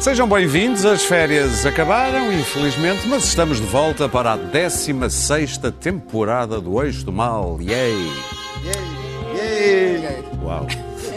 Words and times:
Sejam 0.00 0.26
bem-vindos, 0.26 0.86
as 0.86 1.04
férias 1.04 1.66
acabaram, 1.66 2.32
infelizmente, 2.32 3.06
mas 3.06 3.24
estamos 3.24 3.58
de 3.58 3.66
volta 3.66 4.08
para 4.08 4.32
a 4.32 4.38
16ª 4.38 5.70
temporada 5.70 6.58
do 6.58 6.82
Eixo 6.82 7.04
do 7.04 7.12
Mal. 7.12 7.58
Yay! 7.60 8.10
Uau! 10.42 10.66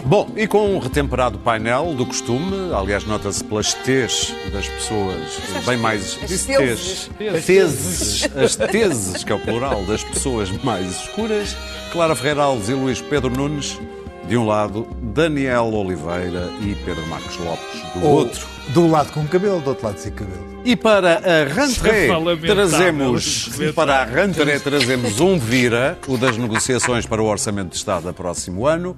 Bom, 0.04 0.30
e 0.36 0.46
com 0.46 0.76
um 0.76 0.80
retemperado 0.80 1.40
painel 1.40 1.94
do 1.94 2.06
costume, 2.06 2.74
aliás, 2.74 3.06
nota-se 3.06 3.42
pelas 3.46 3.74
T's 3.74 4.36
das 4.52 4.68
pessoas, 4.68 5.40
bem 5.66 5.78
mais. 5.78 6.20
As 6.22 6.30
disse. 6.30 6.54
T's. 6.54 7.10
Teses, 7.46 8.30
as 8.36 8.56
teses, 8.58 9.24
que 9.24 9.32
é 9.32 9.36
o 9.36 9.40
plural, 9.40 9.86
das 9.86 10.04
pessoas 10.04 10.52
mais 10.62 10.90
escuras, 10.92 11.56
Clara 11.94 12.16
Ferreira 12.16 12.44
Alves 12.44 12.68
e 12.68 12.74
Luís 12.74 13.00
Pedro 13.00 13.32
Nunes, 13.32 13.80
de 14.28 14.36
um 14.36 14.46
lado, 14.46 14.88
Daniel 15.14 15.72
Oliveira 15.74 16.50
e 16.62 16.76
Pedro 16.84 17.06
Marcos 17.08 17.38
Lopes, 17.38 17.82
do 17.94 18.06
Ou 18.06 18.12
outro. 18.12 18.48
De 18.70 18.80
um 18.80 18.90
lado 18.90 19.12
com 19.12 19.28
cabelo, 19.28 19.60
do 19.62 19.70
outro 19.70 19.86
lado 19.86 20.00
sem 20.00 20.12
cabelo. 20.12 20.62
E 20.66 20.76
para 20.76 21.20
a 21.20 21.30
é 21.30 22.08
lamentável, 22.08 22.56
trazemos, 22.56 23.50
para 23.76 23.98
a 23.98 24.06
rentrée 24.06 24.60
trazemos 24.60 25.20
um 25.20 25.38
vira, 25.38 25.98
o 26.08 26.18
das 26.18 26.38
negociações 26.38 27.06
para 27.06 27.22
o 27.22 27.26
Orçamento 27.26 27.72
de 27.72 27.76
Estado 27.76 28.10
a 28.10 28.14
próximo 28.14 28.66
ano, 28.66 28.98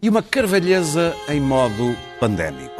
e 0.00 0.08
uma 0.08 0.22
carvalheza 0.22 1.14
em 1.28 1.40
modo 1.40 1.94
pandémico. 2.18 2.79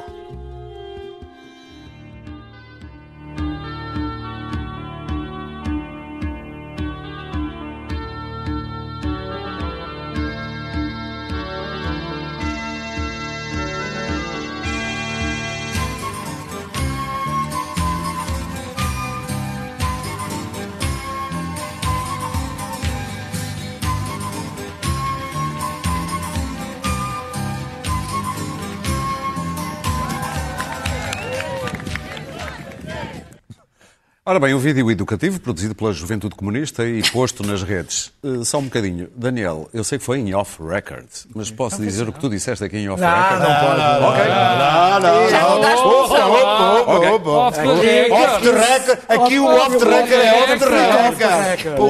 Ora 34.30 34.38
bem, 34.38 34.54
um 34.54 34.60
vídeo 34.60 34.88
educativo 34.88 35.40
produzido 35.40 35.74
pela 35.74 35.92
Juventude 35.92 36.36
Comunista 36.36 36.86
e 36.86 37.02
posto 37.10 37.44
nas 37.44 37.64
redes. 37.64 38.12
Eh, 38.22 38.44
só 38.44 38.58
um 38.58 38.64
bocadinho. 38.64 39.08
Daniel, 39.16 39.68
eu 39.72 39.82
sei 39.82 39.98
que 39.98 40.04
foi 40.04 40.18
em 40.18 40.34
off-record, 40.34 41.08
mas 41.34 41.50
posso 41.50 41.80
dizer 41.80 42.06
o 42.06 42.12
que 42.12 42.20
tu 42.20 42.28
disseste 42.28 42.62
aqui 42.62 42.76
em 42.76 42.88
off-record? 42.90 43.40
pode. 43.40 44.04
Ok. 44.04 44.24
Não, 44.28 45.00
não, 45.00 45.30
Já 45.30 45.40
não. 45.40 45.56
mudaste 45.56 45.86
Opa, 45.86 46.26
opa, 46.26 46.92
opa, 46.92 47.10
opa. 47.12 47.30
Off 47.30 47.58
the 48.42 48.50
record. 48.52 48.98
Aqui 49.08 49.38
o 49.38 49.46
off 49.46 49.78
the 49.78 49.84
record 49.84 50.12
é 50.12 50.34
off 50.34 50.58
the 50.58 51.50
record. 51.50 51.80
O 51.80 51.84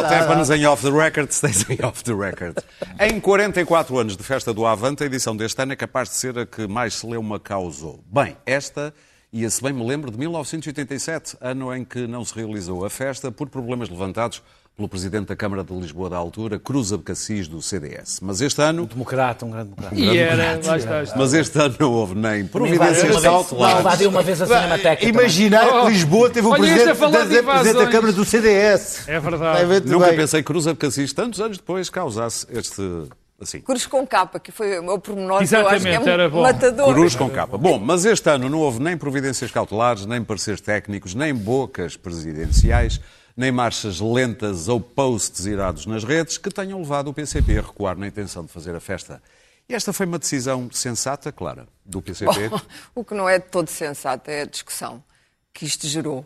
Otepanos 0.00 0.50
em 0.50 0.66
off 0.66 0.82
the 0.82 0.90
record, 0.90 1.30
stays 1.30 1.64
em 1.70 1.78
off 1.84 2.02
the 2.02 2.14
record. 2.14 2.58
Em 2.98 3.20
44 3.20 3.96
anos 3.96 4.16
de 4.16 4.24
festa 4.24 4.52
do 4.52 4.66
Avante, 4.66 5.04
a 5.04 5.06
edição 5.06 5.36
deste 5.36 5.62
ano 5.62 5.72
é 5.72 5.76
capaz 5.76 6.08
de 6.08 6.16
ser 6.16 6.36
a 6.36 6.44
que 6.44 6.66
mais 6.66 6.94
se 6.94 7.06
leu 7.06 7.20
uma 7.20 7.38
causou. 7.38 8.02
Bem, 8.12 8.36
esta 8.44 8.92
ia 9.40 9.50
se 9.50 9.62
bem 9.62 9.72
me 9.72 9.86
lembro 9.86 10.10
de 10.10 10.18
1987, 10.18 11.36
ano 11.40 11.74
em 11.74 11.84
que 11.84 12.06
não 12.06 12.24
se 12.24 12.34
realizou 12.34 12.84
a 12.84 12.90
festa 12.90 13.30
por 13.32 13.48
problemas 13.48 13.88
levantados 13.88 14.40
pelo 14.76 14.88
Presidente 14.88 15.26
da 15.28 15.36
Câmara 15.36 15.62
de 15.62 15.72
Lisboa 15.72 16.10
da 16.10 16.16
altura, 16.16 16.58
Cruz 16.58 16.92
Abcacis 16.92 17.46
do 17.46 17.62
CDS. 17.62 18.18
Mas 18.20 18.40
este 18.40 18.60
ano, 18.60 18.86
Democrata, 18.86 19.46
um 19.46 19.50
grande 19.52 19.70
democrata. 19.70 19.94
E 19.94 20.18
era, 20.18 20.60
lá 20.64 20.76
está, 20.78 21.02
está. 21.04 21.16
mas 21.16 21.32
este 21.32 21.56
ano 21.60 21.76
não 21.78 21.92
houve 21.92 22.16
nem 22.16 22.44
providências 22.44 23.02
uma 23.04 23.10
vez- 23.12 23.22
cautelares. 23.22 23.80
invadiu 23.80 24.10
uma 24.10 24.22
vez 24.22 24.42
a 24.42 24.46
Cinemateca. 24.46 24.96
também. 24.96 25.08
Imaginar 25.10 25.80
que 25.82 25.88
Lisboa 25.90 26.28
teve 26.30 26.46
o 26.48 26.50
Olha, 26.50 26.60
presidente, 26.60 26.90
a 26.90 27.08
da- 27.08 27.24
de 27.24 27.42
presidente 27.42 27.84
da. 27.84 27.90
Câmara 27.90 28.12
do 28.12 28.24
CDS. 28.24 29.08
É 29.08 29.20
verdade. 29.20 29.88
Nunca 29.88 30.06
bem. 30.08 30.16
pensei 30.16 30.42
que 30.42 30.46
Cruz 30.46 30.66
Abcacis, 30.66 31.12
tantos 31.12 31.40
anos 31.40 31.56
depois, 31.58 31.88
causasse 31.88 32.44
este... 32.50 32.82
Assim, 33.40 33.60
Cruz 33.60 33.84
com 33.86 34.06
capa, 34.06 34.38
que 34.38 34.52
foi 34.52 34.78
o 34.78 34.82
meu 34.82 34.98
pormenor 34.98 35.46
que 35.46 35.54
eu 35.54 35.66
acho 35.66 35.82
que 35.82 35.88
Exatamente, 35.88 36.08
é 36.08 36.12
era 36.12 36.28
bom. 36.28 36.42
matador. 36.42 36.94
Cruz 36.94 37.16
com 37.16 37.28
capa. 37.28 37.58
Bom, 37.58 37.78
mas 37.78 38.04
este 38.04 38.30
ano 38.30 38.48
não 38.48 38.60
houve 38.60 38.80
nem 38.80 38.96
providências 38.96 39.50
cautelares, 39.50 40.06
nem 40.06 40.22
pareceres 40.22 40.60
técnicos, 40.60 41.14
nem 41.14 41.34
bocas 41.34 41.96
presidenciais, 41.96 43.00
nem 43.36 43.50
marchas 43.50 44.00
lentas 44.00 44.68
ou 44.68 44.80
posts 44.80 45.46
irados 45.46 45.84
nas 45.84 46.04
redes 46.04 46.38
que 46.38 46.48
tenham 46.48 46.78
levado 46.78 47.08
o 47.08 47.14
PCP 47.14 47.58
a 47.58 47.62
recuar 47.62 47.98
na 47.98 48.06
intenção 48.06 48.44
de 48.44 48.52
fazer 48.52 48.74
a 48.74 48.80
festa. 48.80 49.20
E 49.68 49.74
esta 49.74 49.92
foi 49.92 50.06
uma 50.06 50.18
decisão 50.18 50.70
sensata, 50.70 51.32
Clara, 51.32 51.66
do 51.84 52.00
PCP. 52.00 52.50
O 52.94 53.02
que 53.02 53.14
não 53.14 53.28
é 53.28 53.38
de 53.38 53.46
todo 53.46 53.68
sensato 53.68 54.30
é 54.30 54.42
a 54.42 54.46
discussão 54.46 55.02
que 55.52 55.64
isto 55.64 55.86
gerou. 55.88 56.24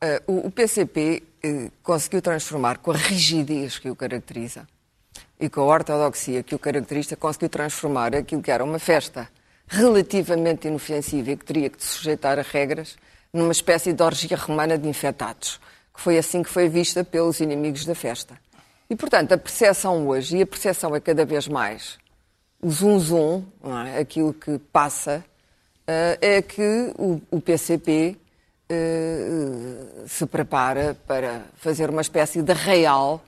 Eh, 0.00 0.22
o, 0.26 0.48
o 0.48 0.50
PCP 0.50 1.22
eh, 1.42 1.70
conseguiu 1.82 2.20
transformar, 2.20 2.78
com 2.78 2.90
a 2.90 2.96
rigidez 2.96 3.78
que 3.78 3.88
o 3.88 3.94
caracteriza 3.94 4.66
e 5.42 5.50
com 5.50 5.62
a 5.62 5.64
ortodoxia 5.64 6.40
que 6.44 6.54
o 6.54 6.58
caracteriza, 6.58 7.16
conseguiu 7.16 7.48
transformar 7.48 8.14
aquilo 8.14 8.40
que 8.40 8.50
era 8.50 8.62
uma 8.62 8.78
festa 8.78 9.28
relativamente 9.66 10.68
inofensiva 10.68 11.32
e 11.32 11.36
que 11.36 11.44
teria 11.44 11.68
que 11.68 11.82
se 11.82 11.96
sujeitar 11.96 12.38
a 12.38 12.42
regras 12.42 12.96
numa 13.32 13.50
espécie 13.50 13.92
de 13.92 14.00
orgia 14.04 14.36
romana 14.36 14.78
de 14.78 14.88
infectados, 14.88 15.60
que 15.92 16.00
foi 16.00 16.16
assim 16.16 16.44
que 16.44 16.48
foi 16.48 16.68
vista 16.68 17.02
pelos 17.02 17.40
inimigos 17.40 17.84
da 17.84 17.94
festa. 17.94 18.38
E, 18.88 18.94
portanto, 18.94 19.32
a 19.32 19.38
percepção 19.38 20.06
hoje, 20.06 20.36
e 20.36 20.42
a 20.42 20.46
percepção 20.46 20.94
é 20.94 21.00
cada 21.00 21.24
vez 21.24 21.48
mais 21.48 21.98
o 22.62 22.70
zum 22.70 23.00
zum, 23.00 23.44
não 23.60 23.80
é? 23.80 23.98
aquilo 23.98 24.32
que 24.32 24.58
passa, 24.72 25.24
eh, 25.88 26.18
é 26.20 26.42
que 26.42 26.92
o, 26.96 27.20
o 27.32 27.40
PCP 27.40 28.16
eh, 28.68 30.04
se 30.06 30.24
prepara 30.24 30.96
para 31.04 31.42
fazer 31.56 31.90
uma 31.90 32.00
espécie 32.00 32.42
de 32.42 32.52
real 32.52 33.20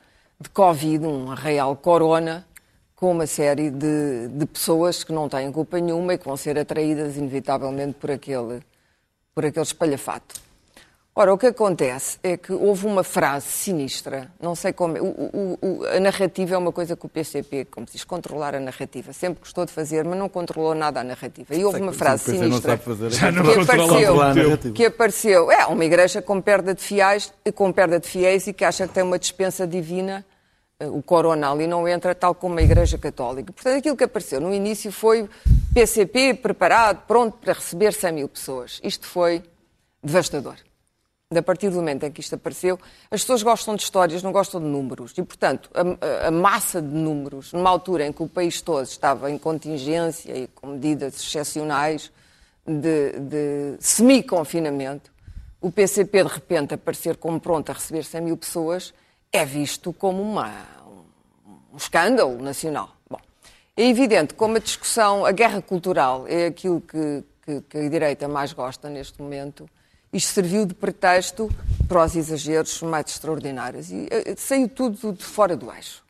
de 0.45 0.51
Covid, 0.51 1.05
um 1.07 1.27
real 1.35 1.75
corona, 1.75 2.47
com 2.95 3.11
uma 3.11 3.27
série 3.27 3.71
de, 3.71 4.29
de 4.29 4.47
pessoas 4.47 5.03
que 5.03 5.13
não 5.13 5.29
têm 5.29 5.51
culpa 5.51 5.81
nenhuma 5.81 6.15
e 6.15 6.19
que 6.19 6.25
vão 6.25 6.37
ser 6.37 6.59
atraídas 6.59 7.17
inevitavelmente 7.17 7.95
por 7.95 8.11
aquele, 8.11 8.61
por 9.35 9.45
aquele 9.45 9.65
espalhafato. 9.65 10.43
Ora, 11.17 11.33
o 11.33 11.39
que 11.39 11.47
acontece 11.47 12.19
é 12.25 12.37
que 12.37 12.53
houve 12.53 12.87
uma 12.89 13.05
frase 13.05 13.47
sinistra, 13.47 14.33
não 14.41 14.57
sei 14.57 14.73
como. 14.73 14.97
O, 14.99 15.07
o- 15.07 15.59
o- 15.63 15.87
a 15.87 16.01
narrativa 16.01 16.57
é 16.57 16.59
uma 16.59 16.73
coisa 16.73 16.97
que 16.97 17.07
o 17.07 17.09
PCP, 17.09 17.67
como 17.67 17.87
se 17.87 17.93
diz, 17.93 18.03
controlar 18.05 18.53
a 18.57 18.59
narrativa, 18.59 19.13
sempre 19.13 19.39
gostou 19.39 19.65
de 19.65 19.71
fazer, 19.71 20.05
mas 20.05 20.19
não 20.19 20.29
controlou 20.29 20.75
nada 20.75 21.01
a 21.01 21.05
narrativa. 21.05 21.55
E 21.55 21.65
houve 21.65 21.79
uma 21.81 21.93
frase 21.93 22.25
sinistra. 22.51 22.77
Já 23.11 23.31
não 23.31 23.43
que 23.45 23.49
apareceu, 23.61 24.15
que 24.75 24.85
apareceu. 24.87 25.53
É, 25.53 25.67
uma 25.67 25.85
igreja 25.85 26.21
com 26.21 26.41
perda 26.41 26.75
de 26.75 26.83
fiéis, 26.83 27.33
com 27.55 27.71
perda 27.73 28.01
de 28.01 28.09
fiéis 28.09 28.49
e 28.49 28.53
que 28.53 28.65
acha 28.65 28.89
que 28.89 28.95
tem 28.95 29.05
uma 29.05 29.19
dispensa 29.19 29.65
divina. 29.69 30.25
O 30.81 31.01
corona 31.03 31.51
ali 31.53 31.67
não 31.69 31.87
entra, 31.87 32.15
tal 32.15 32.35
como 32.35 32.59
a 32.59 32.63
Igreja 32.63 32.99
Católica. 32.99 33.53
Portanto, 33.53 33.79
aquilo 33.79 33.97
que 33.97 34.05
apareceu 34.05 34.41
no 34.41 34.53
início 34.53 34.91
foi 34.91 35.29
PCP 35.73 36.35
preparado, 36.35 37.07
pronto 37.07 37.39
para 37.39 37.53
receber 37.53 37.93
100 37.93 38.13
mil 38.13 38.29
pessoas. 38.29 38.81
Isto 38.83 39.07
foi 39.07 39.43
devastador. 40.03 40.57
A 41.35 41.43
partir 41.43 41.69
do 41.71 41.77
momento 41.77 42.05
em 42.05 42.11
que 42.13 42.21
isto 42.21 42.35
apareceu, 42.35 42.79
as 43.11 43.21
pessoas 43.23 43.43
gostam 43.43 43.75
de 43.77 43.83
histórias, 43.83 44.23
não 44.23 44.31
gostam 44.33 44.61
de 44.61 44.67
números. 44.67 45.13
E, 45.17 45.23
portanto, 45.23 45.71
a- 45.75 46.29
a 46.29 46.31
massa 46.31 46.83
de 46.83 46.89
números, 46.95 47.53
numa 47.53 47.71
altura 47.71 48.07
em 48.07 48.13
que 48.13 48.23
o 48.23 48.29
país 48.29 48.61
todo 48.61 48.83
estava 48.85 49.31
em 49.31 49.39
contingência 49.39 50.37
e 50.37 50.49
com 50.49 50.69
medidas 50.69 51.15
excepcionais 51.15 52.11
de, 52.67 53.19
de 53.21 53.77
semi-confinamento, 53.81 55.11
o 55.61 55.71
PCP 55.73 56.25
de 56.25 56.29
repente 56.31 56.75
aparecer 56.75 57.17
como 57.17 57.41
pronto 57.41 57.71
a 57.71 57.73
receber 57.73 58.05
100 58.05 58.21
mil 58.21 58.37
pessoas 58.37 58.93
é 59.37 59.45
visto 59.45 59.93
como 59.93 60.23
uma, 60.23 60.53
um 61.73 61.77
escândalo 61.77 62.41
nacional. 62.41 62.91
Bom, 63.11 63.19
é 63.77 63.85
evidente 63.89 64.33
como 64.35 64.57
a 64.57 64.61
discussão, 64.61 65.27
a 65.27 65.33
guerra 65.33 65.61
cultural 65.61 66.25
é 66.29 66.47
aquilo 66.47 66.81
que, 66.81 67.25
que- 67.45 67.61
que 67.63 67.79
a 67.79 67.89
direita 67.89 68.29
mais 68.29 68.53
gosta 68.53 68.89
neste 68.89 69.21
momento. 69.21 69.69
Isto 70.13 70.33
serviu 70.33 70.65
de 70.65 70.73
pretexto 70.75 71.51
para 71.89 72.05
os 72.05 72.15
exageros 72.15 72.81
mais 72.83 73.07
extraordinários. 73.07 73.91
E 73.91 74.07
eh, 74.11 74.35
saiu 74.37 74.69
tudo 74.69 75.13
de 75.13 75.25
fora 75.25 75.57
do 75.57 75.71
eixo. 75.73 76.05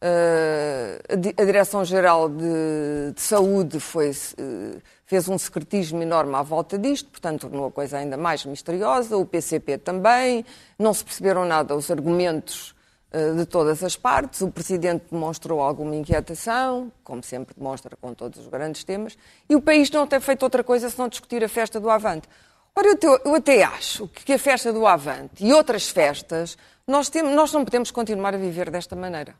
Eh, 0.00 1.00
a 1.10 1.14
Di- 1.16 1.34
a 1.36 1.44
Direção-Geral 1.44 2.28
de, 2.28 3.12
de 3.14 3.20
Saúde 3.20 3.80
foi, 3.80 4.10
eh, 4.10 4.78
fez 5.12 5.28
um 5.28 5.36
secretismo 5.36 6.00
enorme 6.02 6.34
à 6.36 6.40
volta 6.42 6.78
disto, 6.78 7.10
portanto, 7.10 7.42
tornou 7.42 7.66
a 7.66 7.70
coisa 7.70 7.98
ainda 7.98 8.16
mais 8.16 8.46
misteriosa. 8.46 9.14
O 9.18 9.26
PCP 9.26 9.76
também. 9.76 10.42
Não 10.78 10.94
se 10.94 11.04
perceberam 11.04 11.44
nada 11.44 11.76
os 11.76 11.90
argumentos 11.90 12.74
eh, 13.10 13.32
de 13.32 13.44
todas 13.44 13.84
as 13.84 13.94
partes. 13.94 14.40
O 14.40 14.50
Presidente 14.50 15.04
demonstrou 15.12 15.60
alguma 15.60 15.94
inquietação, 15.94 16.90
como 17.04 17.22
sempre 17.22 17.54
demonstra 17.54 17.94
com 18.00 18.14
todos 18.14 18.40
os 18.40 18.46
grandes 18.48 18.84
temas, 18.84 19.18
e 19.50 19.54
o 19.54 19.60
país 19.60 19.90
não 19.90 20.06
tem 20.06 20.18
feito 20.18 20.44
outra 20.44 20.64
coisa 20.64 20.88
senão 20.88 21.08
discutir 21.10 21.44
a 21.44 21.48
festa 21.48 21.78
do 21.78 21.90
Avante. 21.90 22.26
Ora, 22.74 22.88
eu, 22.88 22.96
te- 22.96 23.06
eu 23.06 23.34
até 23.34 23.62
acho 23.64 24.08
que 24.08 24.32
a 24.32 24.38
festa 24.38 24.72
do 24.72 24.86
Avante 24.86 25.44
e 25.44 25.52
outras 25.52 25.90
festas, 25.90 26.56
nós, 26.86 27.10
temos, 27.10 27.34
nós 27.34 27.52
não 27.52 27.66
podemos 27.66 27.90
continuar 27.90 28.34
a 28.34 28.38
viver 28.38 28.70
desta 28.70 28.96
maneira. 28.96 29.34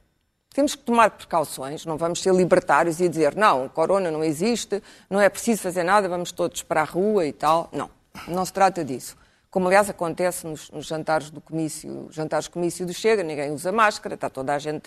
Temos 0.52 0.74
que 0.74 0.82
tomar 0.82 1.10
precauções, 1.10 1.86
não 1.86 1.96
vamos 1.96 2.22
ser 2.22 2.34
libertários 2.34 3.00
e 3.00 3.08
dizer 3.08 3.34
não, 3.34 3.66
o 3.66 3.70
corona 3.70 4.10
não 4.10 4.22
existe, 4.22 4.82
não 5.08 5.20
é 5.20 5.28
preciso 5.28 5.62
fazer 5.62 5.82
nada, 5.82 6.08
vamos 6.08 6.30
todos 6.32 6.62
para 6.62 6.82
a 6.82 6.84
rua 6.84 7.26
e 7.26 7.32
tal. 7.32 7.68
Não, 7.72 7.88
não 8.28 8.44
se 8.44 8.52
trata 8.52 8.84
disso. 8.84 9.16
Como 9.50 9.66
aliás 9.66 9.88
acontece 9.90 10.46
nos, 10.46 10.70
nos 10.70 10.86
jantares 10.86 11.30
do 11.30 11.40
comício, 11.40 12.08
jantares 12.10 12.48
do 12.48 12.52
comício 12.52 12.86
do 12.86 12.92
Chega, 12.94 13.22
ninguém 13.22 13.50
usa 13.50 13.70
máscara, 13.72 14.14
está 14.14 14.28
toda 14.30 14.54
a 14.54 14.58
gente 14.58 14.84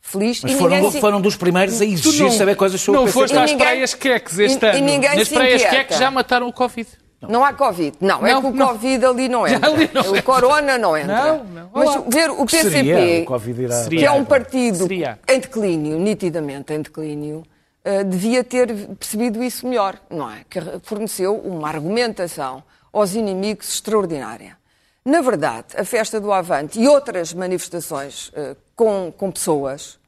feliz 0.00 0.40
Mas 0.42 0.52
e 0.52 0.56
foram, 0.56 0.76
ninguém 0.76 0.90
se- 0.92 1.00
foram 1.00 1.20
dos 1.20 1.36
primeiros 1.36 1.80
a 1.80 1.84
exigir 1.84 2.30
saber 2.32 2.54
coisas 2.56 2.80
sobre 2.80 3.00
Não 3.00 3.08
o 3.08 3.10
foste 3.12 3.30
PCP. 3.34 3.44
às 3.44 3.50
ninguém- 3.50 3.66
praias 3.66 3.94
queques 3.94 4.38
este 4.38 4.64
e- 4.64 4.66
e 4.66 4.70
ano. 4.70 4.84
ninguém 4.84 5.16
Nas 5.16 5.28
se 5.28 5.34
praias 5.34 5.62
inquieta. 5.62 5.76
queques 5.76 5.98
já 5.98 6.10
mataram 6.10 6.46
o 6.48 6.52
Covid. 6.52 6.88
Não 7.28 7.44
há 7.44 7.52
Covid. 7.52 7.96
Não, 8.00 8.26
é 8.26 8.32
Não, 8.32 8.40
que 8.42 8.46
o 8.48 8.52
não. 8.52 8.68
Covid 8.68 9.04
ali 9.06 9.28
não 9.28 9.46
entra. 9.46 9.68
ali 9.70 9.90
não 9.92 10.02
o 10.02 10.06
entra. 10.08 10.22
Corona 10.22 10.78
não 10.78 10.96
entra. 10.96 11.24
Não, 11.36 11.44
não. 11.44 11.70
Mas 11.72 11.94
ver 12.14 12.30
o 12.30 12.44
PCP, 12.46 12.70
seria? 12.70 13.22
O 13.22 13.24
Covid 13.26 13.62
irá- 13.62 13.82
Seria. 13.82 13.98
que 14.00 14.06
é 14.06 14.10
um 14.10 14.24
partido 14.24 14.78
Seria. 14.78 15.18
em 15.28 15.40
declínio, 15.40 15.98
nitidamente 15.98 16.72
em 16.72 16.80
declínio, 16.82 17.42
eh, 17.84 18.04
devia 18.04 18.42
ter 18.44 18.72
percebido 18.98 19.42
isso 19.42 19.66
melhor, 19.66 19.96
não 20.08 20.30
é? 20.30 20.42
Que 20.48 20.60
forneceu 20.82 21.34
uma 21.36 21.68
argumentação 21.68 22.62
aos 22.92 23.14
inimigos 23.14 23.68
extraordinária. 23.74 24.56
Na 25.04 25.20
verdade, 25.20 25.66
a 25.76 25.84
festa 25.84 26.18
do 26.20 26.32
Avante 26.32 26.80
e 26.80 26.88
outras 26.88 27.34
manifestações 27.34 28.30
eh, 28.34 28.56
com, 28.74 29.12
com 29.16 29.30
pessoas, 29.30 29.98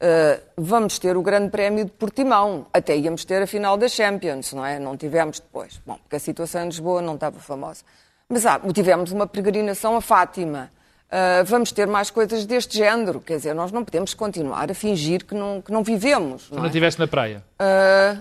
eh, 0.00 0.40
vamos 0.56 0.98
ter 0.98 1.16
o 1.16 1.22
Grande 1.22 1.50
Prémio 1.50 1.84
de 1.84 1.90
Portimão. 1.90 2.66
Até 2.72 2.96
íamos 2.96 3.24
ter 3.24 3.42
a 3.42 3.46
final 3.46 3.76
da 3.76 3.88
Champions, 3.88 4.52
não 4.52 4.64
é? 4.64 4.78
Não 4.78 4.96
tivemos 4.96 5.40
depois. 5.40 5.80
Bom, 5.86 5.96
porque 6.02 6.16
a 6.16 6.20
situação 6.20 6.62
em 6.62 6.66
Lisboa 6.66 7.02
não 7.02 7.14
estava 7.14 7.38
famosa. 7.40 7.82
Mas 8.28 8.44
ah, 8.46 8.60
tivemos 8.74 9.10
uma 9.12 9.26
peregrinação 9.26 9.96
a 9.96 10.00
Fátima. 10.00 10.70
Ah, 11.10 11.42
vamos 11.44 11.72
ter 11.72 11.86
mais 11.86 12.10
coisas 12.10 12.44
deste 12.46 12.76
género. 12.78 13.20
Quer 13.20 13.36
dizer, 13.38 13.54
nós 13.54 13.72
não 13.72 13.84
podemos 13.84 14.14
continuar 14.14 14.70
a 14.70 14.74
fingir 14.74 15.24
que 15.24 15.34
não, 15.34 15.60
que 15.62 15.72
não 15.72 15.82
vivemos. 15.82 16.50
Não 16.50 16.58
Não 16.58 16.64
é? 16.64 16.68
estiveste 16.68 17.00
na 17.00 17.08
praia. 17.08 17.42
Ah, 17.58 18.16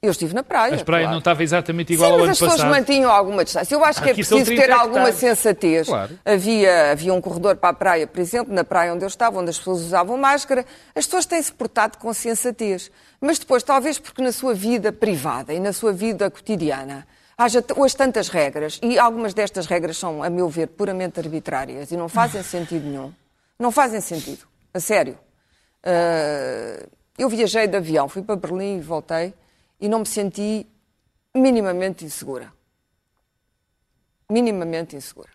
eu 0.00 0.12
estive 0.12 0.32
na 0.32 0.44
praia. 0.44 0.76
As 0.76 0.82
praias 0.82 1.06
claro. 1.06 1.12
não 1.12 1.18
estava 1.18 1.42
exatamente 1.42 1.92
igual 1.92 2.10
Sim, 2.10 2.12
ao 2.12 2.18
mas 2.18 2.24
ano 2.24 2.32
as 2.32 2.38
pessoas 2.38 2.60
passado. 2.60 2.70
mantinham 2.70 3.10
alguma 3.10 3.44
distância. 3.44 3.74
Eu 3.74 3.84
acho 3.84 4.00
que 4.00 4.08
é 4.08 4.12
Aqui 4.12 4.24
preciso 4.24 4.44
30 4.44 4.62
ter 4.62 4.70
alguma 4.70 5.10
sensatez. 5.10 5.88
Claro. 5.88 6.16
Havia, 6.24 6.92
havia 6.92 7.12
um 7.12 7.20
corredor 7.20 7.56
para 7.56 7.70
a 7.70 7.72
praia, 7.72 8.06
por 8.06 8.20
exemplo, 8.20 8.54
na 8.54 8.62
praia 8.62 8.94
onde 8.94 9.04
eu 9.04 9.08
estava, 9.08 9.40
onde 9.40 9.50
as 9.50 9.58
pessoas 9.58 9.80
usavam 9.80 10.16
máscara. 10.16 10.64
As 10.94 11.04
pessoas 11.04 11.26
têm-se 11.26 11.52
portado 11.52 11.98
com 11.98 12.12
sensatez. 12.12 12.92
Mas 13.20 13.40
depois, 13.40 13.64
talvez 13.64 13.98
porque 13.98 14.22
na 14.22 14.30
sua 14.30 14.54
vida 14.54 14.92
privada 14.92 15.52
e 15.52 15.58
na 15.58 15.72
sua 15.72 15.92
vida 15.92 16.30
cotidiana 16.30 17.04
haja 17.36 17.64
hoje 17.76 17.96
tantas 17.96 18.28
regras, 18.28 18.80
e 18.82 18.98
algumas 18.98 19.32
destas 19.32 19.66
regras 19.66 19.96
são, 19.96 20.24
a 20.24 20.28
meu 20.28 20.48
ver, 20.48 20.66
puramente 20.66 21.20
arbitrárias 21.20 21.92
e 21.92 21.96
não 21.96 22.08
fazem 22.08 22.42
sentido 22.44 22.84
nenhum. 22.84 23.12
Não 23.58 23.70
fazem 23.70 24.00
sentido. 24.00 24.44
A 24.74 24.80
sério. 24.80 25.18
Ah, 25.84 26.84
eu 27.16 27.28
viajei 27.28 27.66
de 27.66 27.76
avião, 27.76 28.08
fui 28.08 28.22
para 28.22 28.36
Berlim 28.36 28.78
e 28.78 28.80
voltei 28.80 29.34
e 29.80 29.88
não 29.88 30.00
me 30.00 30.06
senti 30.06 30.66
minimamente 31.34 32.04
insegura. 32.04 32.52
Minimamente 34.30 34.96
insegura. 34.96 35.30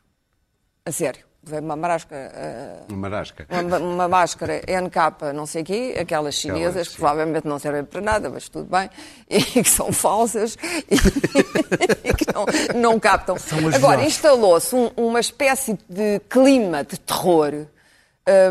A 0.86 0.92
sério. 0.92 1.26
Levei 1.46 1.60
uma 1.60 1.76
máscara, 1.76 2.32
ah, 2.34 2.86
Uma 2.88 2.98
marasca. 3.10 3.46
uma, 3.50 3.78
uma 3.78 4.08
máscara 4.08 4.62
NK, 4.66 5.34
não 5.36 5.46
sei 5.46 5.62
o 5.62 5.66
quê, 5.66 5.98
aquelas 6.00 6.36
chinesas, 6.36 6.68
Aquelas, 6.70 6.88
que 6.88 6.96
provavelmente 6.96 7.46
não 7.46 7.60
servem 7.60 7.84
para 7.84 8.00
nada, 8.00 8.30
mas 8.30 8.48
tudo 8.48 8.64
bem, 8.70 8.90
e 9.30 9.42
que 9.62 9.70
são 9.70 9.92
falsas 9.92 10.56
e, 10.90 10.96
e 12.08 12.14
que 12.14 12.26
não, 12.34 12.46
não 12.80 12.98
captam. 12.98 13.36
Agora, 13.76 14.06
instalou-se 14.06 14.74
um- 14.74 14.92
uma 14.96 15.20
espécie 15.20 15.78
de 15.90 16.22
clima 16.30 16.82
de 16.86 16.98
terror 16.98 17.52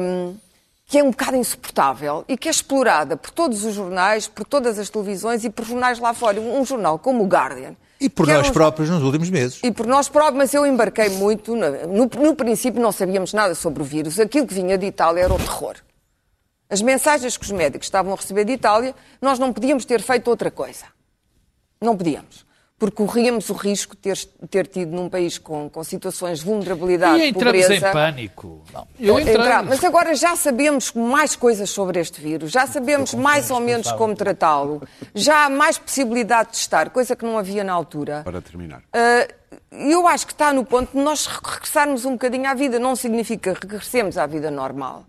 hum, 0.02 0.36
que 0.92 0.98
é 0.98 1.02
um 1.02 1.10
bocado 1.10 1.38
insuportável 1.38 2.22
e 2.28 2.36
que 2.36 2.48
é 2.48 2.50
explorada 2.50 3.16
por 3.16 3.30
todos 3.30 3.64
os 3.64 3.74
jornais, 3.74 4.28
por 4.28 4.44
todas 4.44 4.78
as 4.78 4.90
televisões 4.90 5.42
e 5.42 5.48
por 5.48 5.64
jornais 5.64 5.98
lá 5.98 6.12
fora. 6.12 6.38
Um 6.38 6.62
jornal 6.66 6.98
como 6.98 7.24
o 7.24 7.26
Guardian. 7.26 7.74
E 7.98 8.10
por 8.10 8.28
é 8.28 8.34
nós 8.34 8.50
um- 8.50 8.52
próprios 8.52 8.90
nos 8.90 9.02
últimos 9.02 9.30
meses. 9.30 9.58
e 9.62 9.72
por 9.72 9.86
nós 9.86 10.10
próprios, 10.10 10.36
mas 10.36 10.52
eu 10.52 10.66
embarquei 10.66 11.08
muito. 11.08 11.56
No, 11.56 12.04
no 12.04 12.36
princípio 12.36 12.78
não 12.78 12.92
sabíamos 12.92 13.32
nada 13.32 13.54
sobre 13.54 13.80
o 13.80 13.86
vírus. 13.86 14.20
Aquilo 14.20 14.46
que 14.46 14.52
vinha 14.52 14.76
de 14.76 14.84
Itália 14.84 15.22
era 15.24 15.32
o 15.32 15.38
terror. 15.38 15.76
As 16.68 16.82
mensagens 16.82 17.38
que 17.38 17.44
os 17.46 17.50
médicos 17.52 17.86
estavam 17.86 18.12
a 18.12 18.16
receber 18.16 18.44
de 18.44 18.52
Itália, 18.52 18.94
nós 19.18 19.38
não 19.38 19.50
podíamos 19.50 19.86
ter 19.86 20.02
feito 20.02 20.28
outra 20.28 20.50
coisa. 20.50 20.84
Não 21.80 21.96
podíamos. 21.96 22.44
Porque 22.82 22.96
corríamos 22.96 23.48
o 23.48 23.52
risco 23.52 23.94
de 23.94 24.02
ter, 24.02 24.18
ter 24.50 24.66
tido 24.66 24.90
num 24.90 25.08
país 25.08 25.38
com, 25.38 25.70
com 25.70 25.84
situações 25.84 26.40
de 26.40 26.44
vulnerabilidade, 26.46 27.22
E 27.22 27.28
entramos 27.28 27.62
pobreza... 27.62 27.88
em 27.88 27.92
pânico. 27.92 28.60
Eu 28.98 29.20
entrei. 29.20 29.36
Entrar. 29.36 29.62
Mas 29.62 29.84
agora 29.84 30.16
já 30.16 30.34
sabemos 30.34 30.92
mais 30.92 31.36
coisas 31.36 31.70
sobre 31.70 32.00
este 32.00 32.20
vírus, 32.20 32.50
já 32.50 32.66
sabemos 32.66 33.14
mais 33.14 33.52
ou 33.52 33.60
menos 33.60 33.92
como 33.92 34.16
tratá-lo, 34.16 34.82
já 35.14 35.44
há 35.44 35.48
mais 35.48 35.78
possibilidade 35.78 36.48
de 36.48 36.54
testar, 36.56 36.90
coisa 36.90 37.14
que 37.14 37.24
não 37.24 37.38
havia 37.38 37.62
na 37.62 37.72
altura. 37.72 38.22
Para 38.24 38.40
terminar. 38.40 38.80
Uh, 38.80 39.32
eu 39.70 40.04
acho 40.08 40.26
que 40.26 40.32
está 40.32 40.52
no 40.52 40.64
ponto 40.64 40.90
de 40.90 41.04
nós 41.04 41.26
regressarmos 41.26 42.04
um 42.04 42.14
bocadinho 42.14 42.50
à 42.50 42.54
vida. 42.54 42.80
Não 42.80 42.96
significa 42.96 43.52
regressemos 43.52 44.18
à 44.18 44.26
vida 44.26 44.50
normal, 44.50 45.04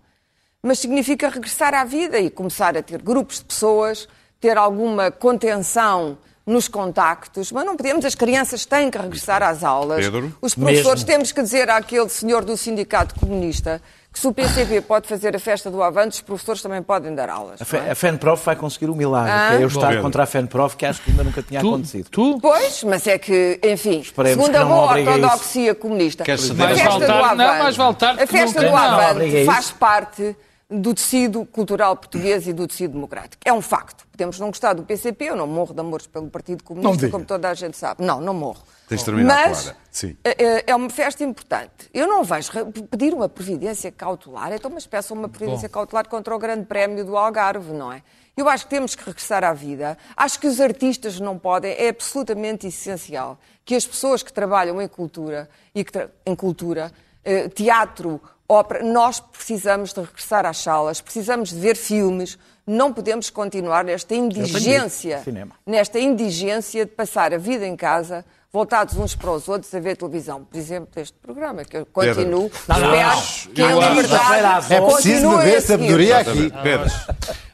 mas 0.62 0.78
significa 0.78 1.28
regressar 1.28 1.74
à 1.74 1.82
vida 1.82 2.20
e 2.20 2.30
começar 2.30 2.76
a 2.76 2.82
ter 2.84 3.02
grupos 3.02 3.40
de 3.40 3.46
pessoas, 3.46 4.08
ter 4.40 4.56
alguma 4.56 5.10
contenção 5.10 6.16
nos 6.46 6.68
contactos, 6.68 7.50
mas 7.50 7.64
não 7.64 7.74
podemos, 7.76 8.04
as 8.04 8.14
crianças 8.14 8.66
têm 8.66 8.90
que 8.90 8.98
regressar 8.98 9.42
às 9.42 9.64
aulas. 9.64 10.04
Pedro? 10.04 10.36
Os 10.42 10.54
professores 10.54 11.02
Mesmo. 11.02 11.06
temos 11.06 11.32
que 11.32 11.40
dizer 11.42 11.70
àquele 11.70 12.08
senhor 12.10 12.44
do 12.44 12.54
sindicato 12.56 13.14
comunista 13.18 13.80
que 14.12 14.20
se 14.20 14.28
o 14.28 14.32
PCP 14.32 14.80
pode 14.82 15.08
fazer 15.08 15.34
a 15.34 15.40
festa 15.40 15.68
do 15.70 15.82
Avante, 15.82 16.12
os 16.16 16.20
professores 16.20 16.62
também 16.62 16.80
podem 16.82 17.12
dar 17.14 17.28
aulas. 17.28 17.60
A, 17.60 17.76
é? 17.78 17.90
A 17.90 17.94
FENPROF 17.96 18.44
vai 18.46 18.54
conseguir 18.54 18.88
o 18.88 18.94
milagre, 18.94 19.32
Ah. 19.32 19.48
que 19.50 19.56
é 19.56 19.64
eu 19.64 19.66
estar 19.68 19.88
Pedro. 19.88 20.02
contra 20.02 20.22
a 20.22 20.26
FENPROF, 20.26 20.76
que 20.76 20.86
acho 20.86 21.02
que 21.02 21.10
ainda 21.10 21.24
nunca 21.24 21.42
tinha 21.42 21.60
Tu, 21.60 21.66
acontecido. 21.68 22.08
tu 22.10 22.38
Pois, 22.40 22.84
mas 22.84 23.06
é 23.08 23.18
que, 23.18 23.58
enfim, 23.64 24.00
Esperemos 24.00 24.44
segundo 24.44 24.54
a 24.56 24.64
boa 24.64 24.84
obrigue 24.90 25.08
a 25.08 25.12
isso. 25.16 25.24
ortodoxia 25.24 25.74
comunista, 25.74 26.22
Queres 26.24 26.48
a 26.50 26.54
festa 26.54 26.90
do 26.92 27.06
não, 27.08 27.14
a 27.16 28.26
festa 28.26 28.60
nunca. 28.62 28.70
do 28.70 28.76
Avante 28.76 29.44
faz 29.46 29.70
parte 29.72 30.36
do 30.80 30.94
tecido 30.94 31.44
cultural 31.46 31.96
português 31.96 32.46
e 32.46 32.52
do 32.52 32.66
tecido 32.66 32.92
democrático. 32.94 33.40
É 33.44 33.52
um 33.52 33.60
facto. 33.60 34.06
Podemos 34.10 34.38
não 34.38 34.48
gostar 34.48 34.72
do 34.74 34.82
PCP, 34.82 35.24
eu 35.26 35.36
não 35.36 35.46
morro 35.46 35.74
de 35.74 35.80
amores 35.80 36.06
pelo 36.06 36.28
Partido 36.28 36.62
Comunista, 36.64 37.08
como 37.08 37.24
toda 37.24 37.48
a 37.48 37.54
gente 37.54 37.76
sabe. 37.76 38.04
Não, 38.04 38.20
não 38.20 38.34
morro. 38.34 38.62
Tens 38.88 39.06
Mas 39.08 39.62
Clara. 39.62 39.76
Sim. 39.90 40.16
é- 40.24 40.64
é 40.70 40.74
uma 40.76 40.90
festa 40.90 41.24
importante. 41.24 41.88
Eu 41.92 42.06
não 42.06 42.22
vejo 42.22 42.50
pedir 42.90 43.14
uma 43.14 43.28
providência 43.28 43.90
cautelar, 43.90 44.52
então 44.52 44.70
mas 44.70 44.86
peçam 44.86 45.16
uma 45.16 45.28
providência 45.28 45.68
cautelar 45.68 46.08
contra 46.08 46.34
o 46.34 46.38
Grande 46.38 46.66
Prémio 46.66 47.04
do 47.04 47.16
Algarve, 47.16 47.72
não 47.72 47.92
é? 47.92 48.02
Eu 48.36 48.48
acho 48.48 48.64
que 48.64 48.70
temos 48.70 48.94
que 48.96 49.04
regressar 49.04 49.44
à 49.44 49.52
vida. 49.52 49.96
Acho 50.16 50.40
que 50.40 50.46
os 50.48 50.60
artistas 50.60 51.20
não 51.20 51.38
podem, 51.38 51.72
é 51.72 51.88
absolutamente 51.88 52.66
essencial 52.66 53.38
que 53.64 53.74
as 53.76 53.86
pessoas 53.86 54.22
que 54.24 54.32
trabalham 54.32 54.82
em 54.82 54.88
cultura 54.88 55.48
e 55.74 55.84
que 55.84 56.08
em 56.26 56.34
cultura, 56.34 56.90
eh, 57.24 57.48
teatro, 57.48 58.20
ópera, 58.48 58.84
nós 58.84 59.20
precisamos 59.20 59.92
de 59.92 60.00
regressar 60.00 60.44
às 60.46 60.58
salas, 60.58 61.00
precisamos 61.00 61.50
de 61.50 61.58
ver 61.58 61.76
filmes, 61.76 62.38
não 62.66 62.92
podemos 62.92 63.30
continuar 63.30 63.84
nesta 63.84 64.14
indigência 64.14 65.22
nesta 65.66 65.98
indigência 65.98 66.84
de 66.86 66.92
passar 66.92 67.32
a 67.34 67.38
vida 67.38 67.66
em 67.66 67.76
casa, 67.76 68.24
voltados 68.52 68.96
uns 68.96 69.14
para 69.14 69.30
os 69.32 69.48
outros 69.48 69.74
a 69.74 69.80
ver 69.80 69.96
televisão. 69.96 70.44
Por 70.44 70.56
exemplo, 70.56 70.88
este 70.96 71.16
programa, 71.18 71.64
que 71.64 71.76
eu 71.76 71.86
continuo, 71.86 72.50
Não, 72.68 72.78
não, 72.78 72.90
não. 72.90 73.22
que 73.54 73.60
Eu 73.60 73.80
a 73.80 73.84
acho- 73.86 73.94
liberdade 73.94 74.72
É 74.74 74.80
preciso 74.80 75.30
beber 75.30 75.56
a 75.56 75.60
seguir. 75.60 75.66
sabedoria 75.66 76.18
aqui. 76.18 76.52
Pedro. 76.62 76.90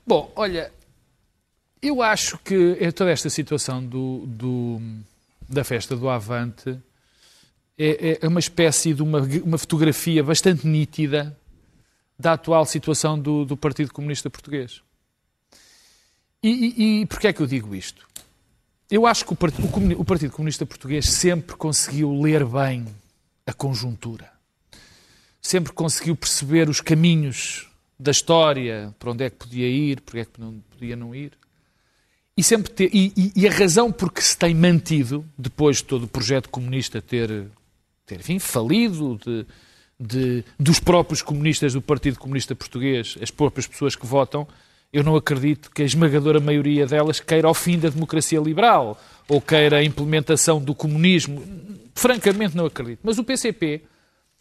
Bom, 0.07 0.31
olha, 0.37 0.71
eu 1.83 2.03
acho 2.03 2.39
que 2.39 2.77
é 2.81 2.91
toda 2.93 3.11
esta 3.11 3.31
situação 3.31 3.83
do, 3.83 4.25
do- 4.27 4.81
da 5.49 5.65
festa 5.65 5.97
do 5.97 6.09
Avante 6.09 6.79
é, 7.83 8.19
é 8.23 8.29
uma 8.29 8.41
espécie 8.41 8.93
de 8.93 9.03
uma, 9.03 9.21
uma 9.43 9.59
fotografia 9.59 10.23
bastante 10.23 10.67
nítida 10.67 11.37
da 12.19 12.35
atual 12.35 12.67
situação 12.67 13.19
do, 13.19 13.45
do 13.45 13.57
Partido 13.57 13.93
Comunista 13.93 14.29
Português. 14.29 14.83
E, 16.43 16.49
e, 16.49 17.01
e 17.03 17.07
porquê 17.07 17.29
é 17.29 17.33
que 17.33 17.41
eu 17.41 17.47
digo 17.47 17.75
isto? 17.75 18.07
Eu 18.91 19.07
acho 19.07 19.25
que 19.25 19.33
o 19.33 19.37
Partido, 19.37 19.69
o 19.99 20.05
Partido 20.05 20.33
Comunista 20.33 20.67
Português 20.67 21.09
sempre 21.09 21.57
conseguiu 21.57 22.13
ler 22.21 22.45
bem 22.45 22.87
a 23.47 23.53
conjuntura. 23.53 24.31
Sempre 25.41 25.73
conseguiu 25.73 26.15
perceber 26.17 26.69
os 26.69 26.81
caminhos 26.81 27.69
da 27.99 28.11
história, 28.11 28.95
para 28.99 29.11
onde 29.13 29.25
é 29.25 29.31
que 29.31 29.37
podia 29.37 29.69
ir, 29.69 30.01
porque 30.01 30.21
é 30.21 30.25
que 30.25 30.41
não 30.41 30.61
podia 30.71 30.97
não 30.97 31.15
ir. 31.15 31.33
E, 32.37 32.43
sempre 32.43 32.71
ter, 32.73 32.91
e- 32.93 33.33
e 33.37 33.47
a 33.47 33.51
razão 33.51 33.93
por 33.93 34.13
que 34.13 34.23
se 34.25 34.37
tem 34.37 34.55
mantido, 34.55 35.25
depois 35.39 35.79
de 35.79 35.85
todo 35.85 36.05
o 36.05 36.09
projeto 36.09 36.49
comunista 36.49 37.01
ter, 37.03 37.47
ter 38.15 38.21
enfim, 38.21 38.39
falido, 38.39 39.19
de, 39.25 39.47
de- 39.99 40.45
dos 40.59 40.79
próprios 40.81 41.23
comunistas 41.23 41.73
do 41.73 41.81
Partido 41.83 42.19
Comunista 42.19 42.55
Português, 42.55 43.17
as 43.23 43.31
próprias 43.31 43.67
pessoas 43.67 43.95
que 43.97 44.07
votam, 44.07 44.47
eu 44.93 45.05
não 45.05 45.15
acredito 45.17 45.71
que 45.71 45.83
a 45.83 45.85
esmagadora 45.85 46.41
maioria 46.41 46.87
delas 46.87 47.21
queira 47.21 47.49
o 47.49 47.55
fim 47.55 47.79
da 47.79 47.89
democracia 47.89 48.41
liberal 48.41 49.01
ou 49.29 49.41
queira 49.41 49.79
a 49.79 49.85
implementação 49.85 50.61
do 50.61 50.75
comunismo. 50.75 51.43
Francamente, 51.95 52.57
não 52.57 52.67
acredito. 52.67 52.99
Mas 53.03 53.17
o 53.19 53.23
PCP 53.25 53.83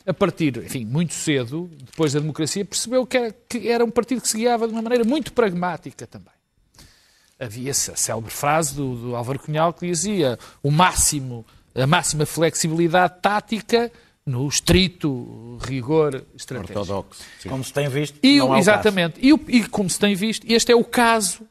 a 0.07 0.13
partir, 0.13 0.57
enfim, 0.57 0.85
muito 0.85 1.13
cedo, 1.13 1.69
depois 1.85 2.13
da 2.13 2.19
democracia, 2.19 2.65
percebeu 2.65 3.05
que 3.05 3.17
era, 3.17 3.35
que 3.47 3.67
era 3.69 3.85
um 3.85 3.91
partido 3.91 4.21
que 4.21 4.27
se 4.27 4.37
guiava 4.37 4.65
de 4.67 4.73
uma 4.73 4.81
maneira 4.81 5.03
muito 5.03 5.31
pragmática 5.33 6.07
também. 6.07 6.33
Havia 7.39 7.69
essa 7.69 7.95
célebre 7.95 8.31
frase 8.31 8.73
do, 8.75 8.95
do 8.95 9.15
Álvaro 9.15 9.37
Cunhal 9.39 9.71
que 9.71 9.85
dizia 9.85 10.39
o 10.63 10.71
máximo, 10.71 11.45
a 11.81 11.87
máxima 11.87 12.25
flexibilidade 12.25 13.21
tática 13.21 13.91
no 14.25 14.47
estrito 14.47 15.57
rigor 15.61 16.23
estratégico. 16.35 16.79
Ortodoxo. 16.79 17.23
sim. 17.39 17.49
Como 17.49 17.63
se 17.63 17.73
tem 17.73 17.89
visto, 17.89 18.19
E, 18.21 18.37
não 18.37 18.53
é 18.53 18.57
o 18.57 18.59
exatamente. 18.59 19.19
E, 19.19 19.33
e 19.47 19.67
como 19.67 19.89
se 19.89 19.99
tem 19.99 20.13
visto, 20.15 20.45
este 20.47 20.71
é 20.71 20.75
o 20.75 20.83
caso 20.83 21.47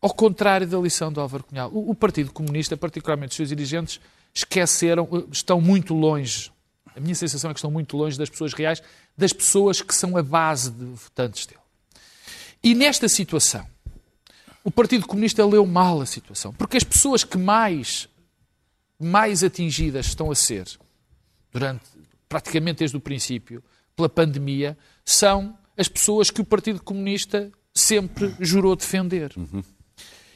ao 0.00 0.14
contrário 0.14 0.66
da 0.66 0.78
lição 0.78 1.12
do 1.12 1.20
Álvaro 1.20 1.44
Cunhal. 1.44 1.70
O, 1.72 1.90
o 1.90 1.94
Partido 1.94 2.32
Comunista, 2.32 2.76
particularmente 2.76 3.30
os 3.30 3.36
seus 3.36 3.48
dirigentes, 3.48 4.00
esqueceram, 4.32 5.08
eh, 5.12 5.24
estão 5.32 5.60
muito 5.60 5.94
longe. 5.94 6.52
A 6.96 7.00
minha 7.00 7.14
sensação 7.14 7.50
é 7.50 7.54
que 7.54 7.58
estão 7.58 7.70
muito 7.70 7.96
longe 7.96 8.16
das 8.16 8.30
pessoas 8.30 8.52
reais, 8.52 8.82
das 9.16 9.32
pessoas 9.32 9.82
que 9.82 9.94
são 9.94 10.16
a 10.16 10.22
base 10.22 10.70
de 10.70 10.84
votantes 10.84 11.46
dele. 11.46 11.60
E 12.62 12.74
nesta 12.74 13.08
situação, 13.08 13.66
o 14.64 14.70
Partido 14.70 15.06
Comunista 15.06 15.44
leu 15.44 15.64
mal 15.64 16.00
a 16.00 16.06
situação, 16.06 16.52
porque 16.52 16.76
as 16.76 16.84
pessoas 16.84 17.24
que 17.24 17.38
mais, 17.38 18.08
mais 18.98 19.44
atingidas 19.44 20.06
estão 20.06 20.30
a 20.30 20.34
ser, 20.34 20.66
durante 21.52 21.84
praticamente 22.28 22.80
desde 22.80 22.96
o 22.96 23.00
princípio, 23.00 23.62
pela 23.96 24.08
pandemia, 24.08 24.76
são 25.04 25.56
as 25.76 25.88
pessoas 25.88 26.30
que 26.30 26.40
o 26.40 26.44
Partido 26.44 26.82
Comunista 26.82 27.50
sempre 27.74 28.34
jurou 28.40 28.76
defender. 28.76 29.32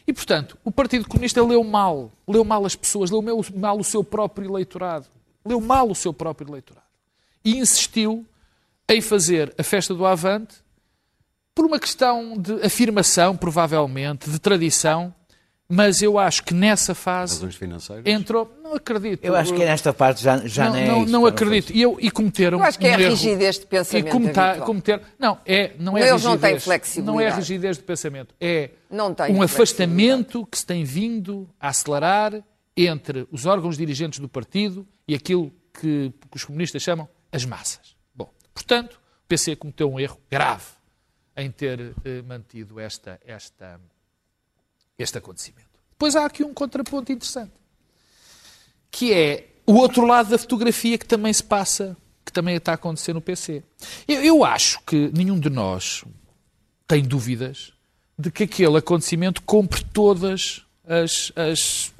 E, 0.06 0.12
portanto, 0.12 0.56
o 0.64 0.72
Partido 0.72 1.06
Comunista 1.06 1.42
leu 1.44 1.62
mal, 1.62 2.12
leu 2.26 2.44
mal 2.44 2.64
as 2.64 2.74
pessoas, 2.74 3.10
leu 3.10 3.22
mal 3.54 3.78
o 3.78 3.84
seu 3.84 4.02
próprio 4.02 4.48
eleitorado. 4.48 5.06
Leu 5.44 5.60
mal 5.60 5.90
o 5.90 5.94
seu 5.94 6.12
próprio 6.12 6.48
eleitorado. 6.48 6.86
E 7.44 7.56
insistiu 7.56 8.26
em 8.88 9.00
fazer 9.00 9.54
a 9.58 9.62
festa 9.62 9.94
do 9.94 10.06
Avante 10.06 10.56
por 11.54 11.64
uma 11.66 11.78
questão 11.78 12.36
de 12.38 12.54
afirmação, 12.64 13.36
provavelmente, 13.36 14.30
de 14.30 14.38
tradição, 14.38 15.14
mas 15.68 16.02
eu 16.02 16.18
acho 16.18 16.42
que 16.42 16.52
nessa 16.52 16.94
fase 16.94 17.34
Razões 17.34 17.54
financeiras. 17.54 18.04
entrou. 18.06 18.52
Não 18.62 18.74
acredito. 18.74 19.24
Eu 19.24 19.34
acho 19.34 19.52
que 19.54 19.64
nesta 19.64 19.92
parte 19.92 20.22
já, 20.22 20.38
já 20.46 20.66
não, 20.66 20.72
nem 20.72 20.84
é 20.84 20.86
não, 20.88 21.02
isso, 21.02 21.12
não 21.12 21.26
acredito. 21.26 21.72
E, 21.72 21.80
eu, 21.82 21.96
e 22.00 22.10
cometeram. 22.10 22.58
Eu 22.58 22.64
acho 22.64 22.78
que 22.78 22.86
é 22.86 22.90
um 22.90 22.94
a 22.94 23.08
rigidez 23.08 23.56
de 23.58 23.64
E 23.64 23.66
pensamento 23.66 24.10
cometer, 24.10 24.40
habitual. 24.40 24.66
cometer, 24.66 25.00
não, 25.18 25.38
é, 25.46 25.72
não 25.78 25.96
é 25.96 26.08
Eles 26.08 26.22
não 26.24 26.32
têm 26.38 26.50
rigidez. 26.54 26.64
flexibilidade. 26.64 27.16
Não 27.16 27.20
é 27.20 27.30
rigidez 27.34 27.76
de 27.78 27.82
pensamento. 27.84 28.34
É 28.40 28.70
um 29.30 29.42
afastamento 29.42 30.46
que 30.46 30.58
se 30.58 30.66
tem 30.66 30.84
vindo 30.84 31.48
a 31.60 31.68
acelerar 31.68 32.42
entre 32.76 33.26
os 33.30 33.46
órgãos 33.46 33.76
dirigentes 33.76 34.18
do 34.18 34.28
partido 34.28 34.86
e 35.06 35.14
aquilo 35.14 35.52
que, 35.72 36.12
que 36.30 36.36
os 36.36 36.44
comunistas 36.44 36.82
chamam 36.82 37.08
as 37.30 37.44
massas. 37.44 37.96
Bom, 38.14 38.30
portanto, 38.54 38.94
o 39.24 39.28
PC 39.28 39.56
cometeu 39.56 39.90
um 39.90 39.98
erro 40.00 40.18
grave 40.30 40.64
em 41.36 41.50
ter 41.50 41.94
eh, 42.04 42.20
mantido 42.22 42.78
esta, 42.78 43.18
esta, 43.26 43.80
este 45.02 45.18
acontecimento. 45.18 45.68
Depois 45.90 46.16
há 46.16 46.24
aqui 46.24 46.42
um 46.42 46.54
contraponto 46.54 47.12
interessante, 47.12 47.52
que 48.90 49.12
é 49.12 49.48
o 49.66 49.74
outro 49.74 50.04
lado 50.04 50.30
da 50.30 50.38
fotografia 50.38 50.98
que 50.98 51.06
também 51.06 51.32
se 51.32 51.42
passa, 51.42 51.96
que 52.24 52.32
também 52.32 52.56
está 52.56 52.72
a 52.72 52.74
acontecer 52.74 53.12
no 53.12 53.20
PC. 53.20 53.62
Eu, 54.08 54.22
eu 54.22 54.44
acho 54.44 54.80
que 54.84 55.10
nenhum 55.14 55.38
de 55.38 55.48
nós 55.48 56.04
tem 56.86 57.02
dúvidas 57.02 57.72
de 58.18 58.30
que 58.30 58.44
aquele 58.44 58.76
acontecimento 58.76 59.42
cumpre 59.42 59.84
todas 59.84 60.64
as, 60.86 61.32
as, 61.36 61.91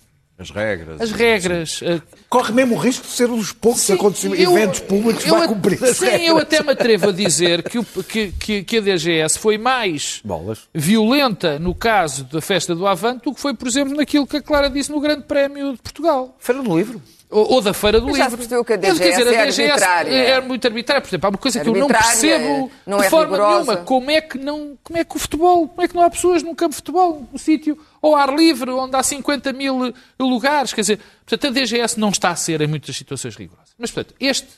As 0.43 0.51
regras. 0.51 1.01
as 1.01 1.11
regras. 1.13 1.81
a- 1.83 2.03
Corre 2.29 2.53
mesmo 2.53 2.75
o 2.75 2.79
risco 2.79 3.07
de 3.07 3.13
ser 3.13 3.29
um 3.31 3.37
dos 3.39 3.53
poucos 3.53 3.83
Sim, 3.83 3.93
acontecimentos, 3.95 4.45
eu- 4.45 4.53
eventos 4.57 4.81
públicos 4.81 5.23
que 5.23 5.31
eu 5.31 5.37
vai 5.39 5.47
cumprir 5.49 5.83
as 5.85 5.97
Sim, 5.97 6.05
regras. 6.07 6.29
eu 6.29 6.39
até 6.39 6.63
me 6.63 6.71
atrevo 6.73 7.09
a 7.11 7.13
dizer 7.13 7.63
que, 7.63 7.79
o- 7.79 7.85
que, 7.85 8.33
que, 8.33 8.63
que 8.65 8.77
a 8.79 8.81
DGS 8.81 9.39
foi 9.39 9.59
mais 9.59 10.21
Bolas. 10.25 10.61
violenta 10.75 11.59
no 11.59 11.75
caso 11.75 12.25
da 12.25 12.41
festa 12.41 12.75
do 12.75 12.87
Avante 12.87 13.25
do 13.25 13.35
que 13.35 13.41
foi, 13.41 13.55
por 13.55 13.69
exemplo, 13.69 13.95
naquilo 13.95 14.27
que 14.27 14.37
a 14.39 14.43
Clara 14.43 14.69
disse 14.71 14.91
no 14.91 15.01
Grande 15.01 15.23
Prémio 15.25 15.73
de 15.73 15.79
Portugal. 15.83 16.37
Feira 16.39 16.63
do 16.63 16.77
Livro. 16.77 17.01
Ou, 17.33 17.55
ou 17.55 17.61
da 17.63 17.73
Feira 17.73 17.99
do 17.99 18.07
Mas 18.07 18.19
já 18.19 18.25
se 18.25 18.31
Livro. 18.31 18.37
percebeu 18.37 18.65
que 18.65 18.73
a 18.75 18.79
Quer 18.79 18.93
dizer, 18.93 19.25
DGS 19.25 19.63
é 19.63 19.71
arbitrária. 19.71 20.11
é 20.11 20.41
muito 20.41 20.67
arbitrária. 20.67 21.01
Por 21.01 21.09
exemplo, 21.09 21.27
há 21.27 21.31
uma 21.31 21.39
coisa 21.39 21.61
que 21.61 21.69
eu 21.69 21.75
não 21.75 21.89
percebo 21.89 22.71
não 22.87 22.99
de 22.99 23.05
é 23.07 23.11
forma 23.11 23.37
rigorosa. 23.37 23.73
nenhuma. 23.73 23.85
Como 23.87 24.11
é, 24.11 24.21
que 24.21 24.39
não, 24.39 24.79
como 24.83 24.99
é 24.99 25.05
que 25.05 25.17
o 25.17 25.19
futebol, 25.19 25.69
como 25.69 25.83
é 25.83 25.89
que 25.89 25.95
não 25.95 26.03
há 26.03 26.11
pessoas 26.11 26.43
num 26.43 26.55
campo 26.55 26.71
de 26.71 26.77
futebol, 26.77 27.27
num 27.33 27.39
sítio 27.39 27.79
ao 28.03 28.15
ar 28.15 28.35
livre, 28.35 28.71
onde 28.71 28.95
há 28.95 29.03
50 29.03 29.53
mil 29.53 29.95
lugares? 30.21 30.73
Quer 30.73 30.83
dizer, 30.83 31.01
portanto, 31.27 31.47
a 31.47 31.51
DGS 31.61 31.99
não 31.99 32.11
está 32.11 32.31
a 32.31 32.37
ser 32.37 32.61
em 32.61 32.67
muitas 32.67 32.95
situações 32.95 33.35
rigorosas. 33.35 33.73
Mas, 33.79 33.91
portanto, 33.91 34.15
este, 34.21 34.49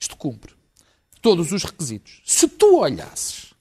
isto 0.00 0.16
cumpre 0.16 0.52
todos 1.22 1.52
os 1.52 1.62
requisitos. 1.62 2.20
Se 2.24 2.48
tu 2.48 2.78
olhasses 2.80 3.54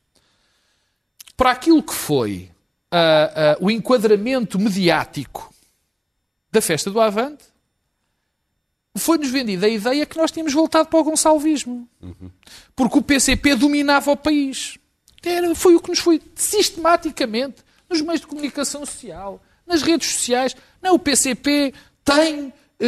para 1.38 1.52
aquilo 1.52 1.84
que 1.84 1.94
foi 1.94 2.50
ah, 2.92 3.32
ah, 3.36 3.58
o 3.60 3.70
enquadramento 3.70 4.58
mediático 4.58 5.54
da 6.52 6.62
festa 6.62 6.90
do 6.90 7.00
Avante, 7.02 7.44
foi-nos 8.98 9.30
vendida 9.30 9.66
a 9.66 9.70
ideia 9.70 10.06
que 10.06 10.18
nós 10.18 10.32
tínhamos 10.32 10.54
voltado 10.54 10.88
para 10.90 11.00
o 11.00 11.04
gonçalvismo. 11.04 11.88
Porque 12.76 12.98
o 12.98 13.02
PCP 13.02 13.56
dominava 13.56 14.12
o 14.12 14.18
país. 14.18 14.78
Era, 15.24 15.54
foi 15.56 15.76
o 15.76 15.80
que 15.82 15.90
nos 15.90 16.00
foi 16.00 16.22
sistematicamente 16.36 17.58
nos 17.90 18.02
meios 18.02 18.22
de 18.22 18.28
comunicação 18.28 18.86
social, 18.86 19.42
nas 19.66 19.82
redes 19.82 20.08
sociais. 20.12 20.56
Não, 20.82 20.96
o 20.96 21.00
PCP 21.00 21.74
tem, 22.04 22.54
eh, 22.80 22.86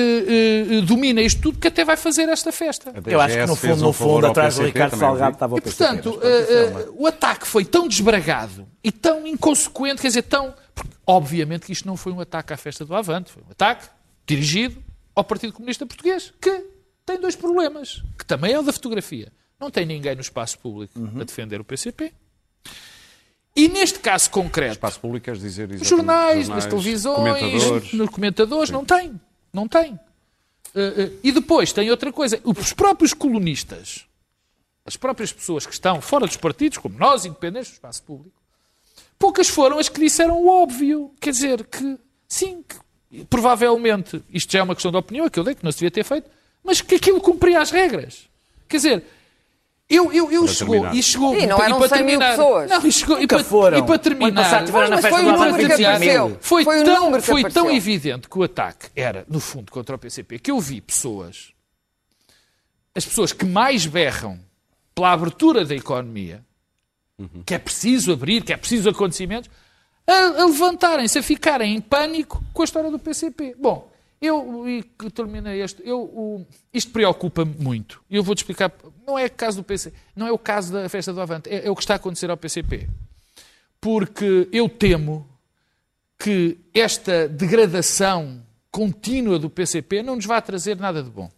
eh, 0.77 0.81
domina 0.81 1.21
isto 1.21 1.41
tudo, 1.41 1.59
que 1.59 1.67
até 1.67 1.83
vai 1.83 1.97
fazer 1.97 2.29
esta 2.29 2.51
festa. 2.51 2.91
A 2.91 3.09
Eu 3.09 3.19
acho 3.19 3.35
que 3.35 3.45
no 3.45 3.55
fundo, 3.55 3.73
um 3.83 3.87
no 3.87 3.93
fundo, 3.93 4.27
atrás 4.27 4.55
do 4.55 4.63
Ricardo 4.63 4.91
também 4.91 5.07
Salgado 5.07 5.33
estava 5.33 5.55
o 5.55 5.57
E, 5.57 5.61
portanto, 5.61 6.19
eh, 6.21 6.65
uma- 6.71 6.81
eh, 6.81 6.87
o 6.95 7.07
ataque 7.07 7.47
foi 7.47 7.65
tão 7.65 7.87
desbragado 7.87 8.67
e 8.83 8.91
tão 8.91 9.25
inconsequente, 9.25 10.01
quer 10.01 10.07
dizer, 10.09 10.23
tão. 10.23 10.53
porque, 10.75 10.91
obviamente 11.07 11.65
que 11.65 11.71
isto 11.73 11.87
não 11.87 11.97
foi 11.97 12.11
um 12.13 12.19
ataque 12.21 12.53
à 12.53 12.57
festa 12.57 12.85
do 12.85 12.95
Avante, 12.95 13.31
foi 13.31 13.41
um 13.41 13.51
ataque 13.51 13.87
dirigido 14.27 14.83
ao 15.17 15.23
Partido 15.23 15.51
Comunista 15.53 15.83
Português, 15.83 16.31
que 16.39 16.63
tem 17.03 17.19
dois 17.19 17.35
problemas, 17.35 18.03
que 18.17 18.23
também 18.23 18.53
é 18.53 18.59
o 18.59 18.61
da 18.61 18.71
fotografia. 18.71 19.33
Não 19.59 19.71
tem 19.71 19.83
ninguém 19.83 20.13
no 20.13 20.21
espaço 20.21 20.59
público 20.59 20.99
Uhum. 20.99 21.21
a 21.21 21.23
defender 21.23 21.59
o 21.59 21.63
PCP. 21.63 22.13
E 23.55 23.67
neste 23.67 23.97
caso 23.97 24.29
concreto, 24.29 24.73
Espaço 24.73 24.99
público, 24.99 25.25
queres 25.25 25.39
dizer 25.41 25.67
nos 25.67 25.81
exatamente, 25.81 25.89
jornais, 25.89 26.47
nas 26.47 26.65
televisões, 26.67 27.17
comentadores. 27.39 27.93
nos 27.93 28.09
comentadores, 28.09 28.69
não 28.69 28.85
tem. 28.85 29.19
Não 29.51 29.67
tem. 29.67 29.99
Eh, 30.75 30.93
eh, 30.97 31.11
e 31.23 31.31
depois 31.31 31.73
tem 31.73 31.89
outra 31.89 32.13
coisa. 32.13 32.39
Os 32.43 32.71
próprios 32.73 33.13
colunistas, 33.15 34.05
as 34.85 34.95
próprias 34.95 35.33
pessoas 35.33 35.65
que 35.65 35.73
estão 35.73 35.99
fora 35.99 36.27
dos 36.27 36.37
partidos, 36.37 36.77
como 36.77 36.95
nós, 36.99 37.25
independentes 37.25 37.71
do 37.71 37.73
espaço 37.73 38.03
público, 38.03 38.39
poucas 39.17 39.49
foram 39.49 39.79
as 39.79 39.89
que 39.89 39.99
disseram 39.99 40.37
o 40.37 40.47
óbvio. 40.47 41.11
Quer 41.19 41.31
dizer, 41.31 41.65
que 41.65 41.97
sim, 42.27 42.61
que, 42.61 42.75
provavelmente, 43.29 44.21
isto 44.31 44.51
já 44.51 44.59
é 44.59 44.63
uma 44.63 44.75
questão 44.75 44.91
de 44.91 44.97
opinião, 44.97 45.25
aquilo 45.25 45.49
é 45.49 45.55
que 45.55 45.63
não 45.63 45.71
se 45.71 45.79
devia 45.79 45.91
ter 45.91 46.03
feito, 46.03 46.29
mas 46.63 46.81
que 46.81 46.95
aquilo 46.95 47.21
cumpria 47.21 47.61
as 47.61 47.71
regras. 47.71 48.27
Quer 48.67 48.77
dizer, 48.77 49.03
eu, 49.89 50.11
eu, 50.11 50.29
eu 50.29 50.47
chegou, 50.47 50.73
terminar. 50.73 50.95
e 50.95 51.01
chegou 51.03 51.33
Sim, 51.33 51.45
não 51.47 51.57
e 51.57 51.61
eram 51.61 51.77
para 51.79 51.87
100 51.87 51.97
mil 51.99 52.19
terminar, 52.19 52.29
pessoas. 52.31 52.69
Não, 52.69 52.85
e, 52.85 52.91
chegou, 52.91 53.21
e, 53.21 53.27
para, 53.27 53.43
foram. 53.43 53.77
e 53.77 53.83
para 53.83 53.99
terminar, 53.99 54.43
passado 54.43 54.71
Mas 54.73 54.89
festa 55.01 55.09
foi 55.09 55.25
o 55.25 55.31
número 55.31 55.55
que 55.55 55.61
25 55.67 55.89
apareceu. 55.89 56.27
mil. 56.27 56.37
foi, 56.41 56.63
Foi 56.65 56.83
tão, 56.83 57.03
número 57.05 57.23
que 57.23 57.27
foi 57.29 57.43
tão 57.45 57.71
evidente 57.71 58.27
que 58.27 58.37
o 58.37 58.43
ataque 58.43 58.89
era, 58.93 59.25
no 59.29 59.39
fundo, 59.39 59.71
contra 59.71 59.95
o 59.95 59.99
PCP, 59.99 60.39
que 60.39 60.51
eu 60.51 60.59
vi 60.59 60.81
pessoas, 60.81 61.53
as 62.93 63.05
pessoas 63.05 63.31
que 63.31 63.45
mais 63.45 63.85
berram 63.85 64.37
pela 64.93 65.13
abertura 65.13 65.63
da 65.63 65.75
economia, 65.75 66.43
que 67.45 67.53
é 67.53 67.59
preciso 67.59 68.11
abrir, 68.11 68.43
que 68.43 68.51
é 68.51 68.57
preciso 68.57 68.89
acontecimentos, 68.89 69.49
a, 70.07 70.41
a 70.41 70.45
levantarem-se, 70.45 71.19
a 71.19 71.23
ficarem 71.23 71.75
em 71.75 71.81
pânico 71.81 72.41
com 72.53 72.61
a 72.61 72.65
história 72.65 72.89
do 72.89 72.97
PCP. 72.97 73.55
Bom, 73.59 73.91
eu, 74.21 74.67
e 74.67 74.81
que 74.83 75.09
termina 75.11 75.53
este, 75.55 75.81
eu, 75.85 75.99
o- 76.01 76.47
isto 76.73 76.91
preocupa-me 76.91 77.53
muito. 77.59 78.01
E 78.09 78.15
eu 78.15 78.23
vou-te 78.23 78.39
explicar, 78.39 78.71
não 79.05 79.19
é 79.19 79.25
o 79.25 79.29
caso 79.29 79.57
do 79.57 79.63
PCP, 79.63 79.95
não 80.15 80.25
é 80.27 80.31
o 80.31 80.37
caso 80.39 80.71
da 80.73 80.87
festa 80.89 81.11
do 81.13 81.21
Avante, 81.21 81.49
é, 81.49 81.67
é 81.67 81.69
o 81.69 81.75
que 81.75 81.81
está 81.83 81.93
a 81.93 81.97
acontecer 81.97 82.29
ao 82.31 82.37
PCP. 82.37 82.87
Porque 83.79 84.47
eu 84.51 84.67
temo 84.67 85.27
que 86.17 86.57
esta 86.73 87.27
degradação 87.27 88.41
contínua 88.71 89.37
do 89.37 89.49
PCP 89.49 90.01
não 90.01 90.15
nos 90.15 90.25
vai 90.25 90.41
trazer 90.41 90.75
nada 90.77 91.03
de 91.03 91.09
bom. 91.09 91.29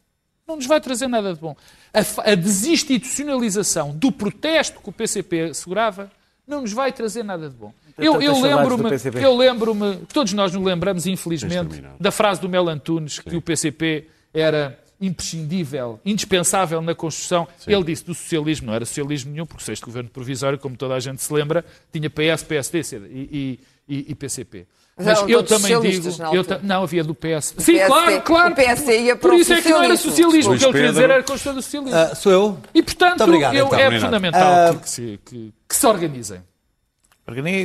Não 0.48 0.56
nos 0.56 0.66
vai 0.66 0.80
trazer 0.82 1.08
nada 1.08 1.34
de 1.34 1.40
bom. 1.40 1.56
A, 1.94 2.32
a 2.32 2.36
desinstitucionalização 2.36 3.96
do 3.96 4.12
protesto 4.12 4.80
que 4.80 4.90
o 4.90 4.92
PCP 4.94 5.42
assegurava 5.52 6.12
não 6.48 6.62
nos 6.62 6.72
vai 6.74 6.92
trazer 6.92 7.24
nada 7.24 7.50
de 7.50 7.56
bom. 7.56 7.74
Eu, 8.02 8.22
eu 8.22 8.40
lembro-me, 8.42 8.90
eu 9.22 9.36
lembro-me, 9.36 9.96
todos 10.14 10.34
nós 10.34 10.54
nos 10.54 10.64
lembramos, 10.64 11.06
infelizmente, 11.08 11.84
da 12.00 12.12
frase 12.12 12.40
do 12.42 12.48
Mel 12.50 12.68
Antunes 12.70 13.20
que 13.20 13.36
o 13.36 13.42
PCP 13.42 14.08
era 14.34 14.78
imprescindível, 15.02 16.00
indispensável 16.06 16.82
na 16.82 16.94
construção. 16.96 17.48
Ele 17.68 17.84
disse 17.84 18.06
do 18.06 18.14
socialismo, 18.14 18.68
não 18.68 18.74
era 18.74 18.86
socialismo 18.86 19.32
nenhum, 19.32 19.46
porque 19.46 19.62
o 19.64 19.66
sexto 19.66 19.86
governo 19.86 20.10
provisório, 20.10 20.58
como 20.58 20.76
toda 20.76 20.96
a 20.96 21.00
gente 21.00 21.22
se 21.22 21.32
lembra, 21.34 21.64
tinha 21.92 22.10
PS, 22.10 22.44
PSD 22.44 22.98
e, 23.10 23.60
e- 23.90 23.96
e- 23.96 24.06
e 24.10 24.16
PCP. 24.16 24.66
Mas 24.98 25.08
eram 25.08 25.30
eu 25.30 25.44
também 25.44 25.80
digo. 25.80 26.10
Eu 26.34 26.44
ta- 26.44 26.60
não, 26.62 26.84
havia 26.84 27.02
do 27.06 27.16
PS. 27.16 27.56
Sim, 27.58 27.74
PSD 27.76 27.86
claro, 27.88 28.22
claro. 28.22 28.52
o 28.52 28.56
PSD 28.56 29.00
ia 29.04 29.16
para 29.16 29.30
Por 29.30 29.40
isso 29.40 29.54
é 29.54 29.62
que 29.62 29.70
não 29.70 29.82
era 29.82 29.96
socialismo. 29.96 30.54
O 30.54 30.58
que 30.58 30.64
ele 30.66 30.74
queria 30.74 30.90
dizer 30.90 31.10
era 31.10 31.24
construção 31.24 31.54
do 31.56 31.62
socialismo. 31.62 31.98
Ah, 31.98 32.14
sou 32.16 32.32
eu? 32.34 32.58
e, 32.76 32.84
portanto, 32.84 33.12
Muito 33.20 33.24
obrigado, 33.24 33.56
eu- 33.56 33.66
então. 33.68 33.80
é 33.80 33.84
Combinado. 33.86 34.06
fundamental 34.06 34.74
que, 34.76 34.80
que 34.82 34.90
se, 34.90 35.20
que- 35.26 35.54
que 35.70 35.76
se 35.76 35.88
organizem. 35.88 36.42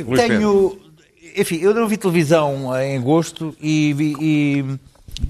Luís 0.03 0.21
Tenho. 0.39 0.79
Enfim, 1.37 1.57
eu 1.57 1.73
não 1.73 1.87
vi 1.87 1.97
televisão 1.97 2.69
em 2.79 2.97
agosto 2.97 3.55
e, 3.59 3.93
vi- 3.93 4.15
e 4.21 4.65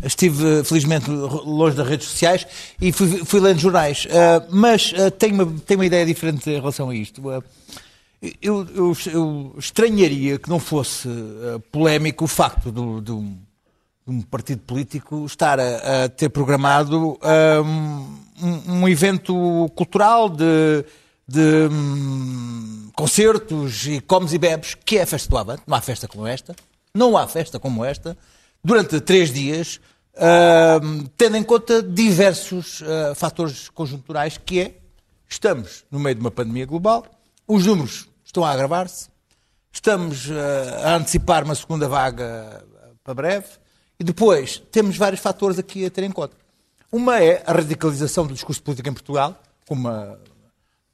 estive, 0.04 0.64
felizmente, 0.64 1.10
longe 1.10 1.76
das 1.76 1.88
redes 1.88 2.08
sociais 2.08 2.46
e 2.80 2.92
fui, 2.92 3.08
fui 3.26 3.40
lendo 3.40 3.60
jornais. 3.60 4.08
Ah, 4.12 4.46
mas 4.52 4.94
ah, 4.98 5.10
tenho, 5.10 5.34
uma, 5.36 5.46
tenho 5.66 5.80
uma 5.80 5.86
ideia 5.86 6.06
diferente 6.06 6.48
em 6.50 6.56
relação 6.60 6.90
a 6.90 6.96
isto. 6.96 7.28
Ah, 7.30 7.42
eu, 8.42 8.68
eu- 8.76 8.98
eu 9.12 9.56
estranharia 9.58 10.38
que 10.38 10.50
não 10.50 10.60
fosse 10.60 11.08
polémico 11.72 12.26
o 12.26 12.28
facto 12.28 12.72
do, 12.72 13.02
do- 13.02 13.22
de 14.08 14.12
um 14.12 14.22
partido 14.22 14.60
político 14.62 15.26
estar 15.26 15.60
a, 15.60 16.04
a 16.06 16.10
ter 16.10 16.30
programado 16.30 17.18
um, 18.40 18.74
um 18.82 18.88
evento 18.88 19.34
cultural 19.76 20.30
de, 20.30 20.86
de, 21.28 21.68
hum, 21.72 22.90
concertos 22.96 23.88
e 23.88 24.02
comes 24.02 24.34
e 24.34 24.38
bebes, 24.38 24.76
que 24.76 24.98
é 24.98 25.04
a 25.04 25.08
festa 25.08 25.30
do 25.30 25.38
Avante. 25.38 25.64
Não 25.68 25.76
há 25.78 25.82
festa 25.82 26.08
como 26.08 26.28
esta. 26.28 26.56
Não 26.94 27.18
há 27.18 27.28
festa 27.28 27.60
como 27.60 27.84
esta. 27.84 28.18
Durante 28.64 29.00
três 29.02 29.32
dias, 29.32 29.80
ah, 30.16 30.80
tendo 31.18 31.38
em 31.38 31.44
conta 31.44 31.82
diversos 31.82 32.84
ah, 32.84 33.16
fatores 33.16 33.70
conjunturais, 33.70 34.38
que 34.38 34.62
é, 34.62 34.78
estamos 35.28 35.84
no 35.92 36.00
meio 36.00 36.16
de 36.16 36.22
uma 36.22 36.32
pandemia 36.32 36.66
global, 36.66 37.06
os 37.48 37.66
números 37.66 38.08
estão 38.24 38.44
a 38.44 38.52
agravar-se, 38.52 39.10
Estamos 39.76 40.32
eh, 40.32 40.84
a 40.86 40.96
antecipar 40.96 41.44
uma 41.44 41.54
segunda 41.54 41.90
vaga 41.90 42.64
eh, 42.64 42.92
para 43.04 43.14
breve 43.14 43.48
e 44.00 44.06
depois 44.06 44.64
temos 44.72 44.96
vários 44.96 45.20
fatores 45.20 45.60
aqui 45.60 45.86
a 45.86 45.92
ter 45.92 46.04
em 46.06 46.12
conta. 46.12 46.34
Uma 46.90 47.22
é 47.22 47.44
a 47.46 47.52
radicalização 47.52 48.26
do 48.26 48.34
discurso 48.34 48.64
político 48.64 48.88
em 48.88 48.94
Portugal, 48.94 49.38
com 49.68 49.76
uma, 49.76 50.18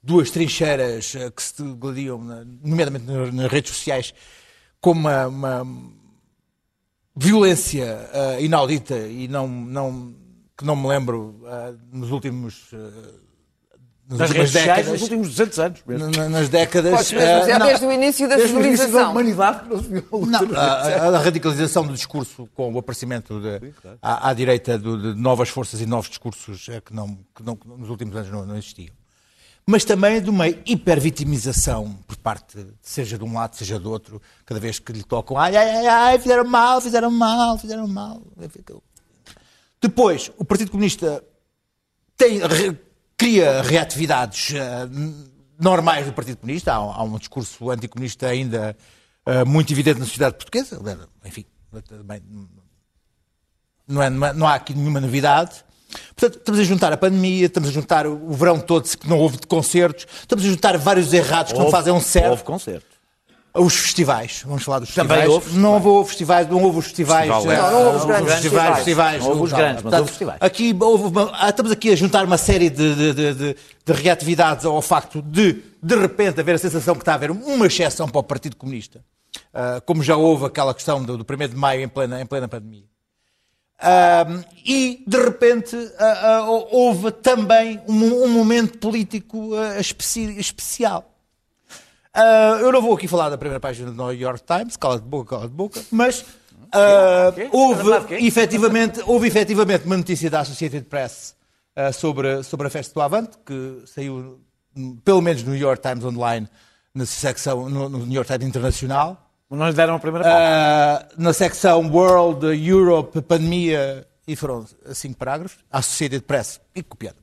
duas 0.02 0.30
trincheiras 0.30 1.14
eh, 1.14 1.30
que 1.30 1.42
se 1.42 1.62
gladiam, 1.74 2.18
nomeadamente 2.62 3.04
nas 3.06 3.50
redes 3.50 3.72
sociais, 3.74 4.12
com 4.80 4.92
uma, 4.92 5.26
uma 5.28 5.66
violência 7.14 8.08
eh, 8.12 8.44
inaudita 8.44 8.96
e 8.98 9.28
não, 9.28 9.46
não, 9.48 10.14
que 10.56 10.64
não 10.64 10.74
me 10.76 10.88
lembro 10.88 11.40
eh, 11.46 11.74
nos 11.92 12.10
últimos. 12.10 12.68
eh, 12.72 13.22
nas 14.08 14.18
Nas 14.18 14.28
últimas 14.30 14.30
redes 14.30 14.52
sociais 14.52 14.76
décadas. 14.76 14.92
nos 14.92 15.02
últimos 15.02 15.28
200 15.28 15.58
anos. 15.58 15.82
mesmo. 15.86 16.10
Na- 16.10 16.28
nas 16.28 16.48
décadas. 16.48 16.92
Podes 16.92 17.12
mesmo 17.12 17.40
dizer, 17.40 17.58
não. 17.58 17.66
desde 17.66 17.86
o 17.86 17.92
início 17.92 18.28
da 18.28 18.36
Desde 18.36 18.56
o 18.56 18.60
início 18.60 18.76
da 18.78 18.84
civilização. 18.84 19.10
humanidade 19.12 19.68
não 19.68 19.82
se 19.82 19.88
viu 19.88 20.04
a 20.12 20.26
Não, 20.26 21.14
a, 21.14 21.18
radicalização 21.18 21.86
do 21.86 21.94
discurso 21.94 22.48
com 22.54 22.72
o 22.74 22.78
aparecimento 22.78 23.40
de, 23.40 23.72
à, 24.02 24.28
à 24.30 24.34
direita 24.34 24.76
do- 24.78 25.14
de 25.14 25.20
novas 25.20 25.48
forças 25.48 25.80
e 25.80 25.86
novos 25.86 26.08
discursos 26.10 26.68
é, 26.68 26.80
que, 26.80 26.92
não, 26.92 27.16
que 27.34 27.42
não- 27.42 27.56
que 27.56 27.66
nos 27.68 27.88
últimos 27.88 28.14
anos 28.16 28.30
não, 28.30 28.44
não 28.44 28.56
existiam. 28.56 28.94
Mas 29.64 29.84
também 29.84 30.20
de 30.20 30.28
uma 30.28 30.48
hipervitimização 30.48 31.96
por 32.06 32.16
parte, 32.16 32.66
seja 32.80 33.16
de 33.16 33.24
um 33.24 33.32
lado, 33.34 33.54
seja 33.56 33.78
do 33.78 33.90
outro, 33.90 34.20
cada 34.44 34.58
vez 34.58 34.78
que 34.78 34.92
lhe 34.92 35.04
tocam, 35.04 35.38
ai, 35.38 35.54
ai, 35.56 35.86
ai, 35.86 36.18
fizeram 36.18 36.44
mal, 36.44 36.80
fizeram 36.80 37.10
mal, 37.10 37.56
fizeram 37.58 37.86
mal. 37.86 38.20
Depois, 39.80 40.30
o 40.36 40.44
Partido 40.44 40.70
Comunista 40.70 41.24
tem, 42.16 42.38
re- 42.38 42.76
cria 43.16 43.62
reatividades 43.62 44.50
n- 44.90 45.30
normais 45.58 46.06
do 46.06 46.12
Partido 46.12 46.38
Comunista. 46.38 46.72
Há, 46.72 46.76
há 46.76 47.02
um 47.04 47.16
discurso 47.18 47.70
anticomunista 47.70 48.26
ainda 48.28 48.76
eh, 49.26 49.44
muito 49.44 49.72
evidente 49.72 49.98
na 50.00 50.04
sociedade 50.06 50.36
portuguesa. 50.36 50.80
Enfim, 51.24 51.44
também 51.88 52.20
é- 54.02 54.10
não 54.10 54.26
é- 54.26 54.32
não 54.34 54.46
há 54.46 54.54
aqui 54.54 54.74
nenhuma 54.74 55.00
novidade. 55.00 55.64
Portanto, 56.16 56.38
estamos 56.38 56.60
a 56.60 56.64
juntar 56.64 56.92
a 56.92 56.96
pandemia, 56.96 57.46
estamos 57.46 57.68
a 57.68 57.72
juntar 57.72 58.06
o 58.06 58.30
verão 58.32 58.58
todo 58.58 58.88
que 58.88 59.08
não 59.08 59.18
houve 59.18 59.36
de 59.38 59.46
concertos, 59.46 60.06
estamos 60.20 60.44
a 60.44 60.48
juntar 60.48 60.76
vários 60.78 61.12
errados 61.12 61.52
que 61.52 61.58
não 61.58 61.66
Houve- 61.66 61.76
fazem 61.76 61.92
um 61.92 62.00
certo. 62.00 62.30
Houve 62.30 62.42
concerto. 62.44 62.92
Os 63.54 63.74
festivais, 63.76 64.42
vamos 64.46 64.62
falar 64.62 64.78
dos 64.78 64.94
Também 64.94 65.18
festivais. 65.18 65.28
houve 65.44 65.58
Não 65.58 65.82
houve 65.84 66.08
festivais, 66.08 66.48
não 66.48 66.62
houve 66.62 66.78
os 66.78 66.84
festivais. 66.86 67.30
Festival 67.30 67.44
eh, 67.44 67.48
Leste. 67.60 67.62
Não, 67.62 67.70
não 67.80 67.86
houve 67.86 67.98
os 67.98 68.04
grandes 68.06 68.32
festivais. 68.32 68.74
festivais. 68.76 69.22
Não 69.22 69.28
houve 69.30 69.42
os 69.42 69.50
Não, 69.52 69.58
grandes, 69.58 69.82
mas 69.82 69.92
houve 69.92 70.08
festivais. 70.08 70.38
Aqui 70.40 70.76
houve 70.80 71.04
uma- 71.04 71.30
ah, 71.34 71.50
estamos 71.50 71.70
aqui 71.70 71.90
a 71.90 71.96
juntar 71.96 72.24
uma 72.24 72.38
série 72.38 72.70
de, 72.70 72.94
de, 72.94 73.12
de, 73.12 73.34
de- 73.34 73.56
de 73.84 73.92
reatividades 73.92 74.64
ao 74.64 74.80
facto 74.80 75.20
de, 75.20 75.62
de 75.82 75.94
repente, 75.96 76.40
haver 76.40 76.54
a 76.54 76.58
sensação 76.58 76.94
que 76.94 77.02
está 77.02 77.12
a 77.12 77.14
haver 77.16 77.30
uma 77.30 77.66
exceção 77.66 78.08
para 78.08 78.20
o 78.20 78.22
Partido 78.22 78.56
Comunista, 78.56 79.04
Ah, 79.52 79.82
como 79.84 80.02
já 80.02 80.16
houve 80.16 80.46
aquela 80.46 80.72
questão 80.72 81.02
do, 81.04 81.18
do 81.18 81.26
1 81.30 81.48
de 81.48 81.54
maio 81.56 81.82
em 81.82 81.88
plena, 81.88 82.22
em 82.22 82.24
plena 82.26 82.48
pandemia. 82.48 82.84
Ah, 83.82 84.24
e, 84.64 85.02
de 85.04 85.18
repente, 85.18 85.76
ah, 85.98 86.20
ah, 86.22 86.42
houve 86.70 87.10
também 87.10 87.80
um, 87.88 88.24
um 88.24 88.28
momento 88.28 88.78
político 88.78 89.50
especi- 89.78 90.38
especial. 90.38 91.12
Ah, 92.14 92.58
eu 92.60 92.70
não 92.70 92.80
vou 92.80 92.94
aqui 92.94 93.08
falar 93.08 93.28
da 93.28 93.36
primeira 93.36 93.58
página 93.58 93.90
do 93.90 93.96
New 93.96 94.12
York 94.12 94.42
Times, 94.46 94.76
cala 94.76 94.98
de 95.00 95.04
boca, 95.04 95.36
cala 95.36 95.48
de 95.48 95.54
boca, 95.54 95.82
mas 95.90 96.24
ah, 96.70 97.32
houve, 97.50 97.82
efetivamente, 98.24 99.02
houve 99.06 99.26
efetivamente 99.26 99.84
uma 99.84 99.96
notícia 99.96 100.30
da 100.30 100.40
Associated 100.40 100.84
Press 100.84 101.34
ah, 101.74 101.92
sobre, 101.92 102.42
sobre 102.44 102.68
a 102.68 102.70
festa 102.70 102.94
do 102.94 103.00
Avante, 103.00 103.36
que 103.44 103.82
saiu 103.86 104.38
hum, 104.76 104.96
pelo 105.04 105.20
menos 105.20 105.42
no 105.42 105.50
New 105.50 105.60
York 105.60 105.82
Times 105.82 106.04
Online, 106.04 106.48
na 106.94 107.04
secção, 107.04 107.68
no, 107.68 107.88
no 107.88 107.98
New 107.98 108.14
York 108.14 108.30
Times 108.30 108.46
Internacional. 108.46 109.21
Não 109.56 109.68
lhe 109.68 109.74
deram 109.74 109.94
a 109.94 109.98
primeira. 109.98 110.26
Ah, 110.26 111.06
na 111.18 111.32
secção 111.32 111.86
World, 111.90 112.46
Europe, 112.46 113.20
Pandemia, 113.22 114.06
e 114.26 114.34
foram 114.34 114.64
cinco 114.94 115.16
parágrafos, 115.16 115.58
a 115.70 115.78
Associated 115.78 116.24
Press, 116.24 116.60
e 116.74 116.82
copiada, 116.82 117.18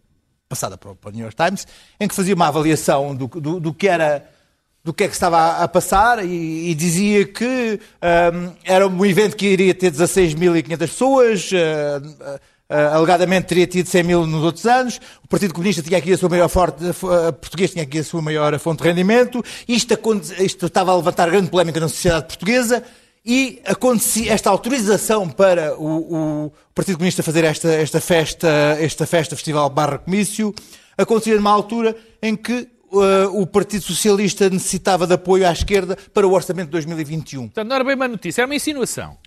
passada 0.48 0.78
para 0.78 0.92
o, 0.92 0.96
para 0.96 1.10
o 1.10 1.12
New 1.12 1.22
York 1.22 1.36
Times, 1.36 1.68
em 2.00 2.08
que 2.08 2.15
fazia 2.15 2.36
uma 2.36 2.48
avaliação 2.48 3.15
do, 3.15 3.28
do, 3.28 3.60
do 3.60 3.74
que 3.74 3.88
era 3.88 4.30
do 4.82 4.94
que 4.94 5.04
é 5.04 5.08
que 5.08 5.13
estava 5.13 5.62
a, 5.62 5.68
passar 5.68 6.24
e, 6.24 6.70
e 6.70 6.74
dizia 6.74 7.26
que 7.26 7.80
ahm, 8.02 8.54
era 8.63 8.88
um 8.88 9.06
evento 9.06 9.36
que 9.36 9.46
iria 9.46 9.76
ter 9.76 9.92
16.500 9.92 10.78
pessoas, 10.78 11.50
ah, 11.54 12.39
ah, 12.69 12.95
alegadamente 12.95 13.47
teria 13.47 13.65
tido 13.65 13.88
100 13.88 14.03
mil 14.03 14.27
nos 14.27 14.43
outros 14.43 14.65
anos, 14.65 15.01
o 15.23 15.27
Partido 15.27 15.53
Comunista 15.53 15.82
tinha 15.82 15.97
aqui 15.97 16.13
a 16.13 16.17
sua 16.17 16.29
maior 16.29 16.47
forte, 16.47 16.84
a 16.86 17.34
português 17.34 17.71
tinha 17.71 17.84
aqui 17.84 17.99
a 17.99 18.03
sua 18.03 18.21
maior 18.21 18.58
fonte 18.60 18.84
de 18.84 18.88
rendimento, 18.88 19.43
isto, 19.67 19.93
isto 20.39 20.65
estava 20.67 20.91
a 20.91 20.95
levantar 20.95 21.29
grande 21.29 21.49
polémica 21.49 21.79
na 21.79 21.88
sociedade 21.88 22.27
portuguesa 22.27 22.84
e 23.25 23.62
acontecia 23.65 24.34
esta 24.34 24.49
autorização 24.49 25.27
para 25.27 25.75
o, 25.77 26.45
o 26.45 26.53
Partido 26.73 26.97
Comunista 26.97 27.23
fazer 27.23 27.43
esta, 27.43 27.69
esta 27.69 27.99
festa, 27.99 28.47
esta 28.79 29.05
festa 29.05 29.36
festival 29.36 29.69
barra 29.69 29.97
comício, 29.97 30.53
acontecia 30.97 31.36
numa 31.36 31.51
altura 31.51 31.95
em 32.21 32.36
que 32.36 32.67
eh, 32.91 33.27
o 33.32 33.45
Partido 33.45 33.84
Socialista 33.84 34.49
necessitava 34.49 35.05
de 35.05 35.13
apoio 35.13 35.47
à 35.47 35.51
esquerda 35.51 35.97
para 36.13 36.27
o 36.27 36.34
orçamento 36.34 36.67
de 36.67 36.71
2021. 36.71 37.41
Portanto, 37.43 37.67
não 37.67 37.75
era 37.75 37.84
bem 37.84 37.95
uma 37.95 38.08
notícia, 38.08 38.41
era 38.41 38.47
uma 38.47 38.55
insinuação. 38.55 39.17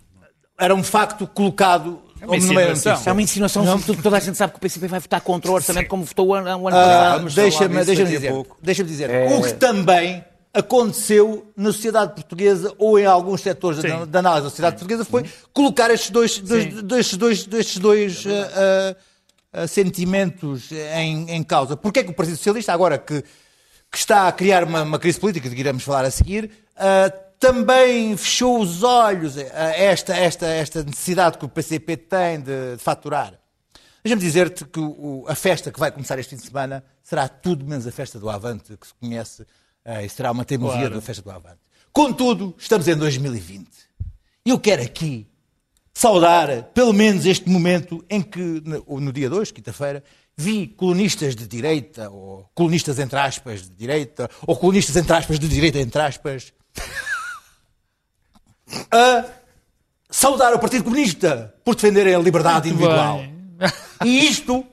Era 0.58 0.74
um 0.74 0.82
facto 0.82 1.26
colocado 1.26 2.02
É 2.22 2.26
uma 2.26 2.36
meio 2.36 2.54
da 2.54 2.72
insinuação. 2.72 3.02
É 3.04 3.12
uma 3.12 3.22
insinuação, 3.22 3.66
sobretudo 3.66 4.02
toda 4.02 4.16
a 4.16 4.20
gente 4.20 4.38
sabe 4.38 4.52
que 4.52 4.58
o 4.58 4.60
PCP 4.60 4.86
vai 4.86 5.00
votar 5.00 5.20
contra 5.20 5.50
o 5.50 5.54
orçamento 5.54 5.88
como 5.88 6.04
votou 6.04 6.28
o 6.28 6.34
ano, 6.34 6.46
o 6.56 6.68
ano 6.68 6.76
Ah, 6.76 6.80
passado. 7.18 7.30
Deixa-me 7.34 7.84
deixa 7.84 8.04
dizer, 8.04 8.30
pouco. 8.30 8.56
deixa 8.62 8.84
dizer. 8.84 9.10
o 9.32 9.42
que 9.42 9.54
também 9.54 10.24
aconteceu 10.54 11.50
na 11.56 11.72
sociedade 11.72 12.14
portuguesa 12.14 12.72
ou 12.78 12.98
em 12.98 13.06
alguns 13.06 13.40
setores 13.40 13.82
da, 13.82 13.88
Sim. 13.88 14.06
da 14.06 14.18
análise 14.20 14.44
da 14.44 14.50
sociedade 14.50 14.76
portuguesa 14.76 15.04
foi 15.04 15.24
colocar 15.52 15.90
estes 15.90 16.10
dois, 16.10 16.38
dois, 16.38 16.82
destes 16.82 17.16
dois, 17.16 17.46
destes 17.46 17.78
dois 17.78 18.24
ah, 18.26 18.50
ah, 18.54 18.96
ah, 19.62 19.66
sentimentos 19.66 20.70
em, 20.94 21.28
em 21.30 21.42
causa. 21.42 21.76
Porquê 21.76 22.00
é 22.00 22.04
que 22.04 22.10
o 22.10 22.14
Partido 22.14 22.36
Socialista, 22.36 22.72
agora 22.72 22.98
que, 22.98 23.22
que 23.90 23.98
está 23.98 24.28
a 24.28 24.32
criar 24.32 24.62
uma, 24.64 24.82
uma 24.82 24.98
crise 24.98 25.18
política, 25.18 25.48
de 25.48 25.54
que 25.54 25.60
iremos 25.60 25.82
falar 25.82 26.04
a 26.04 26.10
seguir, 26.10 26.50
ah, 26.76 27.10
também 27.42 28.16
fechou 28.16 28.60
os 28.60 28.84
olhos 28.84 29.36
a 29.36 29.42
esta, 29.76 30.14
esta, 30.16 30.46
esta 30.46 30.84
necessidade 30.84 31.36
que 31.38 31.44
o 31.44 31.48
PCP 31.48 31.96
tem 31.96 32.38
de, 32.40 32.76
de 32.76 32.78
faturar? 32.82 33.34
Deixa-me 34.04 34.22
dizer-te 34.22 34.64
que 34.64 34.78
o- 34.78 35.24
a 35.26 35.34
festa 35.34 35.72
que 35.72 35.78
vai 35.80 35.90
começar 35.90 36.16
este 36.20 36.30
fim 36.30 36.36
de 36.36 36.46
semana 36.46 36.84
será 37.02 37.26
tudo 37.28 37.64
menos 37.66 37.84
a 37.84 37.90
festa 37.90 38.18
do 38.20 38.30
Avante, 38.30 38.76
que 38.76 38.86
se 38.86 38.94
conhece, 38.94 39.44
eh, 39.84 40.04
e 40.04 40.08
será 40.08 40.30
uma 40.30 40.44
teimosia 40.44 40.78
Claro. 40.82 40.94
da 40.94 41.00
festa 41.00 41.20
do 41.22 41.30
Avante. 41.32 41.58
Contudo, 41.92 42.54
estamos 42.56 42.86
em 42.86 42.94
2020. 42.96 43.68
E 44.46 44.50
eu 44.50 44.58
quero 44.60 44.82
aqui 44.82 45.26
saudar, 45.92 46.62
pelo 46.74 46.92
menos, 46.92 47.26
este 47.26 47.48
momento 47.48 48.04
em 48.08 48.22
que, 48.22 48.38
no, 48.64 49.00
no 49.00 49.12
dia 49.12 49.28
2, 49.28 49.50
quinta-feira, 49.50 50.02
vi 50.36 50.68
colunistas 50.68 51.34
de 51.34 51.46
direita, 51.48 52.08
ou 52.08 52.48
colunistas 52.54 53.00
entre 53.00 53.18
aspas 53.18 53.62
de 53.62 53.70
direita, 53.70 54.30
ou 54.46 54.56
colunistas 54.56 54.94
entre 54.96 55.12
aspas 55.12 55.38
de 55.40 55.48
direita 55.48 55.78
entre 55.80 56.00
aspas, 56.00 56.52
a 58.90 59.24
saudar 60.10 60.54
o 60.54 60.58
Partido 60.58 60.84
Comunista 60.84 61.54
por 61.64 61.74
defenderem 61.74 62.14
a 62.14 62.18
liberdade 62.18 62.68
individual. 62.68 63.18
Bem. 63.18 63.32
E 64.04 64.26
isto 64.26 64.64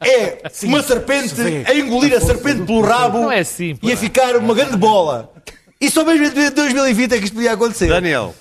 é 0.00 0.42
uma 0.62 0.82
serpente 0.82 1.34
a 1.66 1.74
engolir 1.74 2.16
a 2.16 2.20
serpente 2.20 2.62
pelo 2.62 2.80
rabo 2.82 3.30
é 3.30 3.40
assim, 3.40 3.76
e 3.82 3.92
a 3.92 3.96
ficar 3.96 4.36
uma 4.36 4.54
grande 4.54 4.76
bola. 4.76 5.32
E 5.80 5.90
só 5.90 6.04
mesmo 6.04 6.26
em 6.38 6.50
2020 6.50 7.12
é 7.12 7.18
que 7.18 7.24
isto 7.24 7.34
podia 7.34 7.52
acontecer. 7.52 7.88
Daniel, 7.88 8.34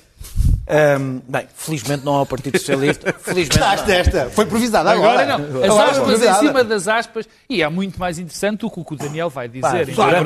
Ahm, 0.72 1.22
bem, 1.28 1.48
felizmente 1.56 2.06
não 2.06 2.14
há 2.16 2.22
o 2.22 2.26
Partido 2.28 2.60
Socialista. 2.60 3.12
Felizmente 3.20 3.58
Gostaste 3.58 3.88
não. 3.90 3.96
desta? 3.96 4.30
Foi 4.30 4.46
improvisada 4.46 4.92
agora. 4.92 5.24
Agora 5.24 5.38
não. 5.40 5.60
As 5.64 5.66
Agora 5.66 5.92
aspas 5.92 6.22
em 6.22 6.34
cima 6.36 6.64
das 6.64 6.88
aspas. 6.88 7.28
E 7.50 7.64
é 7.64 7.68
muito 7.70 8.00
mais 8.00 8.20
interessante 8.20 8.66
o 8.68 8.70
que 8.70 8.80
o 8.80 8.86
que 8.86 8.94
o 8.94 8.96
Daniel 8.96 9.32
vai 9.32 9.48
dizer. 9.50 9.94
Claro. 9.96 10.18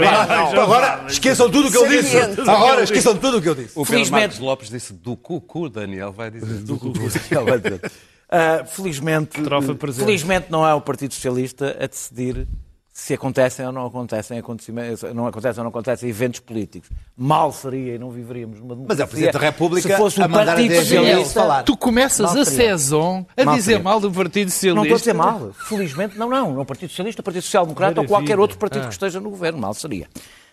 Agora 0.62 1.06
esqueçam 1.08 1.50
tudo 1.50 1.70
o 1.70 1.72
que 1.72 1.78
eu 1.78 1.88
disse. 1.88 2.18
Agora 2.42 2.84
esqueçam 2.84 3.16
tudo 3.16 3.38
o 3.38 3.42
que 3.42 3.48
eu 3.48 3.56
disse. 3.56 3.72
O 3.74 3.86
Felizmente- 3.86 4.22
Marcos 4.22 4.40
Lopes 4.40 4.70
disse 4.70 4.92
do 4.94 5.16
cucu, 5.16 5.70
Daniel 5.70 6.12
vai 6.12 6.30
dizer 6.30 6.60
do 6.64 6.76
cucu. 6.80 7.00
Ele 7.32 7.44
vai 7.50 7.60
dizer. 7.60 7.92
Ah, 8.30 8.66
felizmente, 8.66 9.42
Trofa 9.44 9.76
presente. 9.76 10.06
felizmente 10.06 10.48
não 10.50 10.68
é 10.68 10.74
o 10.74 10.82
Partido 10.82 11.14
Socialista 11.14 11.78
a 11.80 11.88
decidir 11.88 12.48
se 12.96 13.12
acontecem 13.16 13.66
ou 13.66 13.72
não 13.72 13.88
acontecem 13.88 14.38
acontecimentos, 14.38 15.02
não 15.16 15.26
acontecem 15.26 15.60
ou 15.60 15.64
não 15.64 15.70
acontecem 15.72 16.08
eventos 16.08 16.40
políticos. 16.40 16.92
Mal 17.18 17.52
seria 17.52 17.96
e 17.96 17.98
não 17.98 18.12
viveríamos 18.12 18.60
numa 18.60 18.76
democracia. 18.76 18.88
Mas 18.88 19.00
é 19.00 19.04
o 19.04 19.08
Presidente 19.08 19.34
da 19.34 19.40
República 19.40 19.90
se 19.90 19.98
fosse 19.98 20.22
a 20.22 20.28
o 20.28 20.30
mandar 20.30 20.44
a 20.44 20.46
Partido 20.56 20.70
DGS 20.70 20.88
Socialista. 20.90 21.34
falar. 21.42 21.64
Tu 21.64 21.76
começas 21.76 22.36
a 22.36 22.46
saison 22.46 23.26
a 23.36 23.44
Mal 23.46 23.56
dizer 23.56 23.72
seria. 23.72 23.84
mal 23.84 24.00
do 24.00 24.12
Partido 24.12 24.52
Socialista. 24.52 24.76
Não 24.76 24.84
estou 24.84 24.96
a 24.96 25.00
dizer 25.00 25.14
mal. 25.14 25.54
Felizmente, 25.68 26.18
não, 26.20 26.30
não. 26.30 26.54
Não 26.54 26.62
o 26.62 26.66
Partido 26.66 26.90
Socialista, 26.92 27.22
o 27.22 27.24
Partido 27.24 27.42
Social 27.42 27.66
Democrata 27.66 28.00
ou 28.00 28.08
qualquer 28.08 28.40
outro 28.40 28.60
partido 28.60 28.84
Ah. 28.84 28.88
que 28.88 28.94
esteja 28.94 29.20
no 29.20 29.32
governo. 29.32 29.58
Mal 29.60 29.74
seria. 29.74 30.08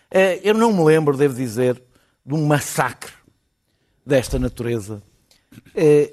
Eh, 0.09 0.39
Eu 0.43 0.55
não 0.55 0.73
me 0.73 0.83
lembro, 0.83 1.15
devo 1.15 1.35
dizer, 1.35 1.79
de 2.25 2.33
um 2.33 2.43
massacre 2.47 3.11
desta 4.03 4.39
natureza 4.39 5.03
eh, 5.75 6.11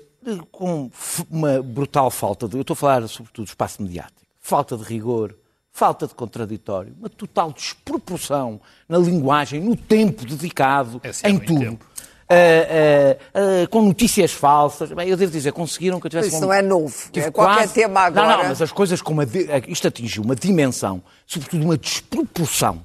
com 0.53 0.91
uma 1.31 1.63
brutal 1.63 2.11
falta 2.11 2.47
de. 2.47 2.57
Eu 2.57 2.61
estou 2.61 2.75
a 2.75 2.77
falar 2.77 3.09
sobretudo 3.09 3.47
do 3.47 3.49
espaço 3.49 3.83
mediático. 3.83 4.21
Falta 4.41 4.77
de 4.77 4.83
rigor, 4.85 5.35
falta 5.79 6.09
de 6.09 6.15
contraditório, 6.15 6.93
uma 6.99 7.09
total 7.09 7.53
desproporção 7.53 8.61
na 8.89 8.99
linguagem, 8.99 9.61
no 9.61 9.77
tempo 9.77 10.27
dedicado, 10.27 11.01
É, 11.05 11.31
em 11.31 11.39
tudo. 11.39 11.61
tempo. 11.61 11.87
Eh, 12.31 13.17
eh, 13.33 13.63
eh, 13.63 13.67
com 13.69 13.81
notícias 13.81 14.33
falsas. 14.33 14.91
Bem, 14.93 15.09
eu 15.09 15.17
devo 15.17 15.33
dizer, 15.33 15.51
conseguiram 15.53 15.99
que 15.99 16.07
eu 16.07 16.11
tivesse 16.11 16.29
Isso 16.29 16.37
um- 16.39 16.41
não 16.41 16.53
é 16.53 16.61
novo. 16.61 16.95
Tive 17.11 17.29
É 17.29 17.31
qualquer 17.31 17.61
quase- 17.63 17.73
tema 17.75 18.01
agora. 18.01 18.27
Não, 18.29 18.37
não, 18.43 18.49
mas 18.51 18.61
as 18.61 18.71
coisas 18.73 19.01
como 19.01 19.21
a 19.23 19.25
di- 19.25 19.49
isto 19.69 19.89
atingiu 19.89 20.23
uma 20.25 20.35
dimensão, 20.37 21.01
sobretudo 21.27 21.65
uma 21.65 21.79
desproporção. 21.79 22.85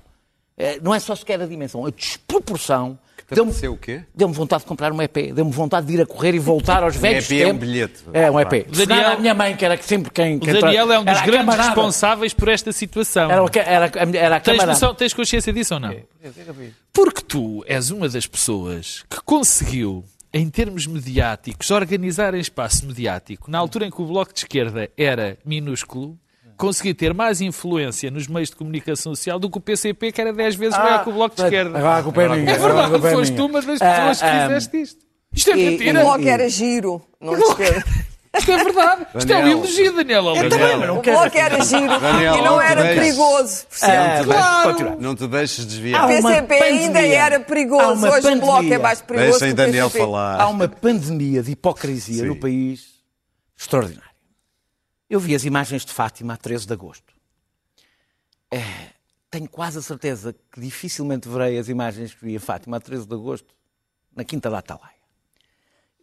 Eh, 0.57 0.79
Não 0.81 0.93
é 0.93 0.99
só 0.99 1.13
sequer 1.15 1.41
a 1.41 1.45
dimensão, 1.47 1.85
a 1.85 1.89
desproporção. 1.89 2.97
Te 3.33 3.39
apeteceu 3.41 3.73
o 3.73 3.77
quê? 3.77 4.03
deu-me 4.15 4.33
vontade 4.33 4.63
de 4.63 4.67
comprar 4.67 4.91
um 4.91 5.01
EP, 5.01 5.33
deu-me 5.33 5.51
vontade 5.51 5.87
de 5.87 5.93
ir 5.93 6.01
a 6.01 6.05
correr 6.05 6.33
e 6.35 6.39
voltar 6.39 6.83
aos 6.83 6.95
velhos 6.97 7.29
EP 7.29 7.39
é 7.41 7.43
um 7.45 7.47
tempos. 7.49 7.67
bilhete. 7.67 8.03
É 8.13 8.31
um 8.31 8.39
EP. 8.39 8.49
Daniel- 8.67 8.87
Daniel, 8.87 9.11
a 9.11 9.17
minha 9.17 9.33
mãe, 9.33 9.55
que 9.55 9.65
era 9.65 9.81
sempre 9.81 10.11
quem. 10.11 10.37
O 10.37 10.39
quem 10.39 10.53
Daniel 10.53 10.85
tra- 10.87 10.95
é 10.95 10.99
um 10.99 11.03
dos 11.05 11.21
grandes 11.21 11.37
camarada. 11.39 11.63
responsáveis 11.69 12.33
por 12.33 12.47
esta 12.47 12.71
situação. 12.71 13.29
Era, 13.31 13.43
o 13.43 13.49
era, 13.53 13.91
era 14.17 14.35
a 14.37 14.39
Tens, 14.39 14.63
noção- 14.65 14.93
tens 14.95 15.13
consciência 15.13 15.51
disso 15.53 15.73
ou 15.73 15.79
não? 15.79 15.93
Porque 16.91 17.21
tu 17.21 17.63
és 17.67 17.89
uma 17.89 18.07
das 18.07 18.25
pessoas 18.27 19.03
que 19.09 19.17
conseguiu, 19.23 20.03
em 20.33 20.49
termos 20.49 20.85
mediáticos, 20.87 21.69
organizar 21.71 22.33
em 22.33 22.39
espaço 22.39 22.85
mediático, 22.85 23.49
na 23.49 23.57
altura 23.59 23.85
em 23.85 23.91
que 23.91 24.01
o 24.01 24.05
Bloco 24.05 24.33
de 24.33 24.39
Esquerda 24.39 24.89
era 24.97 25.37
minúsculo, 25.45 26.17
conseguiu 26.67 26.95
ter 26.95 27.13
mais 27.13 27.41
influência 27.41 28.09
nos 28.09 28.27
meios 28.27 28.49
de 28.49 28.55
comunicação 28.55 29.13
social 29.15 29.37
do 29.39 29.49
que 29.49 29.57
o 29.57 29.61
PCP, 29.61 30.11
que 30.11 30.21
era 30.21 30.31
10 30.31 30.55
vezes 30.55 30.77
maior 30.77 31.03
que 31.03 31.09
o 31.09 31.13
Bloco 31.13 31.35
de 31.35 31.41
Esquerda. 31.43 31.77
Agora 31.77 31.97
a 31.97 32.03
culpa 32.03 32.23
é 32.23 32.29
minha. 32.29 32.51
É 32.51 32.55
agora 32.55 32.71
a 32.71 32.75
verdade, 32.75 32.91
culpa 32.93 33.07
é 33.07 33.11
foste 33.13 33.33
minha. 33.33 33.45
uma 33.45 33.61
das 33.61 33.81
Ah, 33.81 33.85
pessoas 33.95 34.19
que 34.19 34.25
ah, 34.25 34.47
fizeste 34.47 34.81
isto. 34.81 34.99
Isto 35.33 35.49
é 35.51 35.57
e- 35.57 35.67
O 35.67 35.71
mentira. 35.71 35.99
bloco 36.01 36.27
era 36.27 36.49
giro, 36.49 37.01
não 37.19 37.35
te 37.35 37.41
esqueças. 37.41 37.83
Isto 38.35 38.51
é 38.51 38.63
verdade. 38.63 39.05
Isto 39.13 39.31
é 39.31 39.35
um 39.37 39.39
Daniel. 39.41 39.57
elogio, 39.59 39.95
Daniel. 39.95 40.25
Eu 40.35 40.49
também, 40.49 40.77
mas 40.77 40.87
não 40.87 40.97
O 40.97 41.01
quero. 41.01 41.19
bloco 41.19 41.37
era 41.37 41.63
giro 41.65 41.99
Daniel, 41.99 42.35
e 42.35 42.41
não 42.41 42.59
era 42.61 42.81
deixe. 42.83 42.99
perigoso. 42.99 43.65
Ah, 43.83 44.21
Claro. 44.23 44.97
Não 44.99 45.15
te 45.15 45.27
deixes 45.27 45.59
O 45.65 45.67
desviar. 45.67 46.05
Uma 46.09 46.31
PCP 46.31 46.53
ainda 46.55 46.93
pandemia. 46.93 47.17
era 47.19 47.39
perigoso. 47.41 48.07
Hoje 48.07 48.27
o 48.27 48.35
bloco 48.39 48.45
é 48.45 48.55
pandemia. 48.55 48.79
mais 48.79 49.01
perigoso 49.01 49.39
Deixem 49.39 49.47
que 49.49 49.53
o 49.53 49.55
Daniel 49.65 49.85
PCP. 49.91 50.03
falar. 50.05 50.41
Há 50.41 50.47
uma 50.47 50.67
pandemia 50.67 51.43
de 51.43 51.51
hipocrisia 51.51 52.23
Sim. 52.23 52.27
no 52.29 52.35
país 52.35 52.81
extraordinária. 53.55 54.12
Eu 55.13 55.19
vi 55.19 55.35
as 55.35 55.45
imagens 55.45 55.85
de 55.85 55.93
Fátima 55.93 56.33
a 56.33 56.37
13 56.37 56.65
de 56.65 56.73
agosto. 56.73 57.13
É, 58.49 58.63
tenho 59.29 59.47
quase 59.47 59.77
a 59.77 59.81
certeza 59.83 60.33
que 60.51 60.59
dificilmente 60.59 61.29
verei 61.29 61.59
as 61.59 61.69
imagens 61.69 62.15
que 62.15 62.25
vi 62.25 62.35
a 62.35 62.39
Fátima 62.39 62.77
a 62.77 62.79
13 62.79 63.05
de 63.05 63.13
agosto 63.13 63.53
na 64.15 64.23
Quinta 64.23 64.49
da 64.49 64.57
Atalaia. 64.57 65.03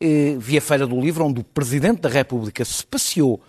Eh, 0.01 0.37
vi 0.39 0.57
a 0.57 0.61
Feira 0.61 0.87
do 0.87 1.01
Livro, 1.01 1.25
onde 1.25 1.41
o 1.41 1.45
Presidente 1.45 2.03
da 2.03 2.09
República 2.09 2.65
se 2.65 2.87
passeou 2.87 3.43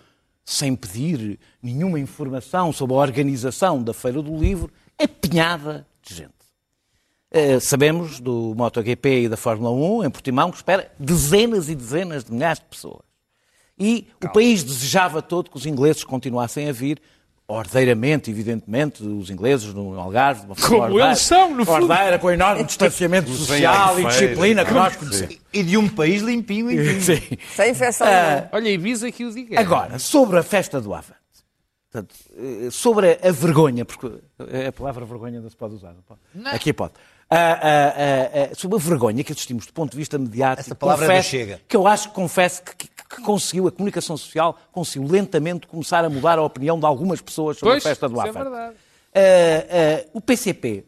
sem 0.44 0.74
pedir 0.74 1.38
nenhuma 1.62 2.00
informação 2.00 2.72
sobre 2.72 2.96
a 2.96 2.98
organização 2.98 3.80
da 3.80 3.94
Feira 3.94 4.20
do 4.20 4.36
Livro, 4.36 4.68
apinhada 4.98 5.86
de 6.02 6.12
gente. 6.12 6.34
Eh, 7.30 7.60
sabemos 7.60 8.18
do 8.18 8.52
MotoGP 8.56 9.26
e 9.26 9.28
da 9.28 9.36
Fórmula 9.36 9.70
1 9.70 10.06
em 10.06 10.10
Portimão 10.10 10.50
que 10.50 10.56
espera 10.56 10.92
dezenas 10.98 11.68
e 11.68 11.76
dezenas 11.76 12.24
de 12.24 12.32
milhares 12.32 12.58
de 12.58 12.66
pessoas. 12.66 13.11
E 13.84 14.08
o 14.24 14.28
país 14.30 14.62
desejava 14.62 15.20
todo 15.20 15.50
que 15.50 15.56
os 15.56 15.66
ingleses 15.66 16.04
continuassem 16.04 16.68
a 16.68 16.72
vir, 16.72 17.00
ordeiramente, 17.48 18.30
evidentemente, 18.30 19.02
os 19.02 19.28
ingleses 19.30 19.74
no 19.74 19.98
Algarve, 19.98 20.40
de 20.42 20.46
uma 20.46 20.54
forma 20.54 20.76
Como 20.76 20.82
ordeira, 20.84 21.06
eles 21.08 21.18
são, 21.20 21.50
no 21.54 21.64
fundo. 21.66 21.82
Ordeira, 21.90 22.18
com 22.18 22.30
enorme 22.30 22.64
distanciamento 22.64 23.30
social 23.30 23.98
e 24.00 24.04
disciplina 24.06 24.64
que 24.64 24.70
é? 24.70 24.74
nós 24.74 24.96
conhecemos. 24.96 25.36
E 25.52 25.62
de 25.62 25.76
um 25.76 25.88
país 25.88 26.22
limpinho 26.22 26.70
e 26.70 26.76
limpinho. 26.76 27.02
Sim. 27.02 27.36
Sem 27.54 27.72
infecção 27.72 28.06
Ah, 28.06 28.10
nenhuma. 28.30 28.48
Olha, 28.52 28.68
Ibiza 28.70 29.10
que 29.12 29.24
o 29.24 29.32
diga. 29.34 29.60
Agora, 29.60 29.98
sobre 29.98 30.38
a 30.38 30.42
festa 30.42 30.80
do 30.80 30.94
Avante. 30.94 31.16
Portanto, 31.90 32.14
eh, 32.38 32.70
sobre 32.70 33.18
a 33.22 33.30
vergonha, 33.32 33.84
porque 33.84 34.10
a 34.66 34.72
palavra 34.72 35.04
vergonha 35.04 35.40
não 35.42 35.50
se 35.50 35.56
pode 35.56 35.74
usar, 35.74 35.92
não 35.92 36.02
pode? 36.02 36.20
Aqui 36.56 36.72
pode. 36.72 36.94
Ah, 37.28 37.58
ah, 38.50 38.54
sobre 38.54 38.76
a 38.76 38.80
vergonha 38.80 39.22
que 39.24 39.32
assistimos 39.32 39.66
do 39.66 39.72
ponto 39.74 39.90
de 39.92 39.96
vista 39.98 40.18
mediático, 40.18 40.60
Essa 40.68 40.74
palavra 40.74 41.04
é 41.04 41.08
confesso 41.08 41.28
Chega. 41.30 41.60
que 41.68 41.76
eu 41.76 41.86
acho 41.86 42.08
que 42.08 42.14
confesso 42.14 42.62
que, 42.62 42.88
que- 43.16 43.22
conseguiu, 43.22 43.66
a 43.68 43.72
comunicação 43.72 44.16
social 44.16 44.58
conseguiu 44.72 45.08
lentamente 45.08 45.66
começar 45.66 46.04
a 46.04 46.08
mudar 46.10 46.38
a 46.38 46.42
opinião 46.42 46.78
de 46.78 46.86
algumas 46.86 47.20
pessoas 47.20 47.58
sobre 47.58 47.74
Pois, 47.74 47.84
a 47.86 47.88
festa 47.88 48.08
do 48.08 48.16
isso 48.18 48.26
é 48.26 48.32
verdade. 48.32 48.76
Ah, 49.14 49.18
ah, 49.20 50.08
o 50.14 50.20
PCP 50.20 50.84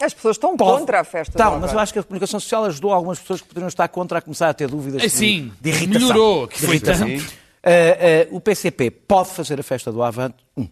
As 0.00 0.12
pessoas 0.12 0.36
estão 0.36 0.56
pode- 0.56 0.80
contra 0.80 1.00
a 1.00 1.04
festa 1.04 1.32
Estão, 1.32 1.58
mas 1.58 1.72
eu 1.72 1.78
acho 1.78 1.92
que 1.92 1.98
a 1.98 2.02
comunicação 2.02 2.38
social 2.38 2.64
ajudou 2.66 2.92
algumas 2.92 3.18
pessoas 3.18 3.40
que 3.40 3.48
poderiam 3.48 3.68
estar 3.68 3.88
contra 3.88 4.18
a 4.18 4.20
começar 4.22 4.48
a 4.50 4.54
ter 4.54 4.68
dúvidas 4.68 5.02
É, 5.02 5.06
de, 5.06 5.10
sim, 5.10 5.52
de 5.60 5.70
irritação. 5.70 6.00
melhorou, 6.08 6.46
que 6.48 6.60
de 6.60 6.66
foi 6.66 6.74
irritação. 6.76 7.08
tanto. 7.08 7.32
Ah, 7.62 8.28
o 8.30 8.40
PCP 8.40 8.90
pode 8.90 9.30
fazer 9.30 9.58
a 9.58 9.62
festa 9.62 9.90
do 9.90 10.02
Avante. 10.02 10.36
Um, 10.56 10.68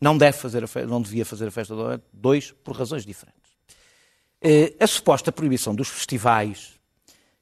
não 0.00 0.16
deve 0.16 0.36
fazer 0.38 0.62
a 0.62 0.66
fe- 0.68 0.84
não 0.86 1.02
devia 1.02 1.24
fazer 1.26 1.48
a 1.48 1.50
festa 1.50 1.74
do 1.74 1.82
Avante. 1.82 2.04
Dois, 2.12 2.52
por 2.52 2.76
razões 2.76 3.04
diferentes. 3.04 3.36
A 4.78 4.86
suposta 4.86 5.32
proibição 5.32 5.74
dos 5.74 5.88
festivais, 5.88 6.75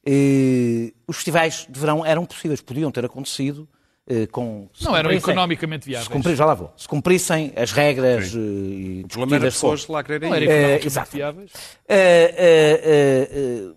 eh, 0.05 0.93
os 1.07 1.15
festivais 1.17 1.65
de 1.69 1.79
verão 1.79 2.05
eram 2.05 2.25
possíveis, 2.25 2.61
podiam 2.61 2.91
ter 2.91 3.03
acontecido 3.05 3.67
eh, 4.07 4.27
com 4.27 4.69
se 4.73 4.83
Não 4.85 4.95
eram 4.95 5.11
economicamente 5.11 5.85
se 5.85 5.89
viáveis. 5.89 6.07
cumprir, 6.07 6.35
já 6.35 6.45
lá 6.45 6.53
vou. 6.53 6.71
Se 6.77 6.87
cumprissem 6.87 7.51
as 7.55 7.71
regras 7.71 8.33
eh, 8.35 8.37
e 8.37 9.01
O 9.05 9.07
problema 9.07 9.35
era 9.37 9.45
pessoas 9.45 9.87
lá 9.87 10.03
quererem 10.03 10.29
Não 10.29 10.35
era 10.35 10.45
ir. 10.45 10.47
economicamente 10.49 10.87
exato. 10.87 11.11
viáveis. 11.11 11.51
Eh, 11.87 12.35
eh, 12.37 13.29
eh, 13.33 13.73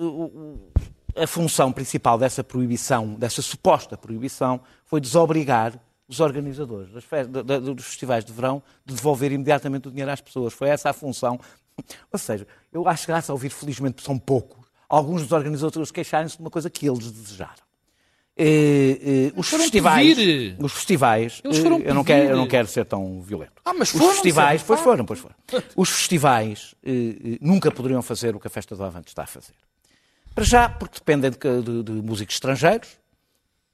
eh, 0.00 1.22
a 1.22 1.26
função 1.26 1.72
principal 1.72 2.16
dessa 2.18 2.44
proibição, 2.44 3.14
dessa 3.14 3.42
suposta 3.42 3.96
proibição, 3.96 4.60
foi 4.86 5.00
desobrigar 5.00 5.78
os 6.08 6.20
organizadores 6.20 6.90
das 6.92 7.04
fe- 7.04 7.24
da- 7.24 7.42
da- 7.42 7.58
dos 7.58 7.84
festivais 7.84 8.24
de 8.24 8.32
verão 8.32 8.62
de 8.86 8.94
devolver 8.94 9.32
imediatamente 9.32 9.88
o 9.88 9.90
dinheiro 9.90 10.10
às 10.10 10.20
pessoas. 10.20 10.54
Foi 10.54 10.68
essa 10.68 10.88
a 10.90 10.92
função. 10.94 11.38
Ou 12.12 12.18
seja, 12.18 12.46
eu 12.72 12.88
acho 12.88 13.06
graça 13.06 13.30
a 13.32 13.34
ouvir, 13.34 13.50
felizmente 13.50 14.02
são 14.02 14.18
poucos, 14.18 14.66
alguns 14.88 15.22
dos 15.22 15.32
organizadores 15.32 15.90
queixarem-se 15.90 16.36
de 16.36 16.42
uma 16.42 16.50
coisa 16.50 16.68
que 16.70 16.86
eles 16.88 17.10
desejaram. 17.10 17.68
Eh, 18.40 19.30
eh, 19.30 19.32
os 19.36 19.48
festivais, 19.48 20.14
pedir. 20.14 20.56
os 20.60 20.72
festivais, 20.72 21.42
eh, 21.44 21.48
eu 21.84 21.92
não 21.94 22.04
quero, 22.04 22.30
eu 22.30 22.36
não 22.36 22.46
quero 22.46 22.68
ser 22.68 22.84
tão 22.84 23.20
violento. 23.20 23.60
Ah, 23.64 23.74
mas 23.74 23.92
os 23.92 23.98
foram, 23.98 24.12
festivais, 24.12 24.60
certo? 24.60 24.66
pois 24.68 24.80
foram, 24.80 25.04
pois 25.04 25.18
foram. 25.18 25.34
Os 25.76 25.90
festivais 25.90 26.72
eh, 26.84 27.36
nunca 27.40 27.68
poderiam 27.72 28.00
fazer 28.00 28.36
o 28.36 28.40
que 28.40 28.46
a 28.46 28.50
Festa 28.50 28.76
do 28.76 28.84
Avante 28.84 29.08
está 29.08 29.24
a 29.24 29.26
fazer. 29.26 29.54
Para 30.34 30.44
já, 30.44 30.68
porque 30.68 30.98
dependem 31.00 31.32
de, 31.32 31.36
de- 31.36 31.82
de 31.82 31.92
músicos 32.00 32.36
estrangeiros, 32.36 32.90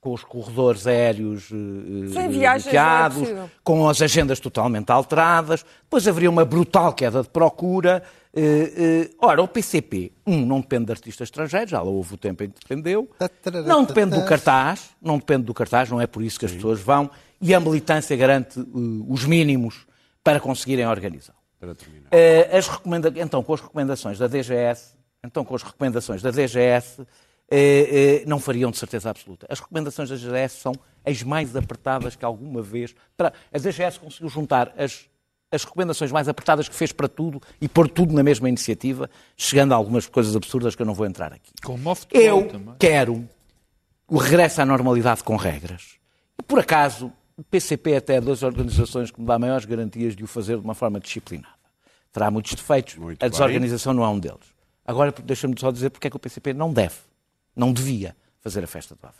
com 0.00 0.14
os 0.14 0.24
corredores 0.24 0.86
aéreos 0.86 1.50
é 1.50 2.28
bloqueados, 2.28 3.18
possível. 3.18 3.50
com 3.62 3.86
as 3.88 4.00
agendas 4.00 4.40
totalmente 4.40 4.90
alteradas, 4.90 5.62
depois 5.82 6.08
haveria 6.08 6.30
uma 6.30 6.44
brutal 6.44 6.94
queda 6.94 7.22
de 7.22 7.28
procura. 7.28 8.02
Eh, 8.36 8.72
eh, 8.76 9.10
ora, 9.20 9.40
o 9.40 9.46
PCP, 9.46 10.10
um, 10.26 10.44
não 10.44 10.60
depende 10.60 10.86
de 10.86 10.92
artistas 10.92 11.26
estrangeiros, 11.26 11.70
já 11.70 11.80
lá 11.80 11.88
houve 11.88 12.14
o 12.14 12.16
tempo 12.16 12.42
em 12.42 12.50
que 12.50 12.60
dependeu, 12.60 13.08
não 13.64 13.84
depende 13.84 14.18
do 14.18 14.24
cartaz, 14.24 14.90
não 15.00 15.18
depende 15.18 15.44
do 15.44 15.54
cartaz, 15.54 15.88
não 15.88 16.00
é 16.00 16.06
por 16.06 16.20
isso 16.20 16.40
que 16.40 16.44
as 16.44 16.50
pessoas 16.50 16.80
vão, 16.80 17.08
e 17.40 17.54
a 17.54 17.60
militância 17.60 18.16
garante 18.16 18.58
eh, 18.58 18.64
os 19.08 19.24
mínimos 19.24 19.86
para 20.24 20.40
conseguirem 20.40 20.84
organizar. 20.84 21.36
Para 21.60 21.76
terminar. 21.76 22.08
Eh, 22.10 22.50
as 22.56 22.66
recomenda... 22.66 23.12
Então, 23.14 23.40
com 23.40 23.54
as 23.54 23.60
recomendações 23.60 24.18
da 24.18 24.26
DGS, 24.26 24.96
então 25.22 25.44
com 25.44 25.54
as 25.54 25.62
recomendações 25.62 26.20
da 26.20 26.32
DGS, 26.32 27.06
eh, 27.48 28.24
não 28.26 28.40
fariam 28.40 28.72
de 28.72 28.78
certeza 28.78 29.10
absoluta. 29.10 29.46
As 29.48 29.60
recomendações 29.60 30.08
da 30.08 30.16
DGS 30.16 30.56
são 30.56 30.72
as 31.04 31.22
mais 31.22 31.54
apertadas 31.54 32.16
que 32.16 32.24
alguma 32.24 32.62
vez. 32.62 32.96
Para... 33.16 33.32
A 33.52 33.58
DGS 33.58 34.00
conseguiu 34.00 34.28
juntar 34.28 34.74
as, 34.76 35.06
as 35.54 35.64
recomendações 35.64 36.10
mais 36.12 36.28
apertadas 36.28 36.68
que 36.68 36.74
fez 36.74 36.92
para 36.92 37.08
tudo 37.08 37.40
e 37.60 37.68
pôr 37.68 37.88
tudo 37.88 38.12
na 38.12 38.22
mesma 38.22 38.48
iniciativa, 38.48 39.08
chegando 39.36 39.72
a 39.72 39.76
algumas 39.76 40.06
coisas 40.06 40.34
absurdas 40.34 40.74
que 40.74 40.82
eu 40.82 40.86
não 40.86 40.94
vou 40.94 41.06
entrar 41.06 41.32
aqui. 41.32 41.52
Com 41.62 41.74
o 41.74 41.94
futebol 41.94 42.20
Eu 42.42 42.48
também. 42.48 42.74
quero 42.78 43.28
o 44.08 44.18
regresso 44.18 44.60
à 44.60 44.66
normalidade 44.66 45.22
com 45.24 45.36
regras. 45.36 45.96
E, 46.38 46.42
por 46.42 46.58
acaso, 46.58 47.12
o 47.36 47.42
PCP 47.44 47.92
é 47.92 47.96
até 47.96 48.20
das 48.20 48.42
organizações 48.42 49.10
que 49.10 49.20
me 49.20 49.26
dá 49.26 49.38
maiores 49.38 49.64
garantias 49.64 50.14
de 50.14 50.22
o 50.24 50.26
fazer 50.26 50.58
de 50.58 50.64
uma 50.64 50.74
forma 50.74 51.00
disciplinada. 51.00 51.54
Terá 52.12 52.30
muitos 52.30 52.54
defeitos, 52.54 52.94
Muito 52.96 53.20
a 53.22 53.26
bem. 53.26 53.30
desorganização 53.30 53.92
não 53.94 54.04
é 54.04 54.08
um 54.08 54.18
deles. 54.20 54.52
Agora, 54.86 55.12
deixa-me 55.24 55.54
só 55.58 55.70
dizer 55.70 55.90
porque 55.90 56.06
é 56.06 56.10
que 56.10 56.16
o 56.16 56.20
PCP 56.20 56.52
não 56.52 56.72
deve, 56.72 56.94
não 57.56 57.72
devia 57.72 58.14
fazer 58.40 58.62
a 58.62 58.66
festa 58.66 58.94
do 58.94 59.00
Avante. 59.04 59.18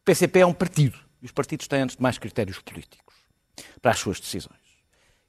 O 0.00 0.04
PCP 0.04 0.40
é 0.40 0.46
um 0.46 0.52
partido, 0.52 0.98
e 1.22 1.26
os 1.26 1.32
partidos 1.32 1.66
têm, 1.66 1.80
antes 1.82 1.96
de 1.96 2.02
mais, 2.02 2.18
critérios 2.18 2.58
políticos 2.60 3.14
para 3.82 3.90
as 3.92 3.98
suas 3.98 4.20
decisões. 4.20 4.59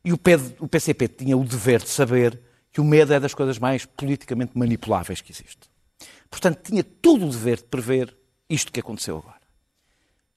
E 0.03 0.11
o 0.13 0.17
PCP 0.17 1.07
tinha 1.07 1.37
o 1.37 1.43
dever 1.43 1.81
de 1.81 1.89
saber 1.89 2.39
que 2.71 2.81
o 2.81 2.83
medo 2.83 3.13
é 3.13 3.19
das 3.19 3.33
coisas 3.33 3.59
mais 3.59 3.85
politicamente 3.85 4.57
manipuláveis 4.57 5.21
que 5.21 5.31
existe. 5.31 5.69
Portanto, 6.29 6.61
tinha 6.63 6.83
todo 6.83 7.25
o 7.25 7.29
dever 7.29 7.57
de 7.57 7.65
prever 7.65 8.17
isto 8.49 8.71
que 8.71 8.79
aconteceu 8.79 9.17
agora. 9.17 9.41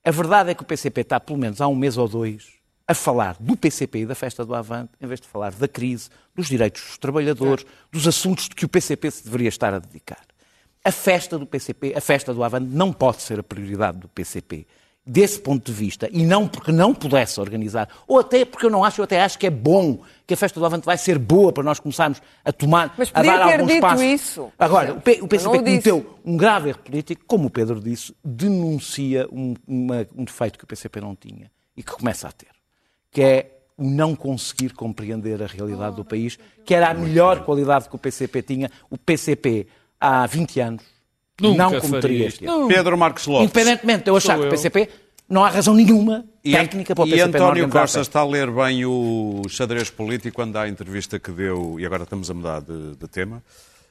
A 0.05 0.11
verdade 0.11 0.50
é 0.50 0.55
que 0.55 0.62
o 0.62 0.66
PCP 0.66 1.00
está, 1.00 1.18
pelo 1.18 1.38
menos 1.38 1.61
há 1.61 1.68
um 1.68 1.74
mês 1.74 1.96
ou 1.96 2.07
dois, 2.07 2.53
a 2.87 2.94
falar 2.94 3.37
do 3.40 3.57
PCP 3.57 4.00
e 4.00 4.07
da 4.07 4.14
festa 4.14 4.44
do 4.44 4.55
Avante, 4.55 4.92
em 5.00 5.07
vez 5.07 5.20
de 5.20 5.27
falar 5.27 5.53
da 5.53 5.66
crise, 5.66 6.11
dos 6.35 6.48
direitos 6.48 6.83
dos 6.83 6.98
trabalhadores, 6.98 7.64
dos 7.90 8.07
assuntos 8.07 8.48
de 8.48 8.55
que 8.55 8.66
o 8.66 8.68
PCP 8.68 9.11
se 9.11 9.24
deveria 9.24 9.48
estar 9.48 9.72
a 9.72 9.79
dedicar. 9.79 10.27
A 10.85 10.92
festa 10.92 11.38
do 11.38 11.46
PCP, 11.46 11.94
a 11.96 12.00
festa 12.00 12.35
do 12.35 12.44
Avante, 12.44 12.66
não 12.66 12.92
pode 12.92 13.22
ser 13.22 13.40
a 13.40 13.42
prioridade 13.42 13.98
do 13.98 14.09
PCP. 14.09 14.66
Desse 15.07 15.38
ponto 15.38 15.71
de 15.71 15.73
vista, 15.77 16.09
e 16.11 16.25
não 16.25 16.49
porque 16.49 16.73
não 16.73 16.95
pudesse 16.95 17.38
organizar, 17.38 17.90
ou 18.09 18.21
até 18.21 18.43
porque 18.47 18.64
eu 18.64 18.71
não 18.71 18.83
acho, 18.83 19.03
eu 19.03 19.05
até 19.05 19.21
acho 19.21 19.38
que 19.38 19.47
é 19.47 19.51
bom, 19.51 20.01
que 20.27 20.33
a 20.33 20.37
festa 20.37 20.59
do 20.59 20.64
Avante 20.64 20.87
vai 20.87 20.97
ser 20.97 21.19
boa 21.19 21.53
para 21.53 21.62
nós 21.62 21.79
começarmos 21.79 22.23
a 22.43 22.51
tomar, 22.51 22.95
Mas 22.97 23.11
a 23.12 23.21
podia 23.21 23.37
dar 23.38 23.62
dito 23.67 23.81
passos. 23.83 24.03
isso. 24.03 24.53
Agora, 24.59 24.95
o, 24.95 25.01
PCP 25.03 25.45
cometeu 25.59 26.19
um 26.25 26.38
grave 26.38 26.71
erro 26.71 26.79
político, 26.79 27.23
como 27.27 27.49
o 27.49 27.51
Pedro 27.51 27.81
disse, 27.83 28.14
denuncia 28.25 29.29
um, 29.31 29.55
uma- 29.67 30.07
um 30.17 30.25
defeito 30.25 30.59
que 30.59 30.64
o 30.64 30.67
PCP 30.67 31.01
não 31.03 31.14
tinha 31.14 31.51
e 31.77 31.83
que 31.83 31.93
começa 31.93 32.27
a 32.29 32.33
ter, 32.33 32.49
que 33.11 33.21
é 33.21 33.51
o 33.77 33.85
não 33.85 34.14
conseguir 34.17 34.73
compreender 34.73 35.43
a 35.43 35.47
realidade 35.47 35.97
do 35.97 36.05
país, 36.05 36.38
que 36.64 36.75
era 36.75 36.88
a 36.88 36.95
melhor 36.95 37.45
qualidade 37.45 37.88
que 37.90 37.95
o 37.95 37.99
PCP 37.99 38.40
tinha. 38.43 38.71
O 38.88 38.97
PCP, 38.97 39.67
há 40.01 40.27
20 40.27 40.61
anos, 40.61 40.83
Nunca 41.40 41.70
não 41.70 41.81
cometeria 41.81 42.27
este 42.27 42.44
erro. 42.44 42.68
Pedro 42.68 42.97
Marcos 42.97 43.27
Lopes. 43.27 43.44
Independentemente 43.51 44.05
de 44.05 44.11
eu 44.11 44.16
achar 44.16 44.35
Sou 44.35 44.42
que 44.42 44.44
o 44.44 44.49
eu. 44.49 44.51
PCP 44.51 44.88
não 45.29 45.44
há 45.44 45.49
razão 45.51 45.75
nenhuma 45.75 46.25
E, 46.44 46.53
técnica 46.53 46.94
para 46.94 47.05
o 47.05 47.07
e 47.09 47.11
PCP 47.11 47.38
não 47.38 47.47
António 47.47 47.68
Costa 47.68 48.01
está 48.01 48.20
a 48.20 48.27
ler 48.27 48.51
bem 48.51 48.85
o 48.85 49.42
xadrez 49.49 49.90
político 49.90 50.37
quando 50.37 50.57
a 50.57 50.68
entrevista 50.68 51.18
que 51.18 51.31
deu, 51.33 51.79
e 51.81 51.87
agora 51.87 52.05
estamos 52.05 52.31
a 52.31 52.35
mudar 52.35 52.61
de, 52.61 52.94
de 52.94 53.09
tema, 53.09 53.42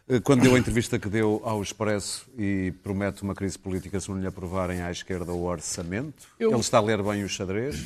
eh, 0.08 0.20
quando 0.22 0.42
deu 0.42 0.56
a 0.56 0.60
entrevista 0.60 0.98
que 0.98 1.10
deu 1.10 1.42
ao 1.44 1.62
Expresso 1.62 2.26
e 2.38 2.72
promete 2.82 3.24
uma 3.24 3.36
crise 3.36 3.60
política 3.60 4.00
se 4.00 4.10
não 4.10 4.20
lhe 4.22 4.28
aprovarem 4.28 4.82
à 4.82 4.90
esquerda 4.92 5.34
o 5.34 5.44
orçamento. 5.44 6.24
Eu- 6.40 6.52
Ele 6.52 6.60
está 6.62 6.78
a 6.78 6.82
ler 6.82 7.02
bem 7.04 7.24
o 7.24 7.30
xadrez. 7.30 7.84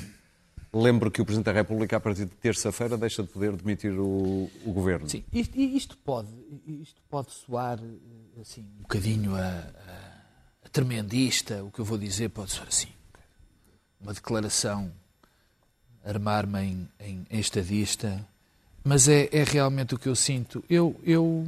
Lembro 0.73 1.09
que 1.09 1.21
o 1.21 1.25
Presidente 1.25 1.45
da 1.45 1.53
República, 1.53 1.95
a 1.97 1.99
partir 1.99 2.25
de 2.25 2.31
terça-feira, 2.35 2.97
deixa 2.97 3.23
de 3.23 3.29
poder 3.29 3.53
demitir 3.53 3.93
o, 3.97 4.49
o 4.65 4.71
governo. 4.73 5.09
Sim, 5.09 5.23
isto, 5.31 5.57
isto 5.57 5.97
pode, 5.97 6.27
isto 6.67 7.01
pode 7.09 7.31
soar 7.31 7.79
eh, 7.79 7.85
assim, 8.41 8.61
um 8.77 8.81
bocadinho 8.81 9.35
a, 9.35 9.39
a- 9.47 10.17
a 10.65 10.69
tremendista, 10.69 11.63
o 11.63 11.71
que 11.71 11.79
eu 11.79 11.85
vou 11.85 11.97
dizer 11.97 12.29
pode 12.29 12.51
soar 12.51 12.67
assim. 12.67 12.89
Uma 13.99 14.13
declaração, 14.13 14.91
armar-me 16.05 16.59
em, 16.99 17.25
em, 17.29 17.39
estadista, 17.39 18.25
mas 18.83 19.07
é, 19.07 19.27
é 19.31 19.43
realmente 19.43 19.95
o 19.95 19.99
que 19.99 20.07
eu 20.07 20.15
sinto. 20.15 20.63
Eu, 20.69 20.99
eu, 21.03 21.47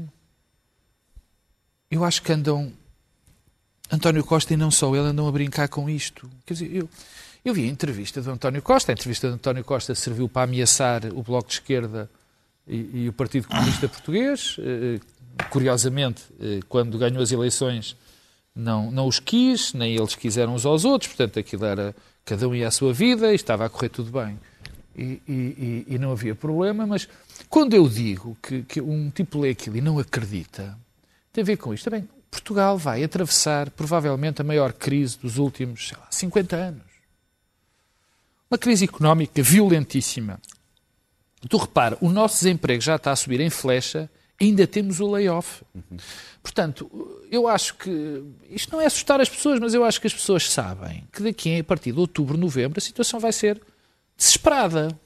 eu 1.92 2.04
acho 2.04 2.22
que 2.22 2.32
andam. 2.32 2.72
António 3.92 4.24
Costa 4.24 4.54
e 4.54 4.58
não 4.58 4.70
só 4.70 4.90
ele 4.96 5.08
andam 5.08 5.28
a 5.28 5.32
brincar 5.32 5.68
com 5.68 5.90
isto. 5.90 6.30
Quer 6.46 6.54
dizer, 6.54 6.72
eu, 6.76 6.90
eu 7.44 7.54
vi 7.54 7.64
a 7.64 7.68
entrevista 7.68 8.22
do 8.22 8.30
António 8.30 8.62
Costa. 8.62 8.92
A 8.92 8.94
entrevista 8.94 9.28
do 9.28 9.34
António 9.36 9.64
Costa 9.64 9.96
serviu 9.96 10.30
para 10.30 10.44
ameaçar 10.44 11.06
o 11.08 11.24
Bloco 11.24 11.48
de 11.48 11.56
Esquerda 11.56 12.10
e, 12.68 13.04
e 13.06 13.10
o 13.10 13.14
Partido 13.14 13.48
Comunista 13.48 13.88
Português. 13.90 14.58
Curiosamente, 15.50 16.24
eh, 16.40 16.60
quando 16.68 16.98
ganhou 16.98 17.22
as 17.22 17.32
eleições, 17.32 17.96
não, 18.56 18.92
não 18.92 19.08
os 19.08 19.20
quis, 19.20 19.74
nem 19.74 19.96
eles 19.96 20.16
quiseram 20.16 20.54
uns 20.56 20.66
aos 20.66 20.86
outros. 20.86 21.10
Portanto, 21.14 21.40
aquilo 21.40 21.66
era. 21.66 21.96
Cada 22.26 22.48
um 22.48 22.54
ia 22.54 22.68
à 22.68 22.72
sua 22.72 22.94
vida 22.94 23.32
e 23.32 23.36
estava 23.36 23.66
a 23.66 23.70
correr 23.70 23.90
tudo 23.90 24.12
bem. 24.12 24.40
E, 24.96 25.20
e- 25.28 25.86
e- 25.88 25.98
não 25.98 26.12
havia 26.12 26.36
problema, 26.36 26.86
mas 26.86 27.08
quando 27.50 27.74
eu 27.74 27.88
digo 27.88 28.38
que, 28.44 28.64
que 28.64 28.82
um 28.82 29.10
tipo 29.10 29.40
lê 29.40 29.52
aquilo 29.52 29.78
e 29.78 29.82
não 29.82 29.98
acredita, 29.98 30.78
tem 31.32 31.42
a 31.42 31.46
ver 31.46 31.58
com 31.58 31.74
isto. 31.74 31.86
Também, 31.86 32.08
Portugal 32.30 32.78
vai 32.78 33.04
atravessar 33.04 33.70
provavelmente 33.72 34.42
a 34.42 34.44
maior 34.44 34.74
crise 34.74 35.18
dos 35.18 35.38
últimos 35.38 35.92
lá, 35.94 36.06
50 36.12 36.56
anos. 36.56 36.84
Uma 38.52 38.58
crise 38.58 38.84
económica 38.86 39.42
violentíssima. 39.42 40.40
Tu 41.48 41.58
repara, 41.58 41.98
o 42.02 42.10
nosso 42.10 42.36
desemprego 42.36 42.82
já 42.82 42.98
está 42.98 43.12
a 43.12 43.16
subir 43.16 43.40
em 43.40 43.50
flecha, 43.50 44.10
ainda 44.40 44.66
temos 44.66 45.00
o 45.00 45.12
layoff. 45.12 45.64
Portanto, 46.42 46.90
eu 47.30 47.48
acho 47.48 47.76
que 47.76 48.24
isto 48.50 48.72
não 48.72 48.82
é 48.82 48.86
assustar 48.86 49.20
as 49.20 49.30
pessoas, 49.30 49.60
mas 49.60 49.74
eu 49.74 49.84
acho 49.84 50.00
que 50.00 50.08
as 50.08 50.14
pessoas 50.14 50.50
sabem 50.50 51.08
que 51.12 51.22
daqui 51.22 51.60
a 51.60 51.64
partir 51.64 51.92
de 51.92 52.00
outubro, 52.00 52.38
novembro, 52.38 52.80
a 52.80 52.82
situação 52.82 53.20
vai 53.20 53.34
ser 53.34 53.62
desesperada. 54.18 54.98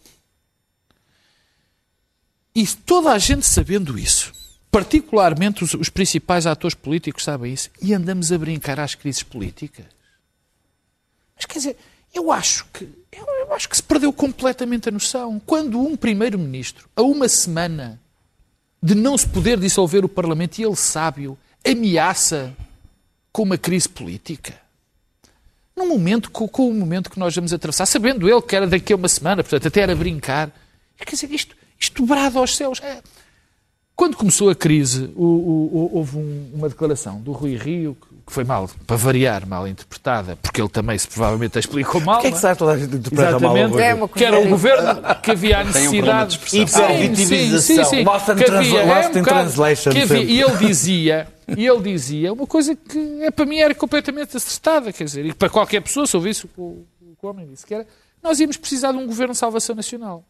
E 2.56 2.68
toda 2.68 3.12
a 3.12 3.18
gente 3.18 3.46
sabendo 3.46 3.98
isso, 3.98 4.32
particularmente 4.72 5.64
os, 5.64 5.74
os 5.74 5.90
principais 5.90 6.46
atores 6.46 6.76
políticos 6.76 7.24
sabem 7.24 7.52
isso, 7.52 7.70
e 7.82 7.94
andamos 7.94 8.32
a 8.32 8.38
brincar 8.38 8.80
às 8.80 8.94
crises 8.94 9.24
políticas. 9.24 9.86
Mas 11.36 11.46
quer 11.46 11.58
dizer, 11.58 11.78
eu 12.14 12.32
acho 12.32 12.66
que 12.72 12.84
eu, 13.12 13.26
eu 13.26 13.54
acho 13.54 13.68
que 13.68 13.76
se 13.76 13.84
perdeu 13.84 14.14
completamente 14.14 14.88
a 14.88 14.92
noção. 14.92 15.40
Quando 15.40 15.80
um 15.80 15.98
primeiro-ministro, 15.98 16.88
a 16.96 17.02
uma 17.02 17.28
semana 17.28 18.00
de 18.84 18.94
não 18.96 19.18
se 19.18 19.26
poder 19.28 19.58
dissolver 19.58 20.04
o 20.04 20.10
Parlamento, 20.10 20.60
e 20.60 20.64
ele 20.66 20.76
sábio, 20.76 21.38
ameaça 21.66 22.54
com 23.32 23.44
uma 23.44 23.58
crise 23.58 23.88
política. 23.88 24.54
Num 25.76 25.88
momento, 25.88 26.30
com, 26.30 26.48
com 26.50 26.70
o 26.70 26.74
momento 26.74 27.10
que 27.10 27.18
nós 27.18 27.34
vamos 27.34 27.54
atravessar, 27.54 27.86
sabendo 27.86 28.30
ele 28.30 28.42
que 28.42 28.56
era 28.56 28.68
daqui 28.68 28.92
a 28.92 28.96
uma 28.98 29.08
semana, 29.08 29.42
portanto, 29.42 29.68
até 29.70 29.80
era 29.82 29.96
brincar. 29.96 30.52
Quer 30.98 31.16
dizer, 31.16 31.32
isto, 31.32 31.56
isto 31.80 32.06
brado 32.06 32.38
aos 32.38 32.56
céus. 32.58 32.80
É, 32.84 33.02
quando 33.96 34.18
começou 34.18 34.50
a 34.50 34.56
crise, 34.56 35.10
o- 35.16 35.24
o- 35.24 35.78
o- 35.78 35.98
houve 35.98 36.18
um- 36.18 36.52
uma 36.54 36.68
declaração 36.68 37.22
do 37.22 37.32
Rui 37.32 37.56
Rio, 37.56 37.96
que- 38.00 38.13
que 38.26 38.32
foi 38.32 38.44
mal, 38.46 38.70
para 38.88 38.96
variar, 38.96 39.46
mal 39.46 39.68
interpretada, 39.68 40.38
porque 40.42 40.62
ele 40.62 40.70
também 40.70 40.98
se 40.98 41.08
provavelmente 41.08 41.58
a 41.58 41.60
explicou 41.60 42.00
mal. 42.02 42.16
Porquê 42.16 42.28
é 42.28 42.32
que 42.32 42.38
é? 42.38 42.40
sabe 42.40 42.58
toda 42.58 42.72
a 42.72 42.78
gente 42.78 42.96
interpreta 42.96 43.40
mal? 43.40 43.58
É 43.58 44.08
que 44.08 44.24
era 44.24 44.36
o 44.38 44.40
coisa- 44.42 44.50
governo 44.50 45.02
que 45.22 45.32
havia 45.32 45.58
a 45.58 45.62
um 45.62 45.66
necessidade. 45.66 46.38
expressão. 46.38 46.90
Hipervitimização. 46.90 48.04
Lost 48.04 48.30
in 48.30 48.36
que 48.36 48.44
havia- 48.44 48.46
trans- 48.46 48.74
é 48.74 48.84
lost 48.96 49.16
in 49.16 49.24
translation 49.24 49.92
que 49.92 50.02
havia- 50.02 50.18
sempre. 50.20 50.34
E 50.34 50.42
ele 50.42 50.56
dizia, 50.58 51.28
e 51.58 51.68
ele 51.68 51.82
dizia 51.82 52.34
uma 52.34 52.48
coisa 52.48 52.76
que 52.76 53.20
é, 53.24 53.32
para 53.32 53.46
mim 53.46 53.58
era 53.60 53.76
completamente 53.76 54.38
acertada, 54.38 54.92
quer 54.94 55.04
dizer, 55.04 55.26
e 55.26 55.34
para 55.34 55.50
qualquer 55.50 55.82
pessoa, 55.82 56.08
se 56.08 56.16
ouvisse 56.16 56.46
o 56.46 56.48
que 56.48 56.60
o, 56.62 56.64
o 57.02 57.16
que 57.20 57.26
o 57.26 57.30
homem 57.30 57.46
disse, 57.48 57.66
que 57.66 57.74
era 57.74 57.86
nós 58.22 58.40
íamos 58.40 58.56
precisar 58.56 58.94
de 58.94 58.98
um 58.98 59.06
governo 59.06 59.34
de 59.34 59.38
salvação 59.38 59.76
nacional. 59.76 60.24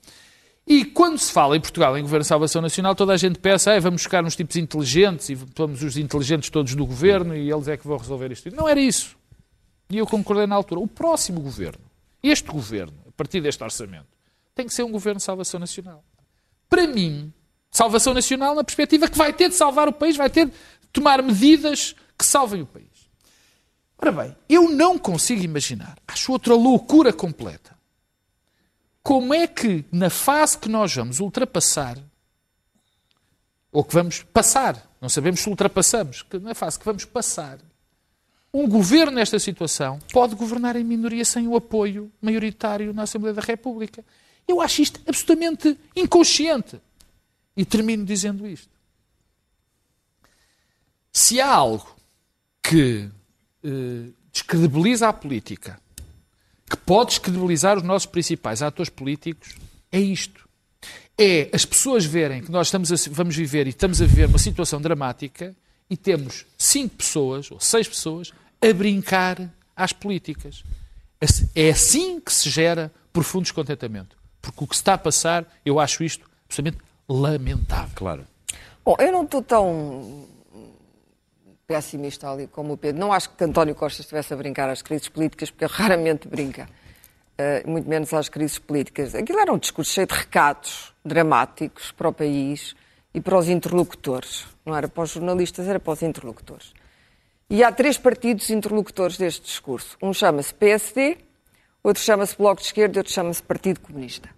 E 0.65 0.86
quando 0.86 1.17
se 1.17 1.32
fala 1.32 1.58
em 1.58 1.60
Portugal 1.62 1.97
em 1.97 2.02
governo 2.02 2.21
de 2.21 2.28
salvação 2.28 2.62
nacional, 2.62 2.95
toda 2.95 3.13
a 3.13 3.17
gente 3.17 3.38
pensa, 3.38 3.71
"Ai, 3.71 3.80
vamos 3.80 4.02
buscar 4.02 4.23
uns 4.23 4.36
tipos 4.36 4.56
inteligentes 4.56 5.30
e 5.30 5.36
vamos 5.36 5.84
os 5.84 5.97
inteligentes 5.97 6.49
todos 6.49 6.73
do 6.73 6.86
governo 6.86 7.36
e 7.36 7.52
eles 7.52 7.67
é 7.67 7.76
que 7.76 7.86
vão 7.86 7.97
resolver 7.97 8.32
isto. 8.32 8.49
Não 8.56 8.67
era 8.67 8.80
isso. 8.80 9.17
E 9.89 9.97
eu 9.97 10.08
concordei 10.08 10.47
na 10.47 10.56
altura. 10.56 10.80
O 10.80 10.88
próximo 10.88 11.41
governo, 11.41 11.84
este 12.21 12.49
governo, 12.49 12.97
a 13.08 13.12
partir 13.12 13.41
deste 13.41 13.62
orçamento, 13.63 14.08
tem 14.56 14.65
que 14.65 14.73
ser 14.73 14.84
um 14.84 14.91
governo 14.91 15.17
de 15.17 15.23
salvação 15.23 15.60
nacional. 15.60 16.04
Para 16.69 16.88
mim, 16.88 17.34
salvação 17.69 18.13
nacional 18.13 18.56
na 18.56 18.63
perspectiva 18.63 19.10
que 19.10 19.17
vai 19.17 19.34
ter 19.34 19.49
de 19.49 19.56
salvar 19.56 19.88
o 19.88 19.93
país, 19.93 20.15
vai 20.15 20.30
ter 20.30 20.45
de 20.45 20.54
tomar 20.93 21.21
medidas 21.21 21.93
que 22.17 22.26
salvem 22.26 22.62
o 22.62 22.65
país. 22.65 22.88
Ora 23.97 24.12
bem, 24.12 24.36
eu 24.49 24.69
não 24.69 24.97
consigo 24.97 25.43
imaginar, 25.43 25.97
acho 26.08 26.32
outra 26.32 26.54
loucura 26.56 27.13
completa, 27.13 27.72
como 29.03 29.33
é 29.33 29.45
que 29.45 29.83
na 29.91 30.09
fase 30.09 30.57
que 30.57 30.69
nós 30.69 30.95
vamos 30.95 31.19
ultrapassar, 31.19 31.99
ou 33.71 33.83
que 33.83 33.93
vamos 33.93 34.23
passar, 34.23 34.89
não 35.01 35.09
sabemos 35.09 35.41
se 35.41 35.49
ultrapassamos, 35.49 36.21
que 36.21 36.39
na 36.39 36.55
fase 36.55 36.79
que 36.79 36.85
vamos 36.85 37.03
passar, 37.03 37.59
um 38.53 38.67
governo 38.67 39.17
nesta 39.17 39.39
situação 39.39 39.99
pode 40.11 40.35
governar 40.35 40.75
em 40.75 40.83
minoria 40.83 41.25
sem 41.25 41.47
o 41.47 41.55
apoio 41.55 42.11
maioritário 42.21 42.93
na 42.93 43.03
Assembleia 43.03 43.33
da 43.33 43.41
República. 43.41 44.05
Eu 44.47 44.61
acho 44.61 44.81
isto 44.81 45.01
absolutamente 45.07 45.77
inconsciente. 45.95 46.79
E 47.57 47.65
termino 47.65 48.05
dizendo 48.05 48.47
isto. 48.47 48.69
Se 51.11 51.41
há 51.41 51.47
algo 51.47 51.95
que 52.61 53.09
eh, 53.63 54.09
descredibiliza 54.31 55.07
a 55.07 55.13
política, 55.13 55.79
que 56.69 56.78
pode 56.78 57.12
descredibilizar 57.12 57.78
os 57.78 57.84
nossos 57.84 58.06
principais 58.06 58.62
atores 58.62 58.89
políticos, 58.89 59.56
é 59.91 59.99
isto. 59.99 60.47
é 61.17 61.49
as 61.54 61.65
pessoas 61.65 62.06
verem 62.06 62.41
que 62.41 62.52
nós 62.52 62.67
estamos 62.67 62.91
a, 62.91 62.95
vamos 63.12 63.36
viver 63.36 63.67
e 63.67 63.69
estamos 63.69 64.02
a 64.02 64.06
viver 64.06 64.28
uma 64.28 64.39
situação 64.39 64.82
dramática 64.82 65.56
e 65.89 65.95
temos 65.95 66.45
cinco 66.58 66.95
pessoas 66.95 67.52
ou 67.52 67.60
seis 67.60 67.88
pessoas 67.88 68.32
a 68.62 68.73
brincar 68.73 69.54
às 69.76 69.93
políticas. 69.93 70.63
É 71.56 71.69
assim 71.69 72.19
que 72.19 72.34
se 72.34 72.49
gera 72.49 72.91
profundo 73.12 73.43
descontentamento. 73.43 74.17
Porque 74.41 74.63
o 74.63 74.67
que 74.67 74.76
se 74.76 74.82
está 74.82 74.95
a 74.95 74.97
passar, 74.97 75.45
eu 75.65 75.80
acho 75.80 76.04
isto 76.04 76.30
absolutamente 76.45 76.84
lamentável. 77.08 77.91
Claro. 77.95 78.28
Bom, 78.84 78.95
eu 78.99 79.12
não 79.12 79.23
estou 79.23 79.41
tão 79.41 80.28
pessimista 81.67 82.30
ali 82.30 82.47
como 82.47 82.73
o 82.73 82.78
Pedro. 82.78 82.99
Não 82.99 83.13
acho 83.13 83.30
que 83.30 83.43
António 83.43 83.76
Costa 83.76 84.02
estivesse 84.02 84.34
a 84.34 84.38
brincar 84.38 84.69
às 84.69 84.82
crises 84.82 85.10
políticas, 85.10 85.49
porque 85.49 85.65
ele 85.65 85.73
raramente 85.76 86.28
brinca. 86.28 86.67
Uh, 87.34 87.67
muito 87.69 87.89
menos 87.89 88.13
às 88.13 88.30
crises 88.30 88.60
políticas. 88.60 89.15
Aquilo 89.15 89.39
era 89.39 89.52
um 89.52 89.58
discurso 89.58 89.91
cheio 89.91 90.06
de 90.06 90.13
recados 90.13 90.93
dramáticos 91.04 91.91
para 91.91 92.08
o 92.08 92.13
país 92.13 92.76
e 93.13 93.19
para 93.19 93.38
os 93.38 93.49
interlocutores. 93.49 94.45
Não 94.65 94.76
era 94.76 94.88
para 94.88 95.04
os 95.04 95.12
jornalistas, 95.12 95.67
era 95.67 95.80
para 95.80 95.93
os 95.93 96.02
interlocutores. 96.02 96.73
E 97.49 97.63
há 97.63 97.71
três 97.71 97.97
partidos 97.97 98.49
interlocutores 98.49 99.17
deste 99.17 99.43
discurso. 99.43 99.97
Um 100.02 100.13
chama-se 100.13 100.54
PSD, 100.54 101.17
outro 101.84 102.02
chama-se 102.02 102.36
Bloco 102.38 102.62
de 102.62 102.67
Esquerda 102.67 102.97
e 102.97 102.99
outro 102.99 103.13
chama-se 103.13 103.43
Partido 103.43 103.80
Comunista. 103.80 104.30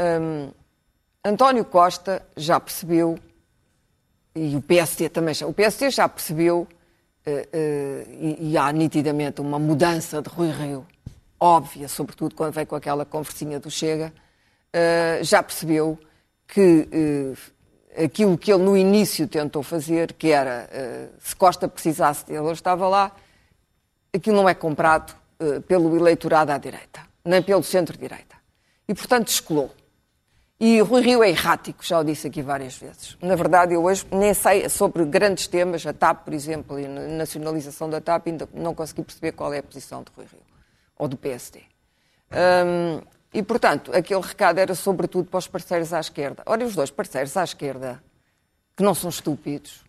Um, 0.00 0.50
António 1.22 1.64
Costa 1.64 2.24
já 2.36 2.58
percebeu, 2.58 3.18
e 4.34 4.56
o 4.56 4.62
PSD 4.62 5.08
também 5.08 5.34
já, 5.34 5.46
o 5.46 5.52
PSD 5.52 5.90
já 5.90 6.08
percebeu, 6.08 6.60
uh, 7.26 7.30
uh, 7.30 8.10
e, 8.10 8.52
e 8.52 8.58
há 8.58 8.70
nitidamente 8.72 9.40
uma 9.40 9.58
mudança 9.58 10.22
de 10.22 10.28
Rui 10.28 10.50
Rio 10.50 10.86
óbvia, 11.38 11.88
sobretudo 11.88 12.34
quando 12.34 12.52
vem 12.52 12.66
com 12.66 12.76
aquela 12.76 13.04
conversinha 13.04 13.58
do 13.58 13.70
Chega, 13.70 14.12
uh, 14.74 15.24
já 15.24 15.42
percebeu 15.42 15.98
que 16.46 16.86
aquilo 17.96 18.36
que 18.36 18.52
ele 18.52 18.62
no 18.62 18.76
início 18.76 19.26
tentou 19.28 19.62
fazer, 19.62 20.12
que 20.14 20.32
era 20.32 20.68
se 21.20 21.36
Costa 21.36 21.68
precisasse 21.68 22.26
dele, 22.26 22.40
ele 22.40 22.52
estava 22.52 22.88
lá, 22.88 23.14
aquilo 24.12 24.36
não 24.36 24.48
é 24.48 24.54
comprado 24.54 25.14
pelo 25.68 25.96
eleitorado 25.96 26.50
à 26.50 26.58
direita, 26.58 27.02
nem 27.24 27.40
pelo 27.40 27.62
centro-direita. 27.62 28.34
E, 28.88 28.94
portanto, 28.94 29.26
descolou. 29.26 29.70
E 30.62 30.78
Rui 30.82 31.00
Rio 31.00 31.24
é 31.24 31.30
errático, 31.30 31.82
já 31.82 31.98
o 31.98 32.04
disse 32.04 32.26
aqui 32.26 32.42
várias 32.42 32.76
vezes. 32.76 33.16
Na 33.22 33.34
verdade, 33.34 33.72
eu 33.72 33.82
hoje 33.82 34.06
nem 34.12 34.34
sei 34.34 34.68
sobre 34.68 35.06
grandes 35.06 35.46
temas, 35.46 35.86
a 35.86 35.92
TAP, 35.94 36.24
por 36.24 36.34
exemplo, 36.34 36.78
e 36.78 36.84
a 36.84 36.88
nacionalização 36.88 37.88
da 37.88 37.98
TAP, 37.98 38.26
ainda 38.26 38.46
não 38.52 38.74
consegui 38.74 39.02
perceber 39.02 39.32
qual 39.32 39.54
é 39.54 39.60
a 39.60 39.62
posição 39.62 40.02
de 40.02 40.12
Rui 40.14 40.26
Rio 40.30 40.42
ou 40.98 41.08
do 41.08 41.16
PSD. 41.16 41.62
Um, 42.30 43.00
e, 43.32 43.42
portanto, 43.42 43.90
aquele 43.94 44.20
recado 44.20 44.58
era 44.58 44.74
sobretudo 44.74 45.30
para 45.30 45.38
os 45.38 45.48
parceiros 45.48 45.94
à 45.94 46.00
esquerda. 46.00 46.42
Ora, 46.44 46.62
os 46.62 46.74
dois 46.74 46.90
parceiros 46.90 47.34
à 47.38 47.42
esquerda, 47.42 48.02
que 48.76 48.82
não 48.82 48.94
são 48.94 49.08
estúpidos, 49.08 49.82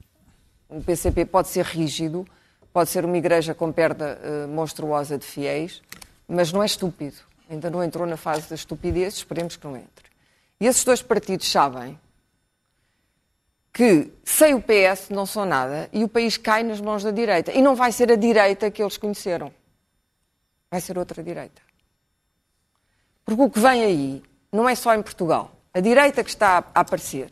o 0.69 0.81
PCP 0.81 1.25
pode 1.25 1.49
ser 1.49 1.65
rígido, 1.65 2.25
pode 2.71 2.89
ser 2.89 3.03
uma 3.03 3.17
igreja 3.17 3.53
com 3.53 3.73
perda 3.73 4.17
uh, 4.23 4.47
monstruosa 4.47 5.17
de 5.17 5.25
fiéis, 5.25 5.81
mas 6.25 6.53
não 6.53 6.63
é 6.63 6.65
estúpido. 6.65 7.17
Ainda 7.49 7.69
não 7.69 7.83
entrou 7.83 8.07
na 8.07 8.15
fase 8.15 8.47
da 8.47 8.55
estupidez, 8.55 9.15
esperemos 9.15 9.57
que 9.57 9.67
não 9.67 9.75
entre. 9.75 10.10
E 10.61 10.67
esses 10.67 10.85
dois 10.85 11.01
partidos 11.01 11.51
sabem 11.51 11.99
que 13.73 14.13
sem 14.23 14.53
o 14.53 14.61
PS 14.61 15.09
não 15.09 15.25
são 15.25 15.45
nada 15.45 15.89
e 15.91 16.05
o 16.05 16.07
país 16.07 16.37
cai 16.37 16.63
nas 16.63 16.79
mãos 16.79 17.03
da 17.03 17.11
direita. 17.11 17.51
E 17.51 17.61
não 17.61 17.75
vai 17.75 17.91
ser 17.91 18.09
a 18.11 18.15
direita 18.15 18.71
que 18.71 18.81
eles 18.81 18.95
conheceram 18.95 19.51
vai 20.71 20.79
ser 20.79 20.97
outra 20.97 21.21
direita. 21.21 21.61
Porque 23.25 23.41
o 23.41 23.49
que 23.49 23.59
vem 23.59 23.83
aí 23.83 24.23
não 24.49 24.67
é 24.67 24.73
só 24.73 24.95
em 24.95 25.01
Portugal. 25.01 25.51
A 25.73 25.81
direita 25.81 26.23
que 26.23 26.29
está 26.29 26.63
a 26.73 26.79
aparecer, 26.79 27.29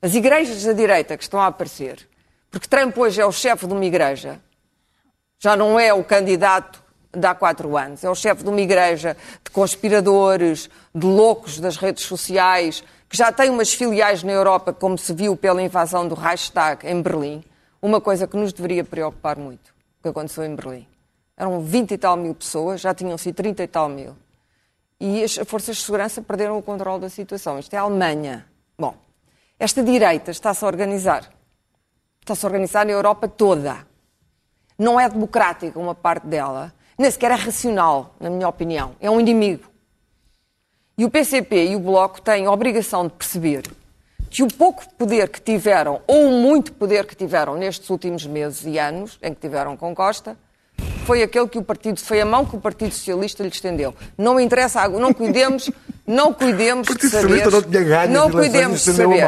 as 0.00 0.14
igrejas 0.14 0.62
da 0.62 0.72
direita 0.72 1.16
que 1.16 1.22
estão 1.22 1.40
a 1.40 1.46
aparecer, 1.46 2.06
porque 2.50 2.68
Trump 2.68 2.96
hoje 2.96 3.20
é 3.20 3.26
o 3.26 3.32
chefe 3.32 3.66
de 3.66 3.72
uma 3.72 3.84
igreja, 3.84 4.40
já 5.38 5.56
não 5.56 5.80
é 5.80 5.92
o 5.92 6.04
candidato 6.04 6.82
de 7.12 7.26
há 7.26 7.34
quatro 7.34 7.76
anos, 7.76 8.04
é 8.04 8.10
o 8.10 8.14
chefe 8.14 8.42
de 8.42 8.50
uma 8.50 8.60
igreja 8.60 9.16
de 9.42 9.50
conspiradores, 9.50 10.68
de 10.94 11.06
loucos 11.06 11.58
das 11.58 11.76
redes 11.76 12.04
sociais, 12.04 12.82
que 13.08 13.16
já 13.16 13.32
tem 13.32 13.50
umas 13.50 13.72
filiais 13.72 14.22
na 14.22 14.32
Europa, 14.32 14.72
como 14.72 14.98
se 14.98 15.12
viu 15.12 15.36
pela 15.36 15.62
invasão 15.62 16.06
do 16.06 16.14
Reichstag 16.14 16.86
em 16.86 17.00
Berlim, 17.00 17.42
uma 17.80 18.00
coisa 18.00 18.26
que 18.26 18.36
nos 18.36 18.52
deveria 18.52 18.84
preocupar 18.84 19.36
muito, 19.38 19.70
o 19.98 20.02
que 20.02 20.08
aconteceu 20.08 20.44
em 20.44 20.54
Berlim 20.54 20.86
eram 21.38 21.60
20 21.60 21.92
e 21.92 21.98
tal 21.98 22.16
mil 22.16 22.34
pessoas, 22.34 22.80
já 22.80 22.92
tinham 22.92 23.16
sido 23.16 23.36
30 23.36 23.62
e 23.62 23.68
tal 23.68 23.88
mil. 23.88 24.16
E 25.00 25.22
as 25.22 25.36
forças 25.46 25.76
de 25.76 25.82
segurança 25.84 26.20
perderam 26.20 26.58
o 26.58 26.62
controle 26.62 27.00
da 27.00 27.08
situação. 27.08 27.60
Isto 27.60 27.74
é 27.74 27.76
a 27.76 27.82
Alemanha. 27.82 28.44
Bom, 28.76 28.96
esta 29.56 29.82
direita 29.82 30.32
está-se 30.32 30.64
a 30.64 30.66
organizar. 30.66 31.32
Está-se 32.20 32.44
a 32.44 32.48
organizar 32.48 32.84
na 32.84 32.90
Europa 32.90 33.28
toda. 33.28 33.86
Não 34.76 34.98
é 34.98 35.08
democrática 35.08 35.78
uma 35.78 35.94
parte 35.94 36.26
dela, 36.26 36.74
nem 36.98 37.10
sequer 37.10 37.30
é 37.30 37.34
racional, 37.34 38.16
na 38.18 38.28
minha 38.28 38.48
opinião. 38.48 38.96
É 39.00 39.08
um 39.08 39.20
inimigo. 39.20 39.64
E 40.96 41.04
o 41.04 41.10
PCP 41.10 41.68
e 41.68 41.76
o 41.76 41.80
Bloco 41.80 42.20
têm 42.20 42.46
a 42.46 42.50
obrigação 42.50 43.06
de 43.06 43.12
perceber 43.12 43.62
que 44.28 44.42
o 44.42 44.48
pouco 44.48 44.84
poder 44.94 45.28
que 45.28 45.40
tiveram, 45.40 46.02
ou 46.06 46.28
o 46.28 46.32
muito 46.32 46.72
poder 46.72 47.06
que 47.06 47.14
tiveram 47.14 47.56
nestes 47.56 47.88
últimos 47.88 48.26
meses 48.26 48.64
e 48.66 48.78
anos, 48.78 49.18
em 49.22 49.32
que 49.32 49.40
tiveram 49.40 49.76
com 49.76 49.94
Costa, 49.94 50.36
foi 51.08 51.22
aquele 51.22 51.48
que 51.48 51.56
o 51.56 51.62
Partido, 51.62 51.98
foi 52.00 52.20
a 52.20 52.26
mão 52.26 52.44
que 52.44 52.54
o 52.54 52.60
Partido 52.60 52.92
Socialista 52.92 53.42
lhe 53.42 53.48
estendeu. 53.48 53.94
Não 54.18 54.38
interessa, 54.38 54.86
não 54.88 55.14
cuidemos, 55.14 55.70
não 56.06 56.34
cuidemos 56.34 56.86
de 56.86 57.08
saber. 57.08 57.50
Não, 57.50 57.62
tinha 57.62 57.82
ganho 57.82 58.12
não 58.12 58.30
cuidemos 58.30 58.84
de 58.84 58.92
saber. 58.92 59.26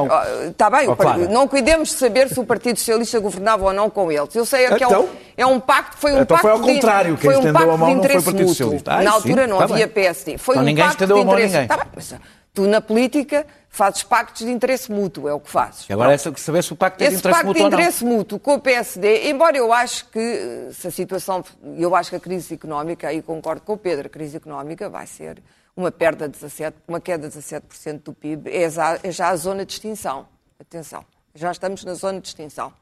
Está 0.51 0.69
bem, 0.69 0.87
oh, 0.87 1.33
não 1.33 1.49
cuidemos 1.49 1.89
de 1.89 1.95
saber 1.95 2.29
se 2.29 2.39
o 2.39 2.45
Partido 2.45 2.79
Socialista 2.79 3.19
governava 3.19 3.65
ou 3.65 3.73
não 3.73 3.89
com 3.89 4.13
eles. 4.13 4.35
Eu 4.35 4.45
sei 4.45 4.67
que 4.69 4.75
então, 4.85 4.93
é, 4.93 4.99
um, 4.99 5.09
é 5.39 5.47
um 5.47 5.59
pacto, 5.59 5.97
foi 5.97 6.13
um 6.13 6.21
então 6.21 6.37
pacto 6.37 6.43
foi 6.43 6.51
ao 6.51 6.61
contrário, 6.61 7.17
de, 7.17 7.23
foi 7.23 7.37
um 7.37 7.51
pacto 7.51 7.71
a 7.71 7.77
mão 7.79 7.89
de 7.89 7.95
interesse 7.95 8.17
não 8.17 8.23
foi 8.25 8.33
o 8.35 8.37
mútuo. 8.37 8.55
Socialista. 8.55 9.03
Na 9.03 9.13
altura 9.13 9.47
não 9.47 9.57
tá 9.57 9.65
havia 9.65 9.87
bem. 9.87 9.89
PSD. 9.89 10.37
Foi 10.37 10.57
Então 10.57 10.63
um 10.63 10.67
ninguém 10.67 10.85
pacto 10.85 11.03
estendeu 11.03 11.17
de 11.17 11.23
a 11.23 11.25
mão 11.25 11.35
a 11.35 11.39
interesse. 11.39 11.55
ninguém. 11.55 11.69
Tá 11.69 11.77
bem, 11.79 11.87
mas 11.97 12.15
tu 12.53 12.67
na 12.67 12.81
política 12.83 13.47
fazes 13.73 14.03
pactos 14.03 14.45
de 14.45 14.51
interesse 14.51 14.91
mútuo, 14.91 15.29
é 15.29 15.33
o 15.33 15.39
que 15.41 15.49
fazes. 15.49 15.89
E 15.89 15.93
agora 15.93 16.13
é 16.13 16.19
só 16.19 16.31
que 16.33 16.41
saber 16.41 16.63
se 16.65 16.73
o 16.73 16.77
pacto 16.77 17.03
é 17.05 17.07
de 17.09 17.15
Esse 17.15 17.21
interesse 17.21 17.35
pacto 17.43 17.47
mútuo 17.47 17.61
de 17.61 17.65
ou 17.65 17.71
não. 17.71 17.79
interesse 17.79 18.05
mútuo 18.05 18.39
com 18.41 18.55
o 18.55 18.61
PSD, 18.61 19.31
embora 19.31 19.57
eu 19.57 19.73
acho 19.73 20.07
que 20.07 20.19
eh, 20.19 20.71
se 20.73 20.89
a 20.89 20.91
situação, 20.91 21.45
eu 21.79 21.95
acho 21.95 22.11
que 22.11 22.17
a 22.17 22.21
crise 22.21 22.53
económica, 22.55 23.07
aí 23.09 23.23
concordo 23.23 23.63
com 23.63 23.75
o 23.75 23.79
Pedro, 23.79 24.09
a 24.09 24.11
crise 24.11 24.37
económica 24.37 24.89
vai 24.91 25.07
ser 25.07 25.41
uma 25.77 25.91
perda 25.93 26.29
de 26.29 26.33
17, 26.39 26.77
uma 26.89 27.01
queda 27.01 27.29
de 27.29 27.39
17% 27.39 28.03
do 28.03 28.13
PIB, 28.13 28.51
é 28.51 28.69
já, 28.69 28.99
é 29.05 29.11
já 29.13 29.29
a 29.29 29.37
zona 29.37 29.65
de 29.65 29.73
extinção. 29.73 30.27
Atenção, 30.61 31.05
já 31.35 31.53
estamos 31.53 31.85
na 31.85 31.95
zona 31.95 32.21
de 32.21 32.27
extinção. 32.27 32.73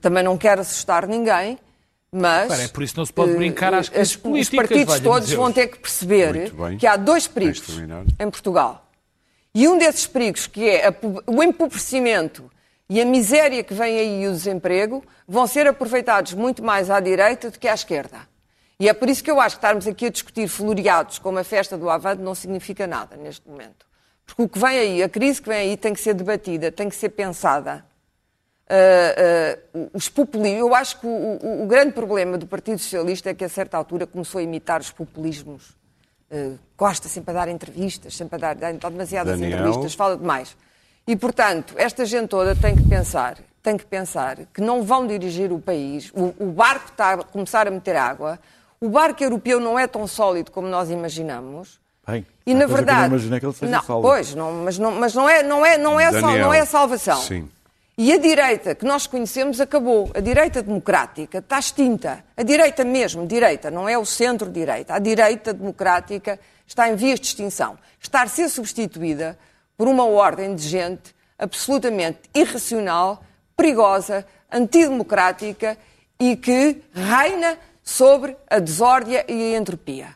Também 0.00 0.22
não 0.22 0.38
quero 0.38 0.60
assustar 0.60 1.06
ninguém, 1.06 1.58
mas 2.12 2.46
Claro, 2.46 2.62
é 2.62 2.68
por 2.68 2.82
isso 2.84 2.94
que 2.94 2.98
não 2.98 3.06
se 3.06 3.12
pode 3.12 3.32
eh, 3.32 3.36
brincar 3.36 3.74
às 3.74 3.88
eh, 3.88 3.90
crises 3.90 4.10
as- 4.12 4.16
políticas, 4.16 4.64
Os 4.64 4.68
partidos 4.68 5.00
todos 5.00 5.32
vão 5.32 5.52
ter 5.52 5.66
que 5.66 5.78
perceber 5.78 6.52
que 6.78 6.86
há 6.86 6.96
dois 6.96 7.26
perigos 7.26 7.60
de 7.66 7.82
em 8.22 8.30
Portugal. 8.30 8.85
E 9.58 9.66
um 9.66 9.78
desses 9.78 10.06
perigos, 10.06 10.46
que 10.46 10.68
é 10.68 10.88
a 10.88 10.94
o 11.26 11.42
empobrecimento 11.42 12.50
e 12.90 13.00
a 13.00 13.06
miséria 13.06 13.64
que 13.64 13.72
vem 13.72 13.98
aí 13.98 14.22
e 14.24 14.28
o 14.28 14.32
desemprego, 14.32 15.02
vão 15.26 15.46
ser 15.46 15.66
aproveitados 15.66 16.34
muito 16.34 16.62
mais 16.62 16.90
à 16.90 17.00
direita 17.00 17.50
do 17.50 17.58
que 17.58 17.66
à 17.66 17.72
esquerda. 17.72 18.18
E 18.78 18.86
é 18.86 18.92
por 18.92 19.08
isso 19.08 19.24
que 19.24 19.30
eu 19.30 19.40
acho 19.40 19.56
que 19.56 19.60
estarmos 19.60 19.86
aqui 19.86 20.04
a 20.04 20.10
discutir 20.10 20.46
floreados 20.46 21.18
como 21.18 21.38
a 21.38 21.42
festa 21.44 21.78
do 21.78 21.88
Avante 21.88 22.20
não 22.20 22.34
significa 22.34 22.86
nada 22.86 23.16
neste 23.16 23.48
momento. 23.48 23.86
Porque 24.26 24.42
o 24.42 24.46
que 24.48 24.58
vem 24.58 24.78
aí, 24.78 25.02
a 25.02 25.08
crise 25.08 25.40
que 25.40 25.48
vem 25.48 25.70
aí 25.70 25.76
tem 25.78 25.94
que 25.94 26.00
ser 26.00 26.12
debatida, 26.12 26.70
tem 26.70 26.90
que 26.90 26.94
ser 26.94 27.08
pensada. 27.08 27.82
Uh, 28.68 29.78
uh, 29.84 29.90
os 29.94 30.10
populismos. 30.10 30.60
Eu 30.60 30.74
acho 30.74 31.00
que 31.00 31.06
o, 31.06 31.08
o- 31.10 31.62
o 31.62 31.66
grande 31.66 31.92
problema 31.92 32.36
do 32.36 32.46
Partido 32.46 32.78
Socialista 32.78 33.30
é 33.30 33.34
que, 33.34 33.44
a 33.44 33.48
certa 33.48 33.78
altura, 33.78 34.06
começou 34.06 34.38
a 34.38 34.42
imitar 34.42 34.80
os 34.82 34.90
populismos. 34.90 35.74
Uh, 36.30 36.58
Costa 36.76 37.08
sempre 37.08 37.30
a 37.30 37.34
dar 37.34 37.48
entrevistas, 37.48 38.16
sempre 38.16 38.36
a 38.36 38.38
dar, 38.38 38.54
dá 38.56 38.88
demasiadas 38.88 39.38
Daniel. 39.38 39.58
entrevistas, 39.58 39.94
fala 39.94 40.16
demais. 40.16 40.56
E, 41.06 41.14
portanto, 41.14 41.74
esta 41.76 42.04
gente 42.04 42.28
toda 42.28 42.54
tem 42.56 42.74
que 42.74 42.82
pensar, 42.82 43.38
tem 43.62 43.76
que 43.76 43.86
pensar 43.86 44.38
que 44.52 44.60
não 44.60 44.82
vão 44.82 45.06
dirigir 45.06 45.52
o 45.52 45.60
país. 45.60 46.10
O, 46.12 46.34
o 46.38 46.46
barco 46.50 46.90
está 46.90 47.12
a 47.12 47.18
começar 47.18 47.68
a 47.68 47.70
meter 47.70 47.94
água. 47.94 48.40
O 48.80 48.88
barco 48.88 49.22
europeu 49.22 49.60
não 49.60 49.78
é 49.78 49.86
tão 49.86 50.06
sólido 50.06 50.50
como 50.50 50.66
nós 50.66 50.90
imaginamos. 50.90 51.78
Bem, 52.06 52.26
e 52.44 52.52
há 52.52 52.54
na 52.54 52.66
coisa 52.66 52.66
que 52.66 52.66
eu 52.66 52.68
não 52.68 52.74
verdade, 52.76 53.06
imaginei 53.08 53.40
que 53.40 53.46
ele 53.46 53.52
seja 53.52 53.72
não, 53.72 53.82
sólido. 53.82 54.08
pois, 54.08 54.34
não, 54.34 54.52
mas, 54.64 54.78
não, 54.78 54.90
mas 54.92 55.14
não 55.14 55.28
é, 55.28 55.42
não 55.42 55.64
é, 55.66 55.78
não 55.78 55.98
é, 55.98 56.12
sal- 56.12 56.38
não 56.38 56.54
é 56.54 56.60
a 56.60 56.66
salvação. 56.66 57.20
sim. 57.22 57.48
E 57.98 58.12
a 58.12 58.18
direita 58.18 58.74
que 58.74 58.84
nós 58.84 59.06
conhecemos 59.06 59.58
acabou. 59.58 60.10
A 60.14 60.20
direita 60.20 60.62
democrática 60.62 61.38
está 61.38 61.58
extinta. 61.58 62.22
A 62.36 62.42
direita 62.42 62.84
mesmo, 62.84 63.26
direita, 63.26 63.70
não 63.70 63.88
é 63.88 63.96
o 63.96 64.04
centro-direita. 64.04 64.92
A 64.94 64.98
direita 64.98 65.54
democrática 65.54 66.38
está 66.66 66.90
em 66.90 66.94
vias 66.94 67.18
de 67.18 67.26
extinção. 67.28 67.78
Está 67.98 68.22
a 68.22 68.26
ser 68.26 68.50
substituída 68.50 69.38
por 69.78 69.88
uma 69.88 70.04
ordem 70.04 70.54
de 70.54 70.68
gente 70.68 71.14
absolutamente 71.38 72.18
irracional, 72.34 73.22
perigosa, 73.56 74.26
antidemocrática 74.52 75.78
e 76.20 76.36
que 76.36 76.82
reina 76.92 77.58
sobre 77.82 78.36
a 78.48 78.58
desórdia 78.58 79.24
e 79.26 79.54
a 79.54 79.58
entropia. 79.58 80.14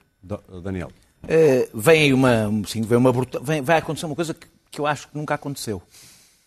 Daniel. 0.63 0.91
Eh, 1.29 1.69
vem 1.73 2.03
aí 2.03 2.13
uma, 2.13 2.51
sim, 2.67 2.83
vem 2.83 2.99
uma 2.99 3.13
vem- 3.43 3.63
vai 3.63 3.79
acontecer 3.79 4.05
uma 4.07 4.15
coisa 4.17 4.35
que, 4.35 4.47
que 4.71 4.81
eu 4.81 4.87
acho 4.87 5.09
que 5.09 5.17
nunca 5.17 5.35
aconteceu, 5.35 5.83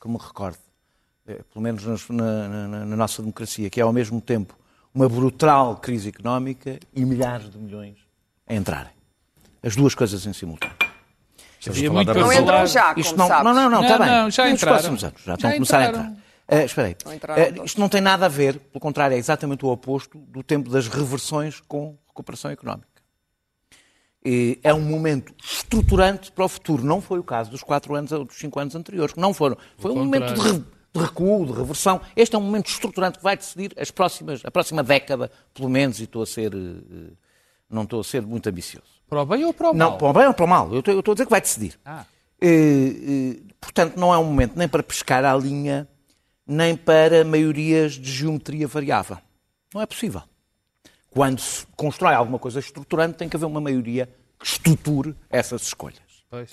que 0.02 0.08
me 0.08 0.18
recordo, 0.18 0.58
pelo 1.26 1.62
menos 1.62 1.84
nas- 1.86 2.10
na, 2.10 2.48
na- 2.68 2.86
na 2.86 2.96
nossa 2.96 3.22
democracia, 3.22 3.70
que 3.70 3.80
é 3.80 3.84
ao 3.84 3.94
mesmo 3.94 4.20
tempo 4.20 4.58
uma 4.94 5.08
brutal 5.10 5.78
crise 5.78 6.10
económica 6.10 6.80
e 6.94 7.06
milhares 7.06 7.50
de 7.50 7.58
milhões 7.58 7.98
a 8.48 8.54
entrarem. 8.54 8.92
As 9.64 9.76
duas 9.76 9.96
coisas 9.96 10.26
em 10.26 10.34
simultâneo. 10.34 10.76
Havia 11.66 11.90
muito 11.92 12.14
Não 12.14 12.34
entram 12.34 12.68
já, 12.68 12.90
como 12.90 13.00
Isto 13.00 13.16
não, 13.18 13.28
sabes. 13.28 13.44
não, 13.46 13.54
não, 13.54 13.64
não, 13.64 13.70
Não, 13.70 13.84
está 13.84 13.98
bem. 13.98 14.08
não, 14.08 14.30
já 14.30 14.44
Nos 14.44 14.54
entraram. 14.54 14.78
próximos 14.78 15.04
anos, 15.06 15.22
já 15.22 15.32
Já 15.32 15.34
estão 15.36 15.50
a 15.50 15.54
começar 15.54 15.88
entraram. 15.88 16.08
a 16.08 16.12
entrar. 16.12 16.24
Eh, 16.50 16.66
espera 16.66 16.88
aí. 16.90 16.96
Eh, 17.38 17.52
todos. 17.54 17.66
isto 17.72 17.80
não 17.80 17.88
tem 17.88 18.02
nada 18.02 18.26
a 18.26 18.30
ver, 18.30 18.60
pelo 18.60 18.82
contrário, 18.82 19.16
é 19.16 19.18
exatamente 19.18 19.64
o 19.66 19.70
oposto 19.70 20.18
do 20.18 20.44
tempo 20.44 20.70
das 20.70 20.90
reversões 20.90 21.62
com 21.62 21.98
recuperação 22.10 22.52
económica. 22.52 22.88
E 24.26 24.60
É 24.62 24.74
um 24.74 24.82
momento 24.82 25.34
estruturante 25.42 26.32
para 26.34 26.44
o 26.46 26.50
futuro. 26.50 26.84
Não 26.84 27.02
foi 27.02 27.20
o 27.20 27.24
caso 27.24 27.50
dos 27.50 27.64
quatro 27.64 27.96
anos 27.96 28.12
ou 28.12 28.26
dos 28.26 28.38
cinco 28.38 28.60
anos 28.60 28.76
anteriores. 28.76 29.14
que 29.14 29.20
Não 29.22 29.34
foram. 29.34 29.58
Foi 29.78 29.92
um 29.92 29.96
momento 29.96 30.34
de, 30.34 30.64
de 30.94 31.02
recuo, 31.02 31.46
de 31.46 31.54
reversão. 31.54 32.00
Este 32.16 32.36
é 32.36 32.40
um 32.40 32.42
momento 32.44 32.68
estruturante 32.68 33.18
que 33.18 33.24
vai 33.24 33.36
decidir 33.36 33.74
as 33.78 33.90
próximas, 33.90 34.42
a 34.46 34.52
próxima 34.52 34.84
década, 34.84 35.32
pelo 35.54 35.70
menos, 35.70 36.00
e 36.00 36.04
estou 36.04 36.22
a 36.22 36.26
ser. 36.26 36.54
eh, 36.54 37.14
Não 37.70 37.84
estou 37.84 38.02
a 38.02 38.04
ser 38.04 38.22
muito 38.22 38.48
ambicioso. 38.48 38.88
Para 39.10 39.22
o 39.22 39.26
bem 39.26 39.44
ou 39.46 39.54
para 39.54 39.72
o 39.72 39.74
Não, 39.74 39.90
mal? 39.92 39.98
para 39.98 40.08
o 40.08 40.14
bem 40.14 40.28
ou 40.28 40.34
para 40.34 40.46
o 40.46 40.48
mal. 40.48 40.72
Eu 40.74 40.80
estou, 40.80 40.94
eu 40.94 41.00
estou 41.00 41.12
a 41.14 41.16
dizer 41.16 41.26
que 41.26 41.32
vai 41.32 41.42
decidir. 41.42 41.80
Ah. 41.84 42.06
Eh, 42.40 42.48
eh, 42.48 43.54
portanto, 43.60 43.98
não 43.98 44.14
é 44.14 44.18
um 44.18 44.24
momento 44.26 44.56
nem 44.56 44.68
para 44.68 44.84
pescar 44.84 45.26
à 45.26 45.36
linha, 45.36 45.88
nem 46.46 46.76
para 46.76 47.24
maiorias 47.26 47.94
de 47.94 48.12
geometria 48.12 48.68
variável. 48.68 49.18
Não 49.74 49.82
é 49.82 49.86
possível. 49.88 50.22
Quando 51.10 51.40
se 51.40 51.66
constrói 51.76 52.14
alguma 52.14 52.38
coisa 52.38 52.60
estruturante, 52.60 53.18
tem 53.18 53.28
que 53.30 53.36
haver 53.36 53.46
uma 53.46 53.62
maioria 53.62 54.08
que 54.40 54.46
estruture 54.46 55.16
essas 55.30 55.64
escolhas. 55.64 56.00
Pois. 56.30 56.52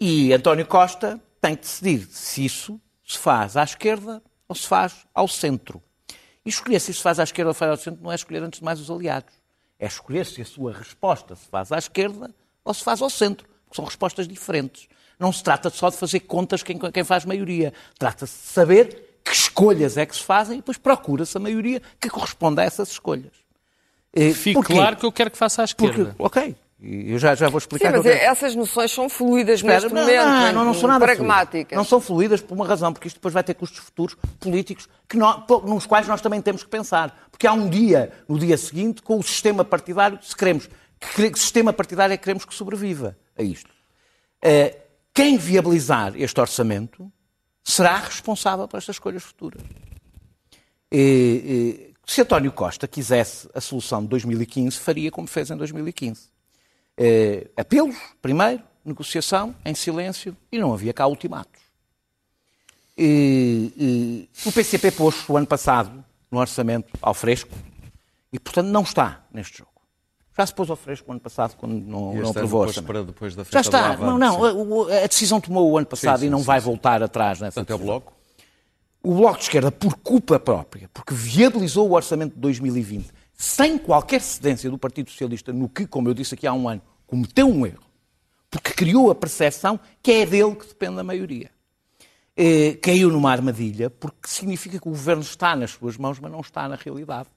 E 0.00 0.32
António 0.32 0.66
Costa 0.66 1.20
tem 1.40 1.54
que 1.56 1.62
decidir 1.62 2.06
se 2.10 2.44
isso 2.44 2.80
se 3.12 3.18
faz 3.18 3.56
à 3.56 3.64
esquerda 3.64 4.22
ou 4.48 4.54
se 4.54 4.66
faz 4.66 5.06
ao 5.14 5.26
centro. 5.28 5.82
E 6.44 6.48
escolher 6.48 6.80
se 6.80 6.90
isso 6.90 6.98
se 6.98 7.02
faz 7.02 7.18
à 7.18 7.24
esquerda 7.24 7.50
ou 7.50 7.54
se 7.54 7.58
faz 7.58 7.70
ao 7.70 7.76
centro 7.76 8.02
não 8.02 8.12
é 8.12 8.14
escolher 8.14 8.42
antes 8.42 8.60
de 8.60 8.64
mais 8.64 8.80
os 8.80 8.90
aliados. 8.90 9.32
É 9.78 9.86
escolher 9.86 10.26
se 10.26 10.40
a 10.42 10.44
sua 10.44 10.72
resposta 10.72 11.34
se 11.34 11.46
faz 11.46 11.72
à 11.72 11.78
esquerda 11.78 12.30
ou 12.64 12.72
se 12.74 12.82
faz 12.84 13.00
ao 13.02 13.10
centro. 13.10 13.48
Porque 13.64 13.76
são 13.76 13.84
respostas 13.84 14.26
diferentes. 14.28 14.88
Não 15.18 15.32
se 15.32 15.42
trata 15.42 15.70
só 15.70 15.90
de 15.90 15.96
fazer 15.96 16.20
contas 16.20 16.62
quem, 16.62 16.78
quem 16.78 17.04
faz 17.04 17.24
maioria. 17.24 17.72
Trata-se 17.98 18.34
de 18.34 18.48
saber 18.48 19.20
que 19.24 19.32
escolhas 19.32 19.96
é 19.96 20.06
que 20.06 20.16
se 20.16 20.22
fazem 20.22 20.54
e 20.54 20.60
depois 20.60 20.78
procura-se 20.78 21.36
a 21.36 21.40
maioria 21.40 21.80
que 22.00 22.08
corresponde 22.08 22.60
a 22.60 22.64
essas 22.64 22.90
escolhas. 22.90 23.32
Eh, 24.12 24.32
Fique 24.32 24.54
porquê? 24.54 24.72
claro 24.72 24.96
que 24.96 25.04
eu 25.04 25.12
quero 25.12 25.30
que 25.30 25.38
faça 25.38 25.62
à 25.62 25.66
Porque, 25.68 25.84
esquerda. 25.86 26.14
Ok, 26.82 27.12
eu 27.12 27.18
já, 27.18 27.34
já 27.34 27.48
vou 27.48 27.60
Sim, 27.60 27.64
explicar. 27.64 27.92
mas 27.92 28.02
que 28.02 28.08
eu 28.08 28.12
quero- 28.12 28.24
essas 28.30 28.54
noções 28.56 28.90
são 28.90 29.08
fluídas 29.08 29.56
Espera, 29.60 29.74
neste 29.80 29.94
não, 29.94 30.02
momento, 30.02 30.24
não, 30.24 30.52
não, 30.52 30.64
não 30.66 30.74
são 30.74 30.88
nada 30.88 31.04
pragmáticas. 31.04 31.50
fluídas. 31.50 31.76
Não 31.76 31.84
são 31.84 32.00
fluídas 32.00 32.40
por 32.40 32.54
uma 32.54 32.66
razão, 32.66 32.92
porque 32.92 33.08
isto 33.08 33.16
depois 33.16 33.34
vai 33.34 33.44
ter 33.44 33.54
custos 33.54 33.78
futuros 33.80 34.16
políticos 34.38 34.88
que 35.08 35.16
nó- 35.16 35.40
po- 35.42 35.60
nos 35.60 35.86
quais 35.86 36.06
nós 36.08 36.20
também 36.20 36.40
temos 36.40 36.62
que 36.64 36.70
pensar. 36.70 37.28
Porque 37.30 37.46
há 37.46 37.52
um 37.52 37.68
dia, 37.68 38.10
no 38.28 38.38
dia 38.38 38.56
seguinte, 38.56 39.02
com 39.02 39.18
o 39.18 39.22
sistema 39.22 39.64
partidário, 39.64 40.18
se 40.22 40.34
queremos, 40.36 40.68
que, 41.14 41.38
sistema 41.38 41.72
partidário 41.72 42.12
é 42.14 42.16
que 42.16 42.24
queremos 42.24 42.44
que 42.44 42.54
sobreviva 42.54 43.16
a 43.38 43.42
isto. 43.42 43.70
Eh, 44.42 44.76
quem 45.12 45.36
viabilizar 45.36 46.12
este 46.16 46.40
orçamento 46.40 47.10
será 47.62 47.96
responsável 47.98 48.66
por 48.66 48.78
estas 48.78 48.96
escolhas 48.96 49.22
futuras. 49.22 49.60
Eh, 50.90 50.96
eh, 50.98 51.90
se 52.06 52.20
António 52.22 52.50
Costa 52.52 52.88
quisesse 52.88 53.48
a 53.54 53.60
solução 53.60 54.02
de 54.02 54.08
2015, 54.08 54.78
faria 54.78 55.10
como 55.10 55.28
fez 55.28 55.50
em 55.50 55.56
2015. 55.56 56.28
Eh, 57.02 57.46
apelos, 57.56 57.96
primeiro, 58.20 58.62
negociação, 58.84 59.54
em 59.64 59.74
silêncio, 59.74 60.36
e 60.52 60.58
não 60.58 60.74
havia 60.74 60.92
cá 60.92 61.06
ultimatos. 61.06 61.62
E, 62.96 63.72
e, 63.74 64.28
o 64.46 64.52
PCP 64.52 64.90
pôs 64.90 65.26
o 65.26 65.34
ano 65.34 65.46
passado 65.46 66.04
no 66.30 66.38
orçamento 66.38 66.92
ao 67.00 67.14
fresco 67.14 67.56
e, 68.30 68.38
portanto, 68.38 68.66
não 68.66 68.82
está 68.82 69.24
neste 69.32 69.58
jogo. 69.58 69.70
Já 70.36 70.44
se 70.44 70.54
pôs 70.54 70.68
ao 70.68 70.76
fresco 70.76 71.08
o 71.08 71.12
ano 71.12 71.20
passado, 71.22 71.56
quando 71.56 71.72
não, 71.72 72.12
não 72.12 72.30
aprovou 72.30 72.66
depois 72.66 72.86
para 72.86 73.02
depois 73.02 73.34
da 73.34 73.44
Já 73.44 73.62
está. 73.62 73.96
Não, 73.96 74.18
não, 74.18 74.44
a, 74.84 75.04
a 75.04 75.06
decisão 75.06 75.40
tomou 75.40 75.70
o 75.70 75.78
ano 75.78 75.86
passado 75.86 76.18
Sim, 76.18 76.24
sim, 76.24 76.26
e 76.26 76.30
não 76.30 76.40
sim, 76.40 76.44
vai 76.44 76.60
voltar 76.60 77.02
atrás 77.02 77.40
nessa 77.40 77.64
Portanto, 77.64 77.80
é 77.80 77.82
o. 77.82 77.86
Bloco. 77.86 78.12
O 79.02 79.14
Bloco 79.14 79.38
de 79.38 79.44
Esquerda, 79.44 79.72
por 79.72 79.96
culpa 79.96 80.38
própria, 80.38 80.90
porque 80.92 81.14
viabilizou 81.14 81.88
o 81.88 81.92
orçamento 81.94 82.34
de 82.34 82.40
2020 82.40 83.10
sem 83.40 83.78
qualquer 83.78 84.20
cedência 84.20 84.68
do 84.68 84.76
Partido 84.76 85.08
Socialista, 85.08 85.50
no 85.50 85.66
que, 85.66 85.86
como 85.86 86.10
eu 86.10 86.12
disse 86.12 86.34
aqui 86.34 86.46
há 86.46 86.52
um 86.52 86.68
ano, 86.68 86.82
cometeu 87.06 87.48
um 87.48 87.64
erro, 87.64 87.80
porque 88.50 88.74
criou 88.74 89.10
a 89.10 89.14
percepção 89.14 89.80
que 90.02 90.12
é 90.12 90.26
dele 90.26 90.54
que 90.54 90.66
depende 90.66 91.00
a 91.00 91.02
maioria. 91.02 91.50
Eh, 92.36 92.74
caiu 92.82 93.08
numa 93.08 93.32
armadilha, 93.32 93.88
porque 93.88 94.28
significa 94.28 94.78
que 94.78 94.86
o 94.86 94.90
governo 94.90 95.22
está 95.22 95.56
nas 95.56 95.70
suas 95.70 95.96
mãos, 95.96 96.20
mas 96.20 96.30
não 96.30 96.40
está 96.40 96.68
na 96.68 96.76
realidade. 96.76 97.30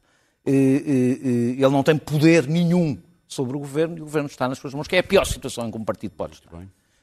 Eh, 0.46 0.52
eh, 0.52 0.82
eh, 0.86 1.52
ele 1.54 1.70
não 1.70 1.82
tem 1.82 1.98
poder 1.98 2.48
nenhum 2.50 2.98
sobre 3.26 3.56
o 3.56 3.60
governo 3.62 3.98
e 3.98 4.02
o 4.02 4.04
governo 4.04 4.28
está 4.28 4.50
nas 4.50 4.58
suas 4.58 4.74
mãos, 4.74 4.90
que 4.90 4.98
é 4.98 5.00
a 5.00 5.04
pior 5.04 5.24
situação 5.24 5.70
em 5.70 5.72
que 5.72 5.78
um 5.78 5.86
partido 5.86 6.12
pode 6.18 6.34
estar. 6.34 6.52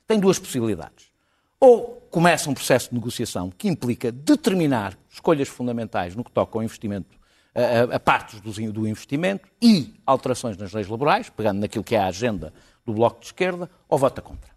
Tem 0.07 0.21
duas 0.21 0.39
possibilidades. 0.39 1.07
Ou 1.59 2.07
começa 2.11 2.51
um 2.51 2.55
processo 2.55 2.91
de 2.91 2.97
negociação 2.97 3.51
que 3.51 3.67
implica 3.67 4.13
determinar 4.13 4.95
escolhas 5.11 5.49
fundamentais 5.49 6.15
no 6.15 6.23
que 6.23 6.31
toca 6.31 6.59
ao 6.59 6.63
investimento, 6.63 7.19
a, 7.55 7.97
a- 7.97 8.01
partes 8.01 8.41
do, 8.41 8.73
do 8.73 8.87
investimento 8.87 9.49
e 9.61 9.95
alterações 10.07 10.57
nas 10.57 10.73
leis 10.73 10.89
laborais, 10.89 11.29
pegando 11.31 11.61
naquilo 11.61 11.85
que 11.85 11.95
é 11.95 11.99
a 11.99 12.07
agenda 12.07 12.53
do 12.85 12.93
Bloco 12.95 13.21
de 13.21 13.27
Esquerda, 13.27 13.71
ou 13.89 13.99
vota 13.99 14.21
contra. 14.23 14.51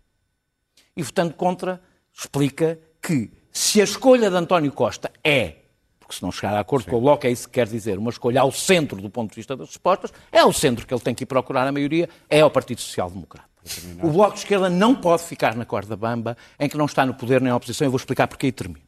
E 0.95 1.01
votando 1.03 1.33
contra, 1.33 1.81
explica 2.13 2.79
que 3.01 3.31
se 3.51 3.81
a 3.81 3.83
escolha 3.83 4.29
de 4.29 4.35
António 4.35 4.71
Costa 4.71 5.11
é, 5.23 5.55
porque 5.99 6.15
se 6.15 6.21
não 6.23 6.31
chegar 6.31 6.53
a 6.55 6.59
acordo 6.59 6.89
com 6.89 6.97
o 6.97 7.01
Bloco, 7.01 7.25
é 7.25 7.31
isso 7.31 7.47
que 7.47 7.53
quer 7.55 7.67
dizer, 7.67 7.97
uma 7.97 8.09
escolha 8.09 8.41
ao 8.41 8.51
centro 8.51 9.01
do 9.01 9.09
ponto 9.09 9.29
de 9.31 9.35
vista 9.35 9.55
das 9.55 9.67
respostas, 9.69 10.11
é 10.31 10.39
ao 10.39 10.53
centro 10.53 10.85
que 10.85 10.93
ele 10.93 11.01
tem 11.01 11.15
que 11.15 11.23
ir 11.23 11.27
procurar 11.27 11.67
a 11.67 11.71
maioria, 11.71 12.09
é 12.29 12.41
ao 12.41 12.51
Partido 12.51 12.81
Social 12.81 13.09
Democrata. 13.09 13.49
O 14.01 14.09
Bloco 14.11 14.33
de 14.33 14.39
Esquerda 14.39 14.69
não 14.69 14.93
pode 14.93 15.23
ficar 15.23 15.55
na 15.55 15.63
corda 15.65 15.95
bamba 15.95 16.35
em 16.59 16.67
que 16.67 16.77
não 16.77 16.85
está 16.85 17.05
no 17.05 17.13
poder 17.13 17.39
nem 17.41 17.49
na 17.49 17.55
oposição. 17.55 17.85
Eu 17.87 17.91
vou 17.91 17.97
explicar 17.97 18.27
porque 18.27 18.47
e 18.47 18.51
termino. 18.51 18.85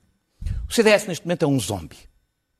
O 0.69 0.73
CDS 0.73 1.07
neste 1.07 1.25
momento 1.25 1.43
é 1.43 1.47
um 1.47 1.57
zombi. 1.59 1.97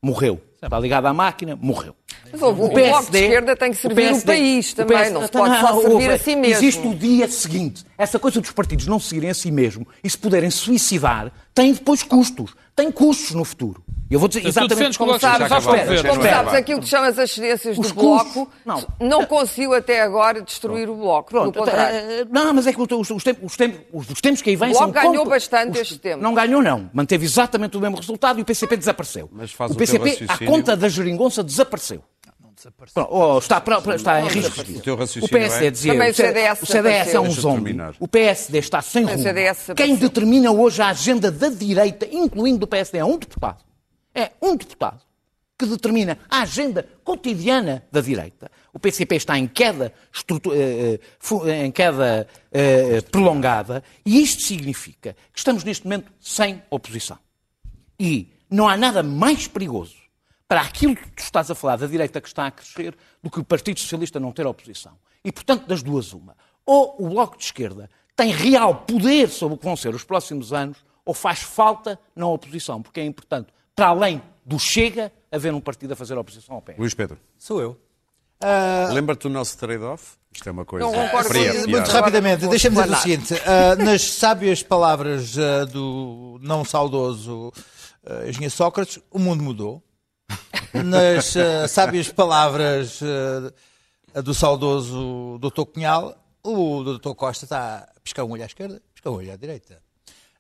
Morreu. 0.02 0.42
Está 0.66 0.80
ligado 0.80 1.06
à 1.06 1.14
máquina, 1.14 1.56
morreu. 1.56 1.96
Mas 2.32 2.42
o, 2.42 2.50
o 2.50 2.54
Bloco 2.54 3.12
de 3.12 3.20
Esquerda 3.20 3.56
tem 3.56 3.72
que 3.72 3.78
servir 3.78 4.14
o, 4.14 4.22
país 4.22 4.74
também, 4.74 5.10
não 5.12 5.22
se 5.22 5.32
pode 5.32 5.60
só 5.60 5.82
servir 5.82 6.12
a 6.12 6.18
si 6.18 6.36
mesmo. 6.36 6.56
Existe 6.56 6.88
o 6.88 6.96
dia 6.96 7.28
seguinte. 7.28 7.86
Essa 7.98 8.18
coisa 8.18 8.42
dos 8.42 8.52
partidos 8.52 8.88
não 8.88 9.00
seguirem 9.00 9.30
a 9.30 9.34
si 9.34 9.52
mesmo 9.52 9.88
e 10.04 10.10
se 10.10 10.18
puderem 10.18 10.50
suicidar, 10.50 11.32
tem 11.56 11.74
depois 11.74 12.04
custos. 12.04 12.54
Tem 12.76 12.92
custos 12.92 13.32
no 13.32 13.46
futuro. 13.46 13.82
Eu 14.12 14.20
vou 14.20 14.28
dizer 14.28 14.46
exatamente 14.46 14.96
o 14.96 15.00
como 15.00 15.18
sabes. 15.20 15.50
O 15.50 15.58
Espera, 15.58 15.86
governo. 15.86 16.10
Como 16.10 16.26
é 16.26 16.30
sabes, 16.30 16.54
aquilo 16.54 16.80
que 16.82 16.88
chama 16.88 17.08
as 17.08 17.18
excedências 17.18 17.78
do 17.80 17.94
Bloco 17.94 18.48
não. 18.66 18.86
não. 19.00 19.26
conseguiu 19.26 19.74
até 19.74 20.02
agora 20.02 20.42
destruir 20.42 20.88
o 20.90 20.96
Bloco. 20.96 21.30
Pronto, 21.32 21.58
contrário. 21.58 21.98
eh, 21.98 22.26
não, 22.30 22.54
mas 22.54 22.68
é 22.68 22.74
que 22.74 22.80
os, 22.80 23.10
os 23.10 23.24
tempos, 23.24 23.44
os, 23.52 23.58
tempos, 23.58 23.80
os- 23.92 24.10
os 24.12 24.22
tempos 24.22 24.42
que 24.44 24.50
aí 24.52 24.56
vêm 24.56 24.72
O 24.72 24.74
são 24.76 24.92
Bloco 24.92 24.94
ganhou 25.00 25.16
compl- 25.24 25.30
bastante 25.32 25.72
os- 25.72 25.80
este 25.80 25.98
tempo. 25.98 26.22
Não 26.22 26.34
ganhou, 26.36 26.62
não. 26.62 26.88
Manteve 26.94 27.26
exatamente 27.26 27.78
o 27.78 27.80
mesmo 27.80 27.96
resultado 27.98 28.38
e 28.38 28.42
o 28.44 28.46
PCP 28.46 28.78
desapareceu. 28.78 29.28
Mas 29.32 29.52
faz 29.52 29.72
o 29.72 29.74
o 29.74 29.78
PCP, 29.78 30.26
à 30.28 30.38
conta 30.46 30.76
da 30.78 30.88
geringonça, 30.88 31.42
desapareceu. 31.44 32.04
Pronto, 32.94 33.10
oh, 33.12 33.38
está, 33.38 33.64
está 33.96 34.22
em 34.22 34.28
risco. 34.28 34.62
O 34.62 35.26
O 35.26 35.30
PSD 35.30 35.66
é- 35.68 35.72
dizia, 35.72 35.94
Também 35.94 36.12
o 36.12 36.14
CDS 36.14 36.62
o 36.62 36.66
CDS 36.66 37.14
é 37.14 37.20
um 37.20 37.32
zombi. 37.32 37.76
O 38.00 38.08
PSD 38.08 38.58
está 38.60 38.82
sem 38.82 39.04
rumo. 39.04 39.18
CDS 39.18 39.58
Quem 39.76 39.76
desapareceu. 39.76 39.98
determina 40.10 40.52
hoje 40.52 40.82
a 40.82 40.88
agenda 40.90 41.32
da 41.32 41.50
direita, 41.50 42.08
incluindo 42.12 42.60
do 42.60 42.68
PSD, 42.68 42.98
é 43.00 43.06
um 43.06 43.18
deputado. 43.18 43.64
É 44.14 44.32
um 44.42 44.56
deputado 44.56 45.02
que 45.58 45.66
determina 45.66 46.18
a 46.30 46.42
agenda 46.42 46.88
cotidiana 47.04 47.84
da 47.92 48.02
direita. 48.02 48.50
O 48.74 48.80
PCP 48.80 49.16
está 49.16 49.38
em 49.40 49.48
queda, 49.48 49.94
eh, 49.94 50.50
eh, 50.54 51.00
fu- 51.18 51.48
em 51.50 51.72
queda 51.72 52.28
eh, 52.52 53.02
prolongada 53.10 53.82
e 54.06 54.22
isto 54.22 54.42
significa 54.44 55.16
que 55.32 55.40
estamos 55.40 55.64
neste 55.64 55.86
momento 55.86 56.12
sem 56.20 56.62
oposição. 56.70 57.18
E 57.98 58.28
não 58.50 58.68
há 58.68 58.76
nada 58.76 59.02
mais 59.02 59.48
perigoso 59.48 59.96
para 60.48 60.62
aquilo 60.62 60.96
que 60.96 61.08
tu 61.10 61.24
estás 61.24 61.50
a 61.50 61.56
falar 61.56 61.78
da 61.78 61.88
direita 61.88 62.22
que 62.22 62.28
está 62.28 62.48
a 62.48 62.52
crescer 62.52 62.96
do 63.22 63.30
que 63.30 63.40
o 63.40 63.44
Partido 63.44 63.80
Socialista 63.80 64.20
não 64.20 64.32
ter 64.32 64.46
oposição. 64.46 64.94
E, 65.24 65.32
portanto, 65.32 65.66
das 65.68 65.82
duas, 65.82 66.14
uma. 66.14 66.36
Ou 66.66 66.96
o 67.00 67.10
Bloco 67.10 67.38
de 67.38 67.46
Esquerda 67.46 67.90
tem 68.16 68.32
real 68.32 68.76
poder 68.76 69.30
sobre 69.30 69.56
o 69.56 69.58
que 69.58 69.66
vão 69.66 69.76
ser 69.76 69.94
os 69.94 70.04
próximos 70.04 70.54
anos, 70.54 70.78
ou 71.04 71.14
faz 71.14 71.40
falta 71.40 72.00
na 72.16 72.28
oposição, 72.28 72.82
porque 72.82 73.00
é 73.00 73.06
importante, 73.06 73.48
para 73.76 73.88
além 73.88 74.22
do 74.46 74.60
Chega, 74.60 75.12
haver 75.32 75.54
um 75.54 75.60
partido 75.60 75.94
a 75.94 75.96
fazer 75.96 76.18
oposição 76.18 76.56
ao 76.56 76.62
PS. 76.62 76.78
Luís 76.78 76.94
Pedro, 76.94 77.18
Sou 77.38 77.62
eu. 77.62 77.78
lembra-te 78.94 79.24
do 79.24 79.30
nosso 79.30 79.58
trade-off? 79.58 80.14
Isto 80.32 80.50
é 80.50 80.52
uma 80.52 80.66
coisa 80.66 80.86
Não 80.86 80.94
concordo 80.94 81.30
fria. 81.30 81.54
Muito 81.68 81.90
rapidamente, 81.90 82.48
deixa-me 82.48 82.76
dizer 82.76 82.92
o 82.92 82.96
seguinte: 82.98 83.34
ah, 83.46 83.76
nas 83.78 84.02
sábias 84.02 84.62
palavras 84.62 85.38
ah, 85.38 85.66
do 85.66 86.38
não 86.42 86.66
saudoso 86.66 87.54
ah, 88.06 88.28
engenheiro 88.28 88.54
Sócrates, 88.54 89.00
o 89.10 89.18
mundo 89.18 89.44
mudou. 89.44 89.82
Nas 90.74 91.36
ah, 91.38 91.68
sábias 91.68 92.10
palavras 92.10 93.00
ah, 94.14 94.22
do 94.22 94.34
saudoso 94.34 95.40
Dr. 95.40 95.64
Cunhal, 95.66 96.16
O 96.44 96.84
Dr. 96.84 97.14
Costa 97.16 97.46
está 97.46 97.88
a 97.96 98.00
piscar 98.02 98.24
um 98.24 98.32
olho 98.32 98.44
à 98.44 98.46
esquerda, 98.46 98.82
piscar 98.94 99.10
um 99.10 99.16
olho 99.16 99.32
à 99.32 99.36
direita. 99.36 99.82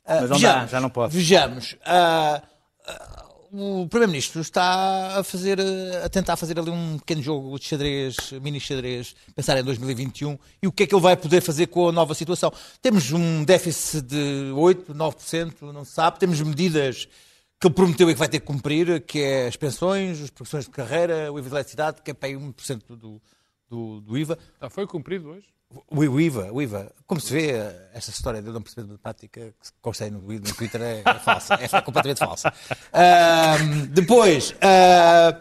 Ah, 0.05 0.21
Mas 0.21 0.30
não 0.30 0.39
dá, 0.39 0.65
já 0.67 0.80
não 0.80 0.89
pode. 0.89 1.15
Vejamos. 1.15 1.76
ah, 1.86 2.41
ah, 2.88 3.26
o 3.51 3.88
Primeiro-Ministro 3.88 4.41
está 4.41 5.17
a 5.19 5.23
fazer, 5.23 5.57
a 6.03 6.09
tentar 6.09 6.36
fazer 6.36 6.59
ali 6.59 6.69
um 6.69 6.97
pequeno 6.97 7.21
jogo 7.23 7.57
de 7.57 7.65
xadrez, 7.65 8.17
mini 8.41 8.59
xadrez, 8.59 9.15
pensar 9.34 9.57
em 9.57 9.63
2021 9.63 10.38
e 10.61 10.67
o 10.67 10.73
que 10.73 10.84
é 10.84 10.88
que 10.88 10.93
ele 10.93 11.01
vai 11.01 11.15
poder 11.15 11.39
fazer 11.39 11.67
com 11.67 11.88
a 11.88 11.91
nova 11.91 12.13
situação. 12.13 12.51
Temos 12.82 13.13
um 13.13 13.45
déficit 13.45 14.01
de 14.01 14.51
8, 14.53 14.93
9%, 14.93 15.71
não 15.71 15.86
se 15.86 15.91
sabe. 15.91 16.19
Temos 16.19 16.41
medidas 16.41 17.07
que 17.59 17.67
ele 17.67 17.73
prometeu 17.73 18.09
e 18.09 18.13
que 18.13 18.19
vai 18.19 18.27
ter 18.27 18.39
que 18.39 18.45
cumprir, 18.45 19.01
que 19.01 19.21
é 19.21 19.47
as 19.47 19.55
pensões, 19.55 20.21
as 20.21 20.29
progressões 20.29 20.65
de 20.65 20.71
carreira, 20.71 21.31
o 21.31 21.39
IVA 21.39 21.49
de 21.49 21.55
eletricidade, 21.55 22.01
que 22.01 22.11
é 22.11 22.13
para 22.13 22.29
aí 22.29 22.35
1% 22.35 22.81
do, 22.95 23.21
do, 23.69 24.01
do 24.01 24.17
IVA. 24.17 24.37
Já 24.61 24.69
foi 24.69 24.85
cumprido 24.85 25.29
hoje. 25.29 25.47
O 25.89 25.99
o 25.99 26.21
IVA, 26.21 26.51
o 26.51 26.61
IVA, 26.61 26.93
como 27.07 27.19
se 27.19 27.33
vê, 27.33 27.51
esta 27.93 28.11
história 28.11 28.41
de 28.41 28.47
eu 28.47 28.53
não 28.53 28.61
perceber 28.61 28.83
de 28.83 28.93
matemática 28.93 29.53
que 29.59 29.69
constei 29.81 30.09
no, 30.09 30.21
no 30.21 30.55
Twitter 30.55 30.81
é, 30.81 31.01
é 31.03 31.19
falsa, 31.19 31.55
é, 31.55 31.81
completamente 31.81 32.19
falsa. 32.19 32.53
Ahm, 32.93 33.87
depois, 33.89 34.55
ah, 34.61 35.39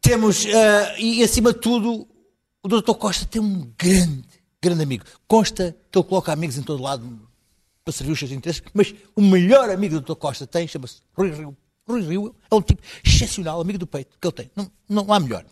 temos, 0.00 0.46
ah, 0.46 0.98
e 0.98 1.22
acima 1.22 1.52
de 1.52 1.60
tudo, 1.60 2.08
o 2.62 2.68
Dr. 2.68 2.94
Costa 2.94 3.26
tem 3.26 3.40
um 3.40 3.72
grande, 3.78 4.24
grande 4.60 4.82
amigo. 4.82 5.04
Consta 5.28 5.76
que 5.92 5.98
ele 5.98 6.08
coloca 6.08 6.32
amigos 6.32 6.56
em 6.56 6.62
todo 6.62 6.82
lado 6.82 7.28
para 7.86 7.92
servir 7.92 8.12
os 8.12 8.18
seus 8.18 8.32
interesses, 8.32 8.60
mas 8.74 8.92
o 9.14 9.22
melhor 9.22 9.70
amigo 9.70 10.00
do 10.00 10.00
Dr. 10.00 10.18
Costa 10.18 10.44
tem, 10.44 10.66
chama-se 10.66 10.96
Rui 11.16 11.30
Rio. 11.30 11.56
Rui 11.86 12.02
Rio 12.02 12.34
é 12.50 12.54
um 12.56 12.60
tipo 12.60 12.82
excepcional, 13.04 13.60
amigo 13.60 13.78
do 13.78 13.86
peito, 13.86 14.18
que 14.20 14.26
ele 14.26 14.34
tem. 14.34 14.50
Não, 14.56 14.68
não 14.88 15.12
há 15.12 15.20
melhor. 15.20 15.44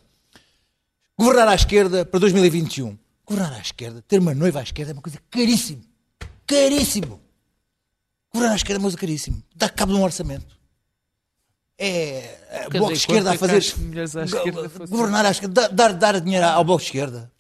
Governar 1.17 1.47
à 1.47 1.55
esquerda 1.55 2.05
para 2.05 2.19
2021. 2.19 2.99
Governar 3.25 3.55
à 3.55 3.61
esquerda, 3.61 4.03
ter 4.09 4.19
uma 4.19 4.35
noiva 4.35 4.59
à 4.59 4.63
esquerda 4.65 4.91
é 4.91 4.95
uma 4.95 5.01
coisa 5.01 5.21
caríssimo. 5.31 5.85
Caríssimo. 6.45 7.21
Governar 8.33 8.55
à 8.55 8.57
esquerda 8.57 8.79
é 8.79 8.81
uma 8.81 8.87
coisa 8.87 8.99
caríssimo. 8.99 9.41
Dá 9.55 9.69
cabo 9.69 9.93
de 9.93 9.99
um 10.01 10.03
orçamento. 10.03 10.59
É 11.79 12.41
é, 12.51 12.69
Bloco 12.69 12.93
de 12.93 12.99
Esquerda 12.99 13.31
a 13.31 13.35
é 13.35 13.39
fazer. 13.39 13.59
esquerda 13.59 14.69
Governar 14.89 15.25
à 15.25 15.31
esquerda, 15.31 15.69
dar, 15.69 15.93
dar 15.93 16.21
dinheiro 16.21 16.47
ao 16.47 16.65
Bloco 16.65 16.81
de 16.81 16.87
Esquerda. 16.87 17.33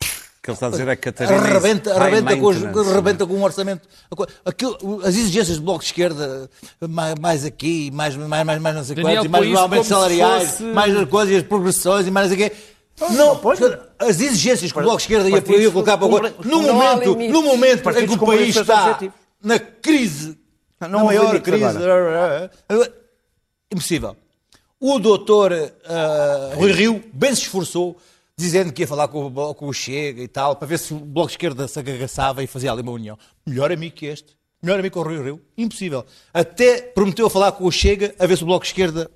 Que 0.44 0.50
ele 0.50 0.56
está 0.56 0.66
a 0.66 0.70
dizer 0.70 0.86
é 0.88 0.94
que 0.94 1.10
Catarina. 1.10 1.38
Arrebenta, 1.38 1.94
arrebenta, 1.94 2.36
com, 2.36 2.46
os- 2.48 2.62
arrebenta 2.92 3.26
com 3.26 3.32
um 3.32 3.42
orçamento. 3.44 3.88
Aquilo- 4.44 5.00
as 5.02 5.14
exigências 5.16 5.56
do 5.56 5.62
Bloco 5.64 5.78
de 5.80 5.86
Esquerda, 5.86 6.50
mais, 6.86 7.14
mais 7.18 7.44
aqui, 7.46 7.90
mais, 7.90 8.14
mais, 8.14 8.44
mais, 8.44 8.60
mais 8.60 8.76
não 8.76 8.84
sei 8.84 8.94
Daniel, 8.94 9.22
quantos, 9.22 9.26
e 9.26 9.28
mais 9.30 9.56
aumentos 9.56 9.88
salariais, 9.88 10.50
fosse- 10.50 10.62
mais 10.64 10.94
as 10.94 11.08
coisas, 11.08 11.36
as 11.36 11.42
progressões, 11.44 12.06
e 12.06 12.10
mais 12.10 12.28
não 12.28 12.36
sei 12.36 12.46
o 12.46 12.50
quê. 12.50 12.56
Não, 13.14 13.40
as 13.98 14.20
exigências 14.20 14.70
que 14.70 14.78
o 14.78 14.82
Bloco 14.82 14.98
de 14.98 15.02
Esquerda 15.04 15.30
ia, 15.30 15.58
ia 15.62 15.70
colocar 15.70 15.96
para 15.96 16.06
o 16.06 16.10
cumprem- 16.10 16.34
no 16.44 16.62
momento, 16.62 17.16
no 17.16 17.42
momento 17.42 17.90
em 17.98 18.06
que 18.06 18.12
o 18.12 18.18
país 18.18 18.54
está 18.54 18.98
na 19.42 19.58
crise, 19.58 20.38
Não 20.78 20.90
na 20.90 21.00
há 21.00 21.04
maior 21.04 21.40
crise, 21.40 21.78
impossível. 23.72 24.14
O 24.78 24.98
doutor 24.98 25.52
ah, 25.86 26.50
Rui 26.54 26.72
Rio 26.72 27.02
bem 27.12 27.34
se 27.34 27.42
esforçou, 27.42 27.96
dizendo 28.38 28.72
que 28.72 28.82
ia 28.82 28.88
falar 28.88 29.08
com 29.08 29.26
o, 29.26 29.54
com 29.54 29.68
o 29.68 29.72
Chega 29.72 30.22
e 30.22 30.28
tal, 30.28 30.56
para 30.56 30.66
ver 30.66 30.78
se 30.78 30.92
o 30.92 30.98
Bloco 30.98 31.28
de 31.28 31.34
Esquerda 31.34 31.68
se 31.68 31.78
agagaçava 31.78 32.42
e 32.42 32.46
fazia 32.46 32.72
ali 32.72 32.82
uma 32.82 32.92
união. 32.92 33.18
Melhor 33.46 33.70
amigo 33.72 33.94
que 33.94 34.06
este. 34.06 34.36
Melhor 34.62 34.78
amigo 34.80 34.92
que 34.94 34.98
o 34.98 35.02
Rui 35.02 35.22
Rio. 35.22 35.40
Impossível. 35.56 36.04
Até 36.32 36.80
prometeu 36.80 37.28
falar 37.30 37.52
com 37.52 37.64
o 37.64 37.70
Chega 37.72 38.14
a 38.18 38.26
ver 38.26 38.36
se 38.36 38.42
o 38.42 38.46
Bloco 38.46 38.64
de 38.64 38.70
Esquerda 38.70 39.10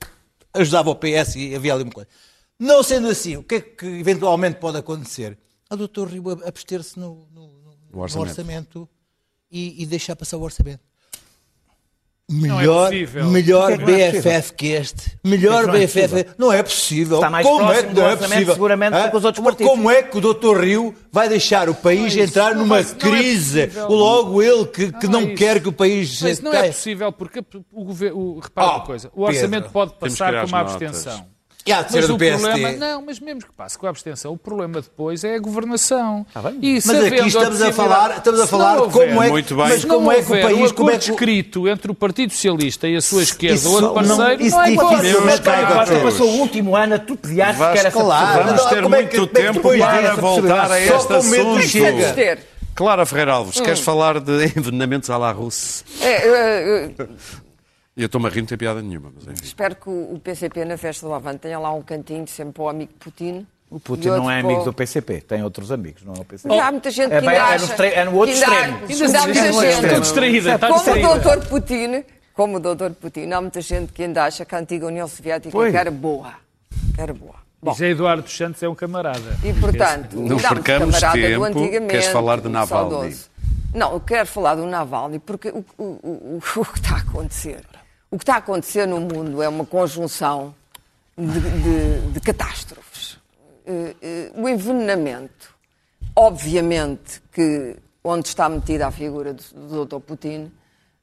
ajudava 0.54 0.90
o 0.90 0.94
PS 0.94 1.36
e 1.36 1.54
havia 1.54 1.74
ali 1.74 1.82
uma 1.84 1.92
coisa. 1.92 2.08
Não 2.58 2.82
sendo 2.82 3.08
assim, 3.08 3.36
o 3.36 3.42
que 3.42 3.54
é 3.56 3.60
que 3.60 3.86
eventualmente 3.86 4.58
pode 4.58 4.76
acontecer? 4.78 5.38
A 5.70 5.76
doutor 5.76 6.08
Rio 6.08 6.30
abster-se 6.46 6.98
no, 6.98 7.28
no- 7.32 7.46
no- 7.60 7.78
no 7.92 8.00
orçamento. 8.00 8.28
orçamento, 8.30 8.88
e, 9.50 9.82
e 9.82 9.86
deixar 9.86 10.14
passar 10.16 10.36
o 10.36 10.42
orçamento. 10.42 10.80
É 12.30 12.34
Melhor, 12.34 12.88
possível. 12.90 13.24
melhor 13.26 13.78
que 13.78 13.84
não 13.84 13.88
é 13.98 14.12
BFF 14.12 14.52
que 14.52 14.66
este. 14.66 15.18
Melhor 15.24 15.60
que 15.62 15.66
não 15.68 15.74
é 15.76 15.86
BFF. 15.86 16.26
Não 16.36 16.52
é 16.52 16.62
possível. 16.62 17.16
Está 17.16 17.30
mais 17.30 17.46
Como 17.46 17.60
é 17.62 17.66
próximo 17.66 17.88
que 17.88 17.94
do 17.94 18.00
não 18.02 18.08
é 18.10 18.16
possível? 18.16 18.52
seguramente, 18.54 18.90
do 18.92 18.96
Hã? 18.98 19.10
que 19.10 19.16
os 19.16 19.24
outros 19.24 19.44
partidos. 19.44 19.70
Como 19.72 19.90
é 19.90 20.02
que 20.02 20.18
o 20.18 20.20
Dr. 20.20 20.60
Rio 20.60 20.94
vai 21.10 21.28
deixar 21.30 21.70
o 21.70 21.74
país 21.74 21.98
Não 22.00 22.04
é 22.04 22.08
isso. 22.08 22.20
entrar 22.20 22.54
Não 22.54 22.60
numa 22.62 22.80
não 22.82 22.88
é 22.90 22.94
crise? 22.94 23.70
Logo 23.88 24.42
ele 24.42 24.66
que, 24.66 24.92
que 24.92 25.06
Não 25.06 25.20
não, 25.22 25.28
é 25.28 25.32
isso. 25.32 25.36
quer 25.36 25.60
que 25.62 25.68
o 25.68 25.72
país 25.72 26.20
Mas 26.20 26.40
não 26.40 26.52
é 26.52 26.66
possível 26.66 27.10
porque 27.12 27.42
o 27.72 27.84
governo. 27.84 28.38
Repara 28.40 28.66
Oh, 28.68 28.70
uma 28.72 28.80
coisa: 28.84 29.10
o 29.14 29.22
orçamento 29.22 29.50
Pedro, 29.62 29.70
pode 29.70 29.92
que 29.92 29.98
passar 29.98 30.32
com 30.42 30.46
uma 30.48 30.62
notas. 30.64 31.22
E 31.68 31.72
há 31.72 31.82
de 31.82 31.92
ser 31.92 31.98
Mas 31.98 32.06
do 32.08 32.14
o 32.14 32.18
PST. 32.18 32.38
problema, 32.40 32.72
não, 32.78 33.02
mas 33.02 33.20
mesmo 33.20 33.40
que 33.42 33.52
passe 33.54 33.76
com 33.78 33.86
a 33.86 33.90
abstenção, 33.90 34.32
o 34.32 34.38
problema 34.38 34.80
depois 34.80 35.22
é 35.22 35.34
a 35.34 35.38
governação. 35.38 36.24
bem. 36.40 36.58
E 36.62 36.74
Mas 36.74 36.88
aqui 36.88 37.06
estamos 37.14 37.34
a 37.36 37.40
possibilidade- 37.40 37.72
falar, 37.74 38.16
estamos 38.16 38.40
a 38.40 38.42
não 38.42 38.48
falar 38.48 38.78
houver- 38.80 39.08
como 39.08 39.22
é, 39.22 39.28
Muito 39.28 39.54
bem. 39.54 39.68
mas 39.68 39.84
não 39.84 39.94
como 39.96 40.10
é 40.12 40.14
que 40.16 40.22
o 40.32 40.40
país, 40.42 40.70
um 40.70 40.74
como 40.74 40.90
é 40.90 40.98
que 40.98 41.10
o- 41.10 41.12
escrito 41.14 41.68
entre 41.68 41.90
o 41.90 41.94
Partido 41.94 42.32
Socialista 42.32 42.88
e 42.88 42.96
a 42.96 43.02
sua 43.02 43.22
esquerda, 43.22 43.56
Isso 43.56 43.68
o 43.68 43.72
outro 43.72 43.86
não- 43.88 43.94
parceiro, 44.16 44.42
isso 44.42 44.56
não 44.56 44.62
é 44.64 44.70
dificilmente 44.70 45.48
atores. 45.48 46.02
passou 46.02 46.28
o 46.30 46.38
último 46.38 46.74
ano 46.74 46.94
a 46.94 46.98
Vasco, 46.98 47.64
sequer 47.76 47.86
essa 47.86 47.90
claro. 47.90 48.44
Vamos 48.44 48.62
Não, 48.62 48.68
ter 48.70 48.82
como 48.82 48.94
é 48.94 49.02
que- 49.04 49.18
muito 49.18 49.38
é 49.38 49.40
que 49.42 49.46
tempo 49.52 49.60
para 49.68 50.14
voltar 50.16 50.70
a 50.72 50.80
este 50.80 51.12
assunto. 51.12 52.38
Clara 52.74 53.04
Ferreira 53.04 53.32
Alves, 53.32 53.60
queres 53.60 53.80
falar 53.80 54.20
de 54.20 54.46
envenenamentos 54.56 55.10
à 55.10 55.18
la 55.18 55.32
russe? 55.32 55.84
É, 56.00 56.28
é, 56.86 56.90
é, 57.98 58.02
Eu 58.02 58.06
estou-me 58.06 58.26
a 58.26 58.30
rir, 58.30 58.40
não 58.40 58.46
tem 58.46 58.58
piada 58.58 58.80
nenhuma, 58.80 59.10
mas 59.14 59.24
enfim. 59.26 59.44
espero 59.44 59.74
que 59.74 59.88
o 59.88 60.20
PCP 60.22 60.64
na 60.64 60.76
festa 60.78 61.06
do 61.06 61.12
Avante 61.12 61.38
tenha 61.40 61.58
lá 61.58 61.72
um 61.72 61.82
cantinho 61.82 62.26
sempre 62.26 62.54
para 62.54 62.62
o 62.62 62.68
amigo 62.68 62.92
Putin. 62.98 63.46
O 63.70 63.78
Putin 63.78 64.08
E 64.08 64.10
não 64.12 64.30
é 64.30 64.40
amigo 64.40 64.64
do 64.64 64.72
PCP, 64.72 65.20
tem 65.20 65.42
outros 65.42 65.70
amigos, 65.70 66.02
não 66.02 66.14
é 66.14 66.20
o 66.20 66.24
PCP. 66.24 66.48
Mas 66.54 66.64
há 66.66 66.70
muita 66.72 66.90
gente 66.90 67.08
que 67.08 67.14
É 67.14 67.18
ainda 67.18 67.30
bem- 67.30 67.38
é 67.38 67.42
no 67.58 67.64
acha... 67.64 67.86
é 67.86 68.04
no 68.06 68.14
outro 68.16 68.34
que 68.34 68.44
ainda 68.44 68.56
extremo. 68.56 68.76
ainda 68.88 69.18
há 69.18 69.22
Ainda 69.22 69.42
muita 69.52 69.72
gente- 69.72 69.84
Estou 69.84 70.00
distraída, 70.00 70.54
está 70.54 70.68
Como 70.68 70.90
o 70.90 71.00
doutor 71.02 71.46
Putin, 71.48 72.04
como 72.32 72.56
o 72.56 72.60
doutor 72.60 72.90
Putin, 72.92 73.30
há 73.32 73.40
muita 73.42 73.60
gente 73.60 73.92
que 73.92 74.02
ainda 74.04 74.24
acha 74.24 74.44
que 74.46 74.54
a 74.54 74.58
antiga 74.58 74.86
União 74.86 75.06
Soviética 75.06 75.70
que 75.70 75.76
era 75.76 75.90
boa. 75.90 76.32
Que 76.94 77.00
era 77.00 77.12
boa. 77.12 77.34
Bom, 77.60 77.72
José 77.72 77.88
Eduardo 77.90 78.22
dos 78.22 78.34
Santos 78.36 78.62
é 78.62 78.68
um 78.68 78.74
camarada. 78.74 79.36
e 79.44 79.52
portanto, 79.52 80.14
Não 80.14 80.22
ainda 80.22 80.34
muito 80.34 80.48
percamos 80.48 80.98
camarada 81.00 81.28
tempo. 81.28 81.88
Queres 81.88 82.06
falar 82.06 82.40
de 82.40 82.48
Navalny? 82.48 82.90
saudoso. 82.90 83.30
Não, 83.74 83.92
eu 83.92 84.00
quero 84.00 84.26
falar 84.26 84.54
do 84.54 84.64
Navalny 84.64 85.18
porque 85.18 85.48
o, 85.50 85.62
o, 85.76 85.84
o, 85.84 86.38
o 86.38 86.64
que 86.72 86.78
está 86.78 86.94
a 86.94 86.98
acontecer, 87.00 87.60
o 88.10 88.16
que 88.18 88.22
está 88.22 88.34
a 88.34 88.38
acontecer 88.38 88.86
no 88.86 89.00
mundo 89.00 89.42
é 89.42 89.48
uma 89.48 89.66
conjunção 89.66 90.54
de, 91.16 91.40
de- 91.40 92.10
de 92.12 92.20
catástrofes. 92.20 93.18
Eh, 93.66 93.94
eh, 94.00 94.32
O 94.34 94.48
envenenamento, 94.48 95.54
obviamente 96.16 97.20
que 97.32 97.76
onde 98.02 98.28
está 98.28 98.48
metida 98.48 98.86
a 98.86 98.90
figura 98.90 99.34
do, 99.34 99.42
do 99.68 99.84
Dr. 99.84 100.00
Putin, 100.00 100.50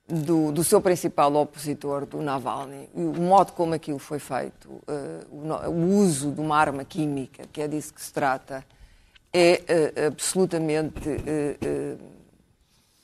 do, 0.07 0.51
do 0.51 0.63
seu 0.63 0.79
principal 0.81 1.33
opositor, 1.35 2.05
do 2.05 2.21
Navalny, 2.21 2.89
e 2.95 3.01
o 3.01 3.13
modo 3.21 3.51
como 3.53 3.73
aquilo 3.73 3.99
foi 3.99 4.19
feito, 4.19 4.81
eh, 4.87 5.25
o, 5.29 5.71
uso 5.97 6.31
de 6.31 6.39
uma 6.41 6.57
arma 6.57 6.83
química, 6.85 7.43
que 7.51 7.61
é 7.61 7.67
disso 7.67 7.93
que 7.93 8.01
se 8.01 8.11
trata, 8.13 8.65
é 9.33 9.61
absolutamente 10.07 11.01
eh, 11.27 11.97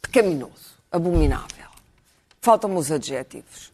pecaminoso, 0.02 0.78
abominável. 0.92 1.70
Faltam-me 2.42 2.78
os 2.78 2.92
adjetivos. 2.92 3.72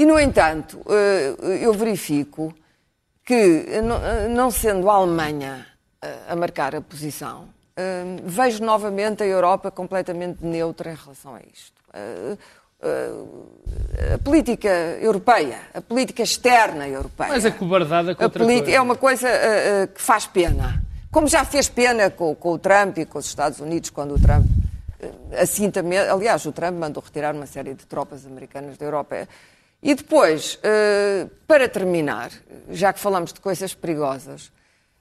E, 0.00 0.06
no 0.06 0.18
entanto, 0.18 0.80
eh, 0.88 1.34
eu 1.60 1.74
verifico 1.74 2.54
que, 3.22 3.66
não- 4.34 4.50
sendo 4.50 4.88
a 4.88 4.94
Alemanha 4.94 5.66
eh, 6.00 6.18
a 6.26 6.34
marcar 6.34 6.74
a 6.74 6.80
posição, 6.80 7.48
eh, 7.76 8.02
vejo 8.24 8.64
novamente 8.64 9.22
a 9.22 9.26
Europa 9.26 9.70
completamente 9.70 10.42
neutra 10.42 10.90
em 10.92 10.94
relação 10.94 11.34
a 11.34 11.40
isto. 11.40 11.78
A 14.14 14.18
política 14.24 14.70
europeia, 15.02 15.58
a 15.74 15.82
política 15.82 16.22
externa 16.22 16.88
europeia. 16.88 17.28
Mas 17.28 17.44
a 17.44 17.50
cobardada 17.50 18.12
A 18.12 18.14
contra 18.14 18.42
política 18.42 18.64
coisa. 18.68 18.78
é 18.78 18.80
uma 18.80 18.96
coisa 18.96 19.28
que 19.94 20.00
faz 20.00 20.26
pena. 20.26 20.82
Como 21.12 21.28
já 21.28 21.44
fez 21.44 21.68
pena 21.68 22.08
com, 22.08 22.34
com 22.34 22.52
o 22.52 22.58
Trump 22.58 22.96
e 22.96 23.04
com 23.04 23.18
os 23.18 23.26
Estados 23.26 23.60
Unidos, 23.60 23.90
quando 23.90 24.14
o 24.14 24.18
Trump 24.18 24.46
assim 25.38 25.70
também. 25.70 25.98
Aliás, 25.98 26.46
o 26.46 26.52
Trump 26.52 26.74
mandou 26.78 27.02
retirar 27.02 27.34
uma 27.34 27.44
série 27.46 27.74
de 27.74 27.84
tropas 27.84 28.24
americanas 28.24 28.78
da 28.78 28.84
Europa. 28.86 29.28
E 29.82 29.94
depois, 29.94 30.58
eh, 30.62 31.26
para 31.46 31.68
terminar, 31.68 32.30
já 32.70 32.92
que 32.92 33.00
falamos 33.00 33.32
de 33.32 33.40
coisas 33.40 33.72
perigosas, 33.72 34.52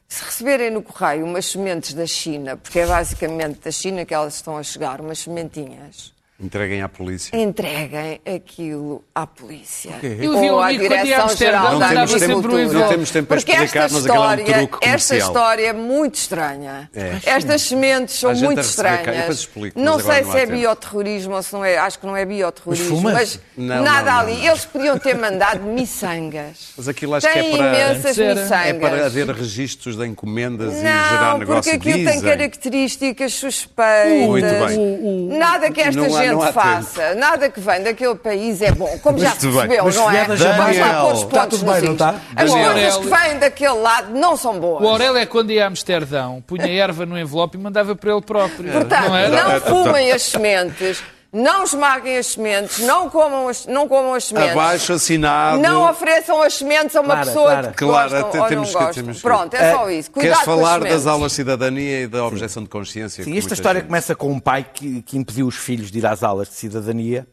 se 0.08 0.24
receberem 0.24 0.72
no 0.72 0.82
correio 0.82 1.26
umas 1.26 1.46
sementes 1.46 1.94
da 1.94 2.08
China, 2.08 2.58
porque 2.58 2.80
é 2.80 2.86
basicamente 2.86 3.60
da 3.60 3.72
China 3.72 4.06
que 4.06 4.14
elas 4.14 4.36
estão 4.36 4.58
a 4.58 4.64
chegar, 4.64 5.02
umas 5.02 5.20
sementinhas, 5.20 6.14
Entreguem 6.42 6.82
à 6.82 6.88
polícia. 6.88 7.36
Entreguem 7.36 8.22
aquilo 8.26 9.04
à 9.14 9.28
polícia. 9.28 9.92
Eu 10.02 10.40
vi 10.40 10.50
um 10.50 10.54
Ou 10.54 10.62
à 10.62 10.72
Direção-Geral 10.72 11.78
da 11.80 11.92
Não 11.94 12.06
temos 12.06 12.12
tempo- 12.14 12.24
Agricultura. 12.40 12.80
não 12.80 12.88
temos 12.88 13.12
tempo 13.12 13.28
para 13.28 13.38
Porque 13.38 13.52
explicar, 13.52 13.84
esta 13.86 13.94
mas 13.94 14.06
aquilo 14.06 14.24
é 14.24 14.28
um 14.28 14.34
história, 14.38 14.68
truque 14.70 14.88
esta 14.88 15.18
história 15.18 15.68
é 15.68 15.74
muito 15.74 16.16
estranha. 16.16 16.90
Estas 17.26 17.62
sementes 17.64 18.18
são 18.18 18.34
gente 18.34 18.46
muito 18.46 18.56
cá. 18.56 18.62
Eu 18.64 18.70
estranhas. 18.70 19.36
explico, 19.40 19.80
não 19.80 20.00
sei 20.00 20.22
não 20.22 20.32
se 20.32 20.38
é 20.38 20.42
tempo. 20.46 20.54
bioterrorismo 20.60 21.36
ou 21.36 21.44
se 21.44 21.54
não 21.54 21.66
é. 21.66 21.78
Acho 21.78 22.00
que 22.00 22.06
não 22.06 22.16
é 22.16 22.24
bioterrorismo. 22.26 23.02
Mas? 23.02 23.14
Mas 23.20 23.40
Não, 23.58 23.84
nada 23.84 24.06
não, 24.10 24.14
não, 24.14 24.20
ali. 24.22 24.38
não. 24.38 24.46
Eles 24.46 24.64
podiam 24.66 24.98
ter 24.98 25.18
mandado 25.18 25.62
miçangas. 25.64 26.72
Mas 26.78 26.88
aquilo 26.88 27.16
acho 27.16 27.28
Tem 27.28 27.44
que 27.44 27.50
é 27.54 27.58
para, 27.58 27.68
imensas 27.68 28.18
miçangas. 28.18 28.52
é 28.68 28.74
para 28.76 29.06
haver 29.08 29.30
registros 29.30 29.98
de 29.98 30.06
encomendas 30.08 30.74
e 30.74 30.78
gerar 30.80 31.32
Não, 31.34 31.38
negócio. 31.40 31.72
porque 31.74 31.90
aquilo 31.90 32.10
tem 32.10 32.22
características 32.22 33.34
suspeitas. 33.34 34.26
Muito 34.26 34.46
bem. 34.48 35.38
Nada 35.38 35.70
que 35.70 35.82
esta 35.82 36.00
Não 36.00 36.16
há- 36.16 36.29
gente 36.30 36.54
faça, 36.54 37.16
nada 37.16 37.50
que 37.50 37.60
vem 37.60 37.84
daquele 37.84 38.16
país 38.16 38.62
é 38.62 38.72
bom. 38.72 38.98
Como 39.02 39.18
já 39.20 39.32
se 39.32 39.46
Muito 39.48 39.60
bem. 39.60 39.68
percebeu, 39.70 39.86
Mas 39.86 39.96
não 39.96 40.12
é? 40.12 40.26
Daniel, 40.26 40.54
Vamos 40.56 40.78
lá 40.78 41.02
pôr 41.02 41.14
os 41.14 41.20
está 41.22 41.42
pontos 41.42 41.60
tudo 41.60 41.72
bem, 41.72 41.82
nos 41.82 41.92
está? 41.92 42.16
As 42.36 42.52
Daniel. 42.52 42.72
coisas 42.74 42.98
que 42.98 43.08
vêm 43.08 43.40
daquele 43.40 43.74
lado 43.74 44.12
não 44.18 44.36
são 44.38 44.60
boas. 44.60 44.84
O 44.84 44.88
Aurélio 44.88 45.18
é 45.18 45.26
quando 45.26 45.52
ia 45.52 45.66
a 45.66 45.68
Amsterdão, 45.68 46.44
punha 46.46 46.68
erva 46.68 47.06
no 47.06 47.18
envelope 47.18 47.58
e 47.58 47.62
mandava 47.62 47.96
para 47.96 48.12
ele 48.12 48.22
próprio. 48.22 48.72
Portanto, 48.72 49.08
não 49.08 49.16
era? 49.16 49.44
não 49.44 49.62
fumem 49.62 50.12
as 50.12 50.22
sementes, 50.24 51.02
não 51.32 51.64
esmaguem 51.64 52.18
as 52.18 52.28
sementes, 52.28 52.80
não 52.80 53.10
comam 53.10 53.48
as, 53.48 53.66
não 53.68 53.88
comam 53.88 54.14
as 54.16 54.26
sementes. 54.26 54.52
Abaixo 54.52 54.94
assinado. 54.94 55.62
Não 55.62 55.90
ofereçam 55.90 56.42
as 56.42 56.56
sementes 56.56 56.96
a 56.96 57.02
uma 57.02 57.08
Clara, 57.16 57.26
pessoa 57.26 57.46
Clara. 57.46 57.68
que 57.72 57.78
Claro, 57.78 58.10
gostam 58.10 58.30
até 58.30 58.42
ou 58.42 58.48
temos 58.48 58.68
não 58.74 58.80
que- 58.80 58.86
gostam. 58.86 59.04
temos 59.04 59.18
que- 59.18 59.24
Pronto, 59.24 59.54
é 59.56 59.74
só 59.74 59.90
isso. 59.92 60.12
Cuidado 60.12 60.32
Queres 60.32 60.46
falar 60.46 60.80
das 60.80 61.06
aulas 61.06 61.32
de 61.32 61.36
cidadania 61.36 62.02
e 62.02 62.08
da 62.08 62.26
objeção 62.26 62.64
de 62.64 62.70
consciência? 62.70 63.24
Sim, 63.24 63.38
esta 63.38 63.54
história 63.54 63.80
gente- 63.82 63.88
começa 63.88 64.16
com 64.16 64.32
um 64.32 64.40
pai 64.40 64.66
que, 64.74 65.02
que 65.04 65.18
impediu 65.18 65.46
os 65.48 65.56
filhos 65.56 65.92
de 65.92 66.00
ir 66.00 66.06
às 66.06 66.24
aulas 66.24 66.48
de 66.50 66.56
cidadania. 66.56 67.28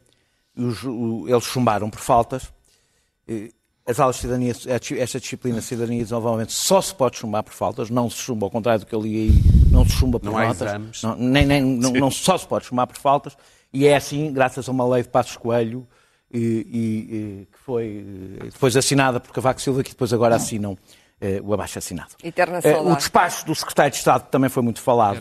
Os- 0.55 0.83
o- 0.83 1.25
eles 1.27 1.43
chumbaram 1.43 1.89
por 1.89 1.99
faltas. 1.99 2.43
As 3.85 3.99
aulas 4.01 4.17
de 4.17 4.21
cidadania, 4.23 4.53
esta 4.99 5.19
disciplina 5.19 5.59
de 5.59 5.65
cidadania 5.65 6.01
e 6.01 6.03
desenvolvimento 6.03 6.51
só 6.51 6.81
se 6.81 6.93
pode 6.93 7.17
chumbar 7.17 7.41
por 7.41 7.53
faltas, 7.53 7.89
não 7.89 8.09
se 8.09 8.17
chumba, 8.17 8.45
ao 8.45 8.49
contrário 8.51 8.81
do 8.81 8.85
que 8.85 8.93
eu 8.93 8.99
li 9.01 9.15
aí, 9.29 9.31
não 9.71 9.85
se 9.85 9.91
chumba 9.93 10.19
por 10.19 10.29
Não 10.29 10.37
notas. 10.45 11.01
Não, 11.01 11.15
nem, 11.15 11.45
nem, 11.45 11.61
não, 11.61 11.91
não 11.91 12.11
só 12.11 12.37
se 12.37 12.45
pode 12.45 12.65
chumbar 12.65 12.85
por 12.85 12.97
faltas. 12.97 13.37
E 13.77 13.85
é 13.87 13.95
assim, 13.95 14.33
graças 14.33 14.67
a 14.67 14.71
uma 14.71 14.87
lei 14.87 15.03
de 15.03 15.09
Passos 15.09 15.37
Coelho, 15.37 15.87
e, 16.33 16.37
e- 16.39 17.15
e 17.15 17.45
que 17.51 17.59
foi 17.63 18.03
eh, 18.41 18.43
depois 18.45 18.75
assinada 18.75 19.19
por 19.19 19.31
Cavaco 19.31 19.61
Silva, 19.61 19.83
que 19.83 19.91
depois 19.91 20.11
agora 20.11 20.35
assinam 20.35 20.75
eh, 21.21 21.39
o 21.43 21.53
abaixo 21.53 21.77
assinado. 21.77 22.09
Eh, 22.65 22.71
o 22.91 22.95
despacho 22.95 23.45
do 23.45 23.53
secretário 23.53 23.91
de 23.91 23.97
Estado 23.97 24.27
também 24.31 24.49
foi 24.49 24.63
muito 24.63 24.81
falado. 24.81 25.17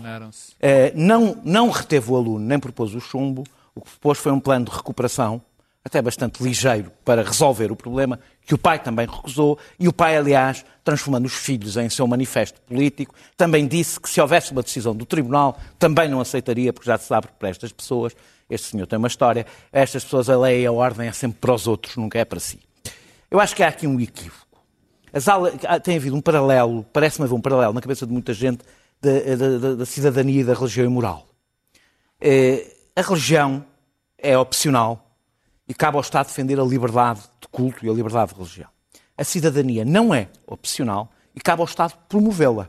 Eh, 0.58 0.92
não, 0.96 1.38
não 1.44 1.68
reteve 1.70 2.10
o 2.10 2.16
aluno, 2.16 2.44
nem 2.44 2.58
propôs 2.58 2.94
o 2.94 3.00
chumbo. 3.00 3.44
O 3.74 3.82
que 3.82 3.90
propôs 3.90 4.16
foi 4.18 4.32
um 4.32 4.40
plano 4.40 4.64
de 4.64 4.70
recuperação, 4.70 5.40
até 5.84 6.00
bastante 6.02 6.42
ligeiro, 6.42 6.90
para 7.04 7.22
resolver 7.22 7.70
o 7.70 7.76
problema, 7.76 8.18
que 8.44 8.54
o 8.54 8.58
pai 8.58 8.78
também 8.82 9.06
recusou. 9.06 9.58
E 9.78 9.86
o 9.86 9.92
pai, 9.92 10.16
aliás, 10.16 10.64
transformando 10.82 11.26
os 11.26 11.34
filhos 11.34 11.76
em 11.76 11.88
seu 11.90 12.06
manifesto 12.08 12.60
político, 12.62 13.14
também 13.36 13.66
disse 13.68 14.00
que 14.00 14.08
se 14.10 14.18
houvesse 14.20 14.50
uma 14.50 14.62
decisão 14.62 14.96
do 14.96 15.04
tribunal, 15.06 15.56
também 15.78 16.08
não 16.08 16.20
aceitaria, 16.20 16.72
porque 16.72 16.86
já 16.90 16.96
se 16.98 17.04
sabe 17.06 17.28
que 17.28 17.34
para 17.34 17.50
estas 17.50 17.70
pessoas, 17.70 18.12
este 18.48 18.68
senhor 18.70 18.86
tem 18.86 18.98
uma 18.98 19.08
história, 19.08 19.44
estas 19.72 20.04
pessoas 20.04 20.28
a 20.30 20.38
lei 20.38 20.62
e 20.62 20.66
a 20.66 20.72
ordem 20.72 21.08
é 21.08 21.12
sempre 21.12 21.38
para 21.40 21.52
os 21.54 21.66
outros, 21.66 21.96
nunca 21.96 22.18
é 22.18 22.24
para 22.24 22.38
si. 22.40 22.60
Eu 23.30 23.40
acho 23.40 23.54
que 23.56 23.62
há 23.62 23.68
aqui 23.68 23.86
um 23.86 23.98
equívoco. 24.00 24.46
As 25.12 25.26
aulas, 25.28 25.54
tem 25.82 25.96
havido 25.96 26.14
um 26.14 26.20
paralelo, 26.20 26.84
parece-me 26.92 27.24
haver 27.24 27.34
um 27.34 27.40
paralelo 27.40 27.72
na 27.72 27.80
cabeça 27.80 28.06
de 28.06 28.12
muita 28.12 28.32
gente 28.34 28.62
da, 29.00 29.10
da- 29.36 29.58
da- 29.58 29.74
da 29.76 29.86
cidadania 29.86 30.40
e 30.40 30.44
da 30.44 30.54
religião 30.54 30.84
e 30.86 30.88
moral. 30.88 31.26
Eh, 32.20 32.66
a 32.94 33.02
religião 33.02 33.64
é 34.18 34.36
opcional 34.38 35.10
e 35.68 35.74
cabe 35.74 35.96
ao 35.96 36.00
Estado 36.02 36.26
defender 36.28 36.58
a 36.60 36.64
liberdade 36.64 37.20
de 37.40 37.48
culto 37.48 37.84
e 37.84 37.88
a 37.90 37.92
liberdade 37.92 38.32
de 38.32 38.38
religião. 38.38 38.68
A 39.18 39.24
cidadania 39.24 39.84
não 39.84 40.14
é 40.14 40.28
opcional 40.46 41.10
e 41.34 41.40
cabe 41.40 41.60
ao 41.62 41.66
Estado 41.66 41.94
promovê-la. 42.08 42.68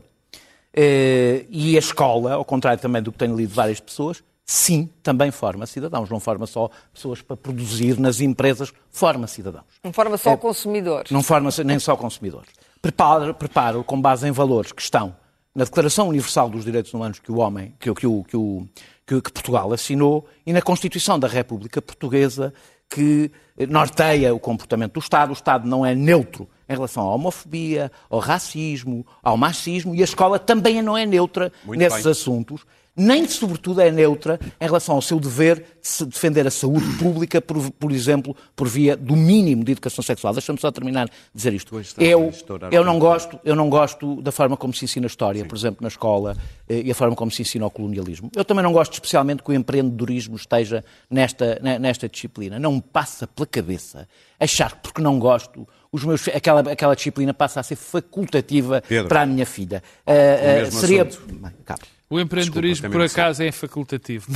Eh, 0.73 1.45
e 1.49 1.75
a 1.75 1.79
escola, 1.79 2.33
ao 2.33 2.45
contrário 2.45 2.79
também 2.81 3.01
do 3.01 3.11
que 3.11 3.17
tenho 3.17 3.35
lido 3.35 3.53
várias 3.53 3.79
pessoas, 3.79 4.23
sim, 4.49 4.89
também 5.03 5.29
forma 5.29 5.65
cidadãos. 5.67 6.09
Não 6.09 6.19
forma 6.19 6.47
só 6.47 6.69
pessoas 6.93 7.21
para 7.21 7.35
produzir 7.35 7.99
nas 7.99 8.21
empresas, 8.21 8.73
forma 8.89 9.27
cidadãos. 9.27 9.65
Não 9.83 9.91
forma 9.91 10.17
só 10.17 10.37
consumidores. 10.37 11.11
Não 11.11 11.21
forma 11.21 11.49
nem 11.65 11.77
só 11.77 11.95
consumidores. 11.97 12.49
Prepara, 12.81 13.33
prepara 13.33 13.83
com 13.83 13.99
base 14.01 14.27
em 14.27 14.31
valores 14.31 14.71
que 14.71 14.81
estão 14.81 15.15
na 15.53 15.63
Declaração 15.65 16.07
Universal 16.09 16.49
dos 16.49 16.63
Direitos 16.63 16.93
Humanos 16.93 17.19
que 17.19 17.31
o 17.31 17.37
homem, 17.39 17.73
que, 17.79 17.93
que, 17.93 18.07
o- 18.07 18.23
que, 18.23 18.37
o- 18.37 18.67
que, 19.05 19.19
Portugal 19.21 19.73
assinou 19.73 20.25
e 20.45 20.53
na 20.53 20.61
Constituição 20.61 21.17
da 21.19 21.27
República 21.27 21.81
Portuguesa 21.81 22.53
que 22.89 23.29
norteia 23.67 24.33
o 24.33 24.39
comportamento 24.39 24.93
do 24.93 24.99
Estado. 24.99 25.31
O 25.31 25.33
Estado 25.33 25.67
não 25.67 25.85
é 25.85 25.93
neutro 25.95 26.47
em 26.69 26.73
relação 26.73 27.03
à 27.03 27.13
homofobia, 27.15 27.91
ao 28.09 28.19
racismo, 28.19 29.05
ao 29.23 29.35
machismo 29.35 29.95
e 29.95 30.01
a 30.01 30.03
escola 30.03 30.37
também 30.37 30.81
não 30.81 30.95
é 30.97 31.05
neutra 31.05 31.51
Muito 31.65 31.79
nesses 31.79 32.03
bem. 32.03 32.11
assuntos, 32.11 32.61
nem 32.97 33.27
sobretudo 33.27 33.79
é 33.79 33.91
neutra 33.91 34.39
em 34.59 34.65
relação 34.65 34.95
ao 34.95 35.01
seu 35.01 35.19
dever 35.19 35.63
de 35.76 35.76
se 35.87 36.05
defender 36.05 36.45
a 36.45 36.51
saúde 36.51 36.85
pública, 36.97 37.41
por, 37.41 37.71
por 37.71 37.91
exemplo, 37.91 38.35
por 38.55 38.67
via 38.67 38.95
do 38.97 39.15
mínimo 39.15 39.63
de 39.63 39.71
educação 39.71 40.03
sexual. 40.03 40.33
Deixa-me 40.33 40.59
só 40.59 40.71
terminar 40.71 41.05
de 41.05 41.11
dizer 41.33 41.53
isto. 41.53 41.73
Eu, 41.97 42.31
eu 42.71 42.83
não 42.83 42.99
gosto, 42.99 43.39
eu 43.43 43.55
não 43.55 43.69
gosto 43.69 44.21
da 44.21 44.31
forma 44.31 44.57
como 44.57 44.73
se 44.73 44.83
ensina 44.85 45.05
a 45.05 45.07
história, 45.07 45.45
por 45.45 45.55
exemplo, 45.57 45.77
na 45.81 45.87
escola, 45.87 46.35
eh, 46.67 46.81
e 46.85 46.91
a 46.91 46.95
forma 46.95 47.15
como 47.15 47.31
se 47.31 47.41
ensina 47.41 47.65
o 47.65 47.69
colonialismo. 47.71 48.29
Eu 48.35 48.43
também 48.43 48.63
não 48.63 48.73
gosto 48.73 48.93
especialmente 48.93 49.41
que 49.41 49.49
o 49.49 49.53
empreendedorismo 49.53 50.35
esteja 50.35 50.83
nesta, 51.09 51.59
ne- 51.61 51.79
nesta 51.79 52.09
disciplina. 52.09 52.59
Não 52.59 52.73
me 52.73 52.81
passa 52.81 53.25
pela 53.25 53.47
cabeça 53.47 54.07
achar 54.39 54.71
que 54.71 54.77
porque 54.83 55.01
não 55.01 55.17
gosto, 55.17 55.67
os 55.91 56.03
meus, 56.03 56.27
aquela, 56.27 56.59
aquela 56.71 56.95
disciplina 56.95 57.33
passa 57.33 57.59
a 57.59 57.63
ser 57.63 57.75
facultativa 57.75 58.83
Pedro. 58.87 59.07
para 59.07 59.21
a 59.21 59.25
minha 59.25 59.45
filha. 59.45 59.81
Eh, 60.05 60.63
mesmo 60.63 60.79
seria... 60.79 61.05
Bem. 61.05 61.51
O 62.09 62.21
empreendedorismo, 62.21 62.87
Desculpa, 62.87 63.09
por 63.09 63.21
acaso, 63.21 63.43
é 63.43 63.51
facultativo. 63.51 64.31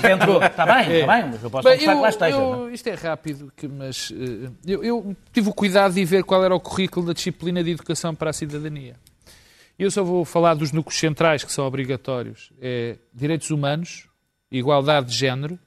Dentro, 0.00 0.44
está 0.44 0.62
bem, 0.76 0.79
está 0.82 1.06
bem, 1.06 1.30
mas 1.30 1.42
eu 1.42 1.50
posso 1.50 1.64
Bem, 1.68 1.74
confessar 1.78 1.94
que 1.96 2.00
lá 2.02 2.08
esteja. 2.08 2.36
eu- 2.36 2.68
é? 2.68 2.72
isto 2.72 2.86
é 2.88 2.94
rápido, 2.94 3.52
que- 3.56 3.68
mas 3.68 4.12
eh, 4.12 4.50
eu, 4.66 4.84
eu 4.84 5.16
tive 5.32 5.48
o 5.48 5.52
cuidado 5.54 5.94
de 5.94 6.04
ver 6.04 6.24
qual 6.24 6.44
era 6.44 6.54
o 6.54 6.60
currículo 6.60 7.06
da 7.06 7.12
disciplina 7.12 7.62
de 7.62 7.70
educação 7.70 8.14
para 8.14 8.30
a 8.30 8.32
cidadania. 8.32 8.96
Eu 9.78 9.90
só 9.90 10.04
vou 10.04 10.24
falar 10.24 10.54
dos 10.54 10.72
núcleos 10.72 10.98
centrais 10.98 11.42
que 11.42 11.50
são 11.52 11.66
obrigatórios. 11.66 12.52
É 12.60 12.98
direitos 13.14 13.50
humanos, 13.50 14.06
igualdade 14.52 15.08
de 15.10 15.16
género, 15.16 15.58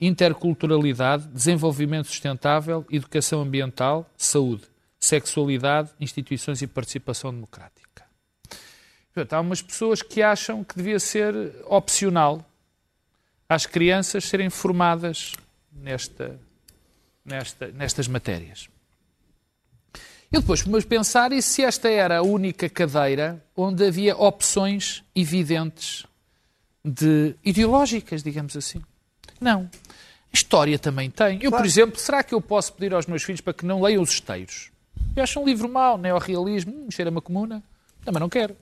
interculturalidade, 0.00 1.26
desenvolvimento 1.28 2.06
sustentável, 2.06 2.84
educação 2.90 3.40
ambiental, 3.42 4.08
saúde, 4.16 4.64
sexualidade, 4.98 5.90
instituições 6.00 6.60
e 6.62 6.66
participação 6.66 7.32
democrática. 7.32 8.04
Portanto, 9.14 9.32
há 9.34 9.40
umas 9.40 9.60
pessoas 9.60 10.00
que 10.02 10.22
acham 10.22 10.64
que 10.64 10.74
devia 10.76 10.98
ser 10.98 11.34
opcional 11.66 12.44
às 13.48 13.66
crianças 13.66 14.24
serem 14.24 14.50
formadas 14.50 15.32
nesta, 15.72 16.38
nesta, 17.24 17.68
nestas 17.68 18.08
matérias. 18.08 18.68
Eu 20.30 20.40
depois 20.40 20.60
fui 20.60 20.82
pensar 20.82 21.30
e 21.32 21.42
se 21.42 21.62
esta 21.62 21.90
era 21.90 22.18
a 22.18 22.22
única 22.22 22.68
cadeira 22.68 23.44
onde 23.54 23.86
havia 23.86 24.16
opções 24.16 25.04
evidentes 25.14 26.06
de 26.82 27.34
ideológicas, 27.44 28.22
digamos 28.22 28.56
assim. 28.56 28.82
Não. 29.38 29.68
História 30.32 30.78
também 30.78 31.10
tem. 31.10 31.38
Eu, 31.42 31.50
por 31.50 31.66
exemplo, 31.66 32.00
será 32.00 32.22
que 32.22 32.34
eu 32.34 32.40
posso 32.40 32.72
pedir 32.72 32.94
aos 32.94 33.06
meus 33.06 33.22
filhos 33.22 33.42
para 33.42 33.52
que 33.52 33.66
não 33.66 33.82
leiam 33.82 34.02
os 34.02 34.10
esteiros? 34.10 34.70
Eu 35.14 35.22
acho 35.22 35.38
um 35.38 35.44
livro 35.44 35.68
mau, 35.68 35.98
neorrealismo, 35.98 36.72
hum, 36.72 36.90
cheira-me 36.90 37.18
a 37.18 37.20
comuna. 37.20 37.62
Também 38.02 38.18
não 38.18 38.30
quero. 38.30 38.56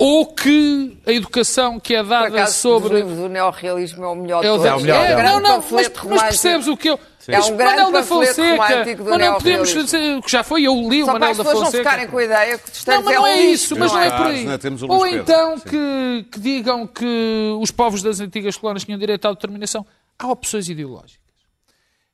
Ou 0.00 0.26
que 0.26 0.96
a 1.04 1.10
educação 1.12 1.80
que 1.80 1.92
é 1.92 2.02
Por 2.04 2.08
dada 2.10 2.28
acaso, 2.28 2.54
sobre... 2.58 2.94
livros 2.98 3.16
do 3.16 3.28
neorrealismo 3.28 4.04
é 4.04 4.08
o 4.08 4.14
melhor 4.14 4.44
É 4.44 4.52
o 4.52 4.56
de 4.58 4.62
da- 4.62 4.70
todos. 4.70 4.82
melhor, 4.84 5.04
é, 5.04 5.10
é 5.10 5.16
o 5.16 5.22
não, 5.24 5.40
não, 5.40 5.64
mas, 5.72 5.90
mas 6.04 6.22
percebes 6.22 6.68
o 6.68 6.76
que 6.76 6.90
eu. 6.90 7.00
É 7.26 7.36
Mas 7.36 7.50
um 7.50 7.56
grande 7.58 7.76
Manel 7.76 7.92
da 7.92 8.02
Fonseca. 8.04 8.94
do 8.96 9.04
Manel, 9.04 9.34
podemos 9.34 9.68
dizer 9.68 10.22
que 10.22 10.30
já 10.30 10.42
foi, 10.42 10.62
eu 10.62 10.74
li 10.88 11.02
o 11.02 11.06
Só 11.06 11.12
Manel 11.12 11.30
as 11.32 11.36
da 11.36 11.44
pessoas 11.44 11.58
não 11.58 11.66
Fonseca. 11.66 11.84
ficarem 11.90 12.08
com 12.08 12.16
a 12.18 12.24
ideia 12.24 12.56
que 12.58 12.64
o 12.70 12.72
Não, 12.90 13.02
mas 13.02 13.12
é 13.12 13.18
não 13.18 13.26
é 13.26 13.36
lixo, 13.36 13.52
isso, 13.64 13.76
mas 13.78 13.92
não 13.92 14.00
é 14.00 14.10
por 14.16 14.26
aí. 14.28 14.44
Não 14.44 14.52
é? 14.52 14.56
O 14.56 14.70
Luís 14.70 14.82
Ou 14.88 15.06
então 15.06 15.58
que, 15.60 16.26
que 16.32 16.40
digam 16.40 16.86
que 16.86 17.54
os 17.60 17.70
povos 17.70 18.00
das 18.02 18.20
antigas 18.20 18.56
colónias 18.56 18.84
tinham 18.84 18.98
direito 18.98 19.26
à 19.26 19.28
autodeterminação. 19.28 19.84
Há 20.18 20.26
opções 20.28 20.70
ideológicas. 20.70 21.18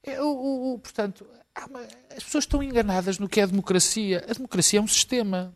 É, 0.02 0.20
o- 0.20 0.24
o- 0.26 0.74
o- 0.74 0.78
portanto, 0.80 1.24
as 2.16 2.24
pessoas 2.24 2.42
estão 2.44 2.60
enganadas 2.60 3.18
no 3.20 3.28
que 3.28 3.38
é 3.38 3.44
a 3.44 3.46
democracia. 3.46 4.24
A 4.28 4.32
democracia 4.32 4.80
é 4.80 4.82
um 4.82 4.88
sistema. 4.88 5.54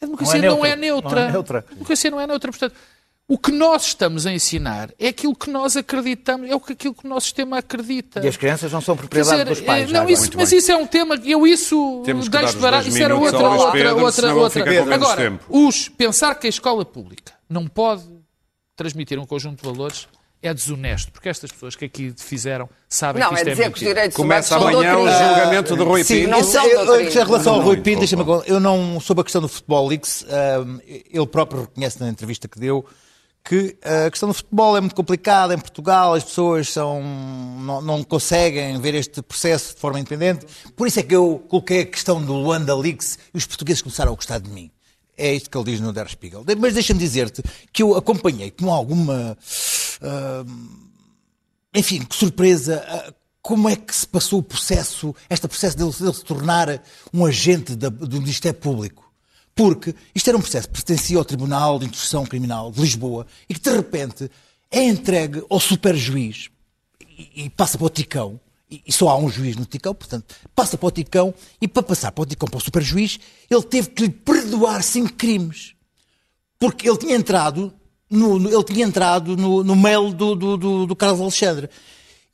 A 0.00 0.04
democracia 0.04 0.42
não 0.42 0.64
é, 0.64 0.76
neutra. 0.76 0.76
neutra. 0.76 1.20
Não 1.20 1.28
é 1.28 1.32
neutra. 1.32 1.58
A 1.58 1.74
democracia 1.74 2.10
não 2.10 2.20
é 2.20 2.26
neutra. 2.26 2.50
Portanto, 2.50 2.74
o 3.28 3.36
que 3.36 3.50
nós 3.50 3.86
estamos 3.86 4.24
a 4.24 4.32
ensinar 4.32 4.90
é 4.98 5.08
aquilo 5.08 5.34
que 5.34 5.50
nós 5.50 5.76
acreditamos, 5.76 6.48
é 6.48 6.54
o 6.54 6.60
que 6.60 6.74
aquilo 6.74 6.94
que 6.94 7.04
o 7.04 7.08
nosso 7.08 7.26
sistema 7.26 7.58
acredita. 7.58 8.24
E 8.24 8.28
as 8.28 8.36
crianças 8.36 8.70
não 8.70 8.80
são 8.80 8.96
propriedade 8.96 9.32
dizer, 9.32 9.44
dos 9.44 9.60
pais. 9.60 9.90
eh, 9.90 9.92
não, 9.92 10.08
isso, 10.08 10.30
mas 10.36 10.50
bem. 10.50 10.58
isso 10.58 10.70
é 10.70 10.76
um 10.76 10.86
tema 10.86 11.18
que 11.18 11.30
eu 11.30 11.44
isso 11.44 12.02
deixo 12.30 12.58
barato. 12.58 12.88
Isso 12.88 13.02
era 13.02 13.16
outra, 13.16 13.48
outra, 13.48 13.72
Pedro, 13.72 13.98
outra, 13.98 14.34
outra. 14.34 14.94
Agora, 14.94 15.40
os 15.48 15.88
pensar 15.88 16.36
que 16.36 16.46
a 16.46 16.50
escola 16.50 16.84
pública 16.84 17.32
não 17.48 17.66
pode 17.66 18.04
transmitir 18.76 19.18
um 19.18 19.26
conjunto 19.26 19.60
de 19.60 19.68
valores 19.68 20.06
é 20.42 20.52
desonesto, 20.54 21.10
porque 21.10 21.28
estas 21.28 21.50
pessoas 21.50 21.74
que 21.74 21.84
aqui 21.86 22.14
fizeram 22.16 22.68
sabem 22.88 23.20
Não, 23.22 23.30
que 23.30 23.34
é 23.34 23.38
isto 23.38 23.48
é, 23.48 23.50
dizer 23.52 23.70
que 23.70 23.74
os 23.74 23.80
direitos 23.80 24.16
Começa 24.16 24.56
humanos 24.58 24.72
são 24.72 24.80
amanhã 24.80 24.96
o 24.98 25.26
julgamento 25.28 25.76
de 25.76 25.82
Rui 25.82 26.04
Sim, 26.04 26.14
Pinto. 26.20 26.30
não 26.30 26.40
isso, 26.40 26.52
são 26.52 26.64
eu- 26.66 26.70
eu- 26.80 26.86
doutrinas. 26.86 27.16
em 27.16 27.24
relação 27.24 27.54
ao 27.54 27.60
Rui 27.62 27.76
Pinto, 27.78 27.98
deixa-me 27.98 28.24
eu 28.46 28.60
não 28.60 29.00
soube 29.00 29.20
a 29.22 29.24
questão 29.24 29.40
do 29.42 29.48
Futebol 29.48 29.88
Leaks, 29.88 30.24
ele 31.12 31.26
próprio 31.26 31.62
reconhece 31.62 31.98
na 32.00 32.08
entrevista 32.08 32.46
que 32.46 32.58
deu 32.60 32.84
que 33.44 33.76
a 34.06 34.10
questão 34.10 34.28
do 34.28 34.34
futebol 34.34 34.76
é 34.76 34.80
muito 34.80 34.94
complicada 34.96 35.54
em 35.54 35.58
Portugal, 35.58 36.14
as 36.14 36.24
pessoas 36.24 36.68
são, 36.68 37.00
não, 37.60 37.80
não 37.80 38.02
conseguem 38.02 38.80
ver 38.80 38.94
este 38.96 39.22
processo 39.22 39.72
de 39.74 39.80
forma 39.80 40.00
independente. 40.00 40.44
Por 40.74 40.88
isso 40.88 40.98
é 40.98 41.02
que 41.04 41.14
eu 41.14 41.44
coloquei 41.48 41.82
a 41.82 41.86
questão 41.86 42.20
do 42.20 42.32
Luanda 42.34 42.74
Leaks 42.76 43.16
e 43.32 43.38
os 43.38 43.46
portugueses 43.46 43.80
começaram 43.82 44.12
a 44.12 44.16
gostar 44.16 44.38
de 44.40 44.50
mim. 44.50 44.68
É 45.16 45.32
isto 45.32 45.48
que 45.48 45.56
ele 45.56 45.64
diz 45.64 45.80
no 45.80 45.92
Der 45.92 46.08
Spiegel. 46.10 46.44
Mas 46.58 46.74
deixa-me 46.74 46.98
dizer-te 46.98 47.40
que 47.72 47.84
eu 47.84 47.96
acompanhei 47.96 48.50
com 48.50 48.70
alguma 48.74 49.38
enfim, 51.74 52.00
que 52.04 52.14
surpresa. 52.16 52.84
ah, 52.88 53.12
Como 53.42 53.68
é 53.68 53.76
que 53.76 53.94
se 53.94 54.06
passou 54.06 54.40
o 54.40 54.42
processo, 54.42 55.14
este 55.30 55.46
processo 55.46 55.76
dele, 55.76 55.92
dele 55.92 56.12
se 56.12 56.24
tornar 56.24 56.82
um 57.14 57.24
agente 57.24 57.76
da- 57.76 57.88
do 57.90 58.20
Ministério 58.20 58.58
Público? 58.58 59.04
Porque 59.54 59.94
isto 60.14 60.26
era 60.28 60.36
um 60.36 60.40
processo 60.40 60.66
que 60.66 60.74
pertencia 60.74 61.16
ao 61.16 61.24
Tribunal 61.24 61.78
de 61.78 61.86
Instrução 61.86 62.26
Criminal 62.26 62.72
de 62.72 62.80
Lisboa 62.80 63.24
e 63.48 63.54
que, 63.54 63.60
de 63.60 63.70
repente, 63.70 64.28
é 64.68 64.82
entregue 64.82 65.44
ao 65.48 65.60
superjuiz 65.60 66.50
e, 67.00 67.44
e 67.44 67.50
passa 67.50 67.78
para 67.78 67.86
o 67.86 67.90
Ticão. 67.90 68.40
E, 68.68 68.82
e 68.84 68.92
só 68.92 69.08
há 69.10 69.16
um 69.16 69.30
juiz 69.30 69.54
no 69.54 69.64
Ticão, 69.64 69.94
portanto, 69.94 70.34
passa 70.54 70.76
para 70.76 70.88
o 70.88 70.90
Ticão 70.90 71.32
e, 71.60 71.68
para 71.68 71.84
passar 71.84 72.10
para 72.10 72.22
o 72.22 72.26
Ticão, 72.26 72.48
para 72.48 72.58
o 72.58 72.60
superjuiz, 72.60 73.20
ele 73.48 73.62
teve 73.62 73.90
que 73.90 74.02
lhe 74.02 74.10
perdoar 74.10 74.82
cinco 74.82 75.12
crimes 75.12 75.74
porque 76.58 76.88
ele 76.88 76.98
tinha 76.98 77.14
entrado 77.14 77.72
no, 78.10 78.38
no- 78.38 78.48
ele 78.52 78.64
tinha 78.64 78.86
entrado 78.86 79.36
no, 79.36 79.62
no 79.64 79.74
mail 79.76 80.12
do, 80.12 80.34
do, 80.34 80.56
do, 80.56 80.86
do 80.86 80.96
Carlos 80.96 81.20
Alexandre. 81.20 81.68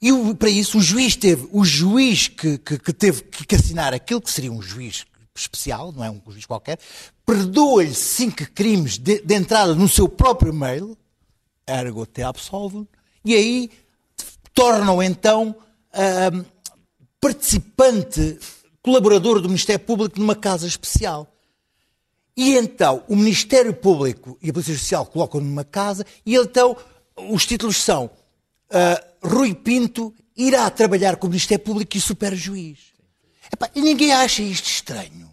E 0.00 0.12
o- 0.12 0.34
para 0.34 0.50
isso 0.50 0.78
o 0.78 0.82
juiz 0.82 1.14
teve, 1.16 1.48
o 1.52 1.64
juiz 1.64 2.28
que, 2.28 2.58
que, 2.58 2.78
que 2.78 2.92
teve 2.92 3.22
que, 3.22 3.46
que 3.46 3.54
assinar 3.54 3.94
aquilo 3.94 4.20
que 4.20 4.30
seria 4.30 4.52
um 4.52 4.60
juiz 4.62 5.04
especial, 5.34 5.92
não 5.92 6.04
é 6.04 6.10
um 6.10 6.20
juiz 6.28 6.44
qualquer, 6.44 6.78
perdoa-lhe 7.24 7.94
cinco 7.94 8.44
crimes 8.52 8.98
de, 8.98 9.20
de 9.22 9.34
entrada 9.34 9.74
no 9.74 9.88
seu 9.88 10.06
próprio 10.08 10.52
mail, 10.52 10.96
ergo 11.66 12.04
te 12.04 12.22
absolvo, 12.22 12.86
e 13.24 13.34
aí 13.34 13.70
tornam 14.52 15.02
então 15.02 15.56
ahm, 15.94 16.44
participante, 17.18 18.38
colaborador 18.82 19.40
do 19.40 19.48
Ministério 19.48 19.82
Público 19.84 20.18
numa 20.20 20.34
casa 20.34 20.66
especial. 20.66 21.31
E 22.36 22.56
então 22.56 23.04
o 23.08 23.14
Ministério 23.16 23.74
Público 23.74 24.38
e 24.42 24.48
a 24.50 24.52
Polícia 24.52 24.72
Judicial 24.74 25.04
colocam 25.06 25.40
numa 25.40 25.64
casa 25.64 26.04
e 26.24 26.34
então 26.34 26.76
os 27.16 27.44
títulos 27.44 27.76
são 27.76 28.10
ah, 28.70 29.02
Rui 29.22 29.54
Pinto 29.54 30.14
irá 30.36 30.68
trabalhar 30.70 31.16
com 31.16 31.26
o 31.26 31.30
Ministério 31.30 31.62
Público 31.64 31.94
e 31.96 31.98
o 31.98 32.02
Superjuiz. 32.02 32.78
Epá, 33.52 33.68
e 33.74 33.82
ninguém 33.82 34.12
acha 34.12 34.42
isto 34.42 34.66
estranho. 34.66 35.30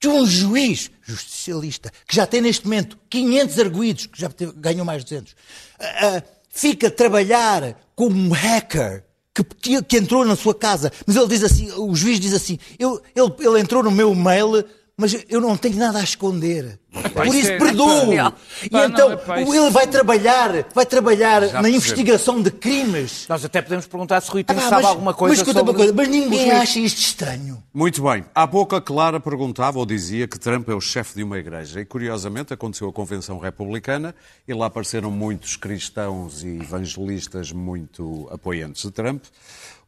Que 0.00 0.06
um 0.06 0.24
juiz 0.24 0.88
justicialista, 1.02 1.92
que 2.06 2.14
já 2.14 2.24
tem 2.24 2.40
neste 2.40 2.64
momento 2.64 2.96
500 3.10 3.58
arguídos, 3.58 4.06
que 4.06 4.20
já 4.20 4.28
teve- 4.28 4.52
ganhou 4.52 4.84
mais 4.84 5.04
de 5.04 5.10
200, 5.10 5.34
ah, 5.80 5.84
ah, 6.18 6.22
fica 6.48 6.86
a 6.86 6.90
trabalhar 6.92 7.76
como 7.96 8.16
um 8.16 8.30
hacker 8.30 9.04
que, 9.34 9.42
que- 9.42 9.82
que 9.82 9.96
entrou 9.96 10.24
na 10.24 10.36
sua 10.36 10.54
casa, 10.54 10.92
mas 11.04 11.16
ele 11.16 11.26
diz 11.26 11.42
assim, 11.42 11.72
o 11.72 11.92
juiz 11.96 12.20
diz 12.20 12.32
assim, 12.32 12.56
eu- 12.78 13.02
ele, 13.16 13.32
ele 13.40 13.60
entrou 13.60 13.82
no 13.82 13.90
meu 13.90 14.14
mail, 14.14 14.64
mas 14.98 15.24
eu 15.30 15.40
não 15.40 15.56
tenho 15.56 15.76
nada 15.76 16.00
a 16.00 16.02
esconder. 16.02 16.78
Por 17.14 17.26
isso 17.28 17.52
é- 17.52 17.58
perdoo. 17.58 18.06
Não. 18.12 18.32
E 18.62 18.68
Pá, 18.68 18.78
não, 18.80 18.84
então 18.88 19.12
epá, 19.12 19.40
isto- 19.40 19.54
ele 19.54 19.70
vai 19.70 19.86
trabalhar, 19.86 20.50
vai 20.74 20.84
trabalhar 20.84 21.40
na 21.42 21.46
percebo. 21.48 21.68
investigação 21.68 22.42
de 22.42 22.50
crimes. 22.50 23.26
Nós 23.28 23.44
até 23.44 23.62
podemos 23.62 23.86
perguntar 23.86 24.20
se 24.20 24.30
Rui 24.30 24.40
Ah, 24.48 24.52
Pinto 24.52 24.60
pá, 24.64 24.68
sabe 24.68 24.82
mas- 24.82 24.90
alguma 24.90 25.14
coisa 25.14 25.30
mas, 25.32 25.38
escuta 25.38 25.58
sobre... 25.60 25.70
uma 25.70 25.76
coisa, 25.76 25.92
mas 25.92 26.08
ninguém 26.08 26.50
acha 26.50 26.80
isto 26.80 26.98
estranho. 26.98 27.62
Muito 27.72 28.02
bem. 28.02 28.24
Há 28.34 28.46
pouco 28.48 28.74
a 28.74 28.80
Clara 28.82 29.20
perguntava 29.20 29.78
ou 29.78 29.86
dizia 29.86 30.26
que 30.26 30.38
Trump 30.38 30.68
é 30.68 30.74
o 30.74 30.80
chefe 30.80 31.14
de 31.14 31.22
uma 31.22 31.38
igreja. 31.38 31.80
E 31.80 31.84
curiosamente 31.84 32.52
aconteceu 32.52 32.88
a 32.88 32.92
Convenção 32.92 33.38
Republicana 33.38 34.14
e 34.48 34.52
lá 34.52 34.66
apareceram 34.66 35.10
muitos 35.10 35.54
cristãos 35.56 36.42
e 36.42 36.58
evangelistas 36.60 37.52
muito 37.52 38.28
apoiantes 38.32 38.82
de 38.82 38.90
Trump. 38.90 39.22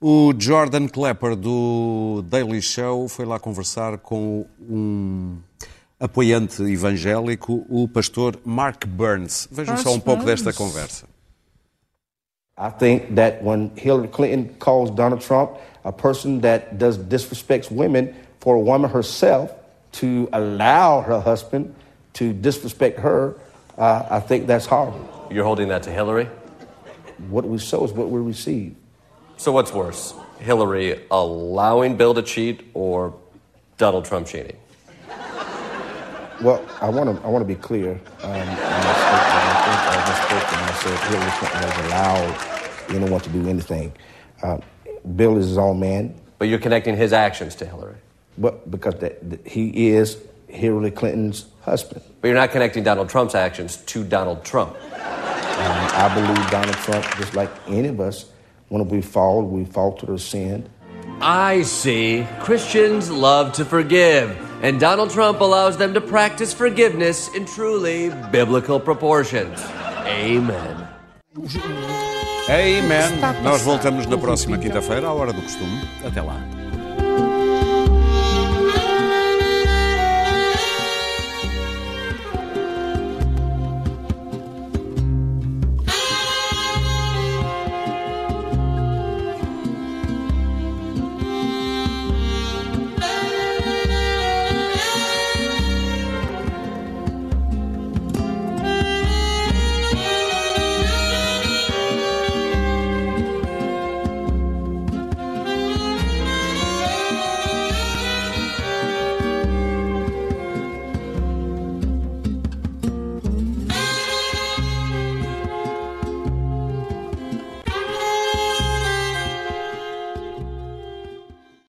O 0.02 0.32
Jordan 0.32 0.88
Klepper 0.88 1.36
do 1.36 2.24
Daily 2.24 2.62
Show 2.62 3.06
foi 3.06 3.26
lá 3.26 3.38
conversar 3.38 3.98
com 3.98 4.46
um 4.58 5.36
apoiante 6.00 6.62
evangélico, 6.62 7.66
o 7.68 7.86
pastor 7.86 8.38
Mark 8.42 8.86
Burns. 8.86 9.46
Vejam 9.52 9.76
só 9.76 9.92
um 9.92 10.00
pouco 10.00 10.24
desta 10.24 10.54
conversa. 10.54 11.04
I 12.56 12.70
think 12.70 13.14
that 13.14 13.44
when 13.44 13.70
Hillary 13.76 14.08
Clinton 14.08 14.54
calls 14.58 14.90
Donald 14.90 15.20
Trump 15.22 15.58
a 15.84 15.92
person 15.92 16.40
that 16.40 16.78
does 16.78 16.96
disrespects 16.96 17.70
women, 17.70 18.14
for 18.40 18.54
a 18.54 18.60
woman 18.60 18.90
herself 18.90 19.50
to 20.00 20.30
allow 20.32 21.02
her 21.02 21.20
husband 21.20 21.74
to 22.14 22.32
disrespect 22.32 22.98
her, 23.00 23.36
uh, 23.76 24.06
I 24.10 24.20
think 24.20 24.46
that's 24.46 24.64
horrible. 24.64 25.28
You're 25.30 25.44
holding 25.44 25.68
that 25.68 25.82
to 25.82 25.90
Hillary? 25.90 26.26
What 27.28 27.44
we 27.44 27.58
sow 27.58 27.84
is 27.84 27.92
what 27.92 28.08
we 28.08 28.18
receive. 28.18 28.74
So 29.40 29.52
what's 29.52 29.72
worse? 29.72 30.12
Hillary 30.38 31.00
allowing 31.10 31.96
Bill 31.96 32.12
to 32.12 32.20
cheat 32.20 32.70
or 32.74 33.14
Donald 33.78 34.04
Trump 34.04 34.26
cheating? 34.26 34.58
Well, 36.42 36.62
I 36.82 36.90
want 36.90 37.08
to 37.08 37.24
I 37.24 37.28
want 37.30 37.40
to 37.40 37.46
be 37.46 37.54
clear. 37.54 37.92
Um, 38.22 38.32
in 38.32 38.46
my 38.46 38.92
statement. 39.00 39.48
I 39.48 39.56
think 39.64 39.80
I 39.88 40.04
just 40.08 40.22
spoke 40.28 40.52
and 40.52 40.60
I 40.60 40.74
said 40.82 40.98
Hillary 41.08 41.30
Clinton 41.38 41.62
has 41.62 41.86
allowed 41.86 42.94
anyone 42.94 43.20
to 43.22 43.30
do 43.30 43.48
anything. 43.48 43.92
Uh, 44.42 44.58
Bill 45.16 45.38
is 45.38 45.46
his 45.46 45.56
own 45.56 45.80
man, 45.80 46.14
But 46.38 46.48
you're 46.48 46.58
connecting 46.58 46.94
his 46.94 47.14
actions 47.14 47.54
to 47.56 47.64
Hillary. 47.64 47.96
but 48.36 48.70
because 48.70 48.96
that, 48.96 49.30
that 49.30 49.46
he 49.46 49.88
is 49.88 50.18
Hillary 50.48 50.90
Clinton's 50.90 51.46
husband. 51.62 52.02
But 52.20 52.28
you're 52.28 52.36
not 52.36 52.50
connecting 52.50 52.84
Donald 52.84 53.08
Trump's 53.08 53.34
actions 53.34 53.78
to 53.78 54.04
Donald 54.04 54.44
Trump. 54.44 54.74
Um, 54.74 55.00
I 55.00 56.10
believe 56.14 56.50
Donald 56.50 56.76
Trump, 56.76 57.06
just 57.16 57.34
like 57.34 57.50
any 57.68 57.88
of 57.88 58.00
us, 58.00 58.26
when 58.70 58.88
we 58.88 59.02
fall, 59.02 59.42
we 59.42 59.64
falter 59.64 60.10
or 60.10 60.18
sin. 60.18 60.64
I 61.20 61.62
see. 61.62 62.26
Christians 62.40 63.10
love 63.10 63.52
to 63.54 63.64
forgive, 63.64 64.30
and 64.62 64.80
Donald 64.80 65.10
Trump 65.10 65.40
allows 65.40 65.76
them 65.76 65.92
to 65.92 66.00
practice 66.00 66.54
forgiveness 66.54 67.28
in 67.34 67.44
truly 67.44 68.10
biblical 68.32 68.80
proportions. 68.80 69.60
Amen. 70.06 70.88
Amen. 72.48 73.20
Nós 73.44 73.62
voltamos 73.62 74.06
na 74.06 74.16
próxima 74.16 74.56
quinta-feira, 74.56 75.08
à 75.08 75.12
hora 75.12 75.32
do 75.32 75.42
costume. 75.42 75.80
Até 76.04 76.22
lá. 76.22 76.59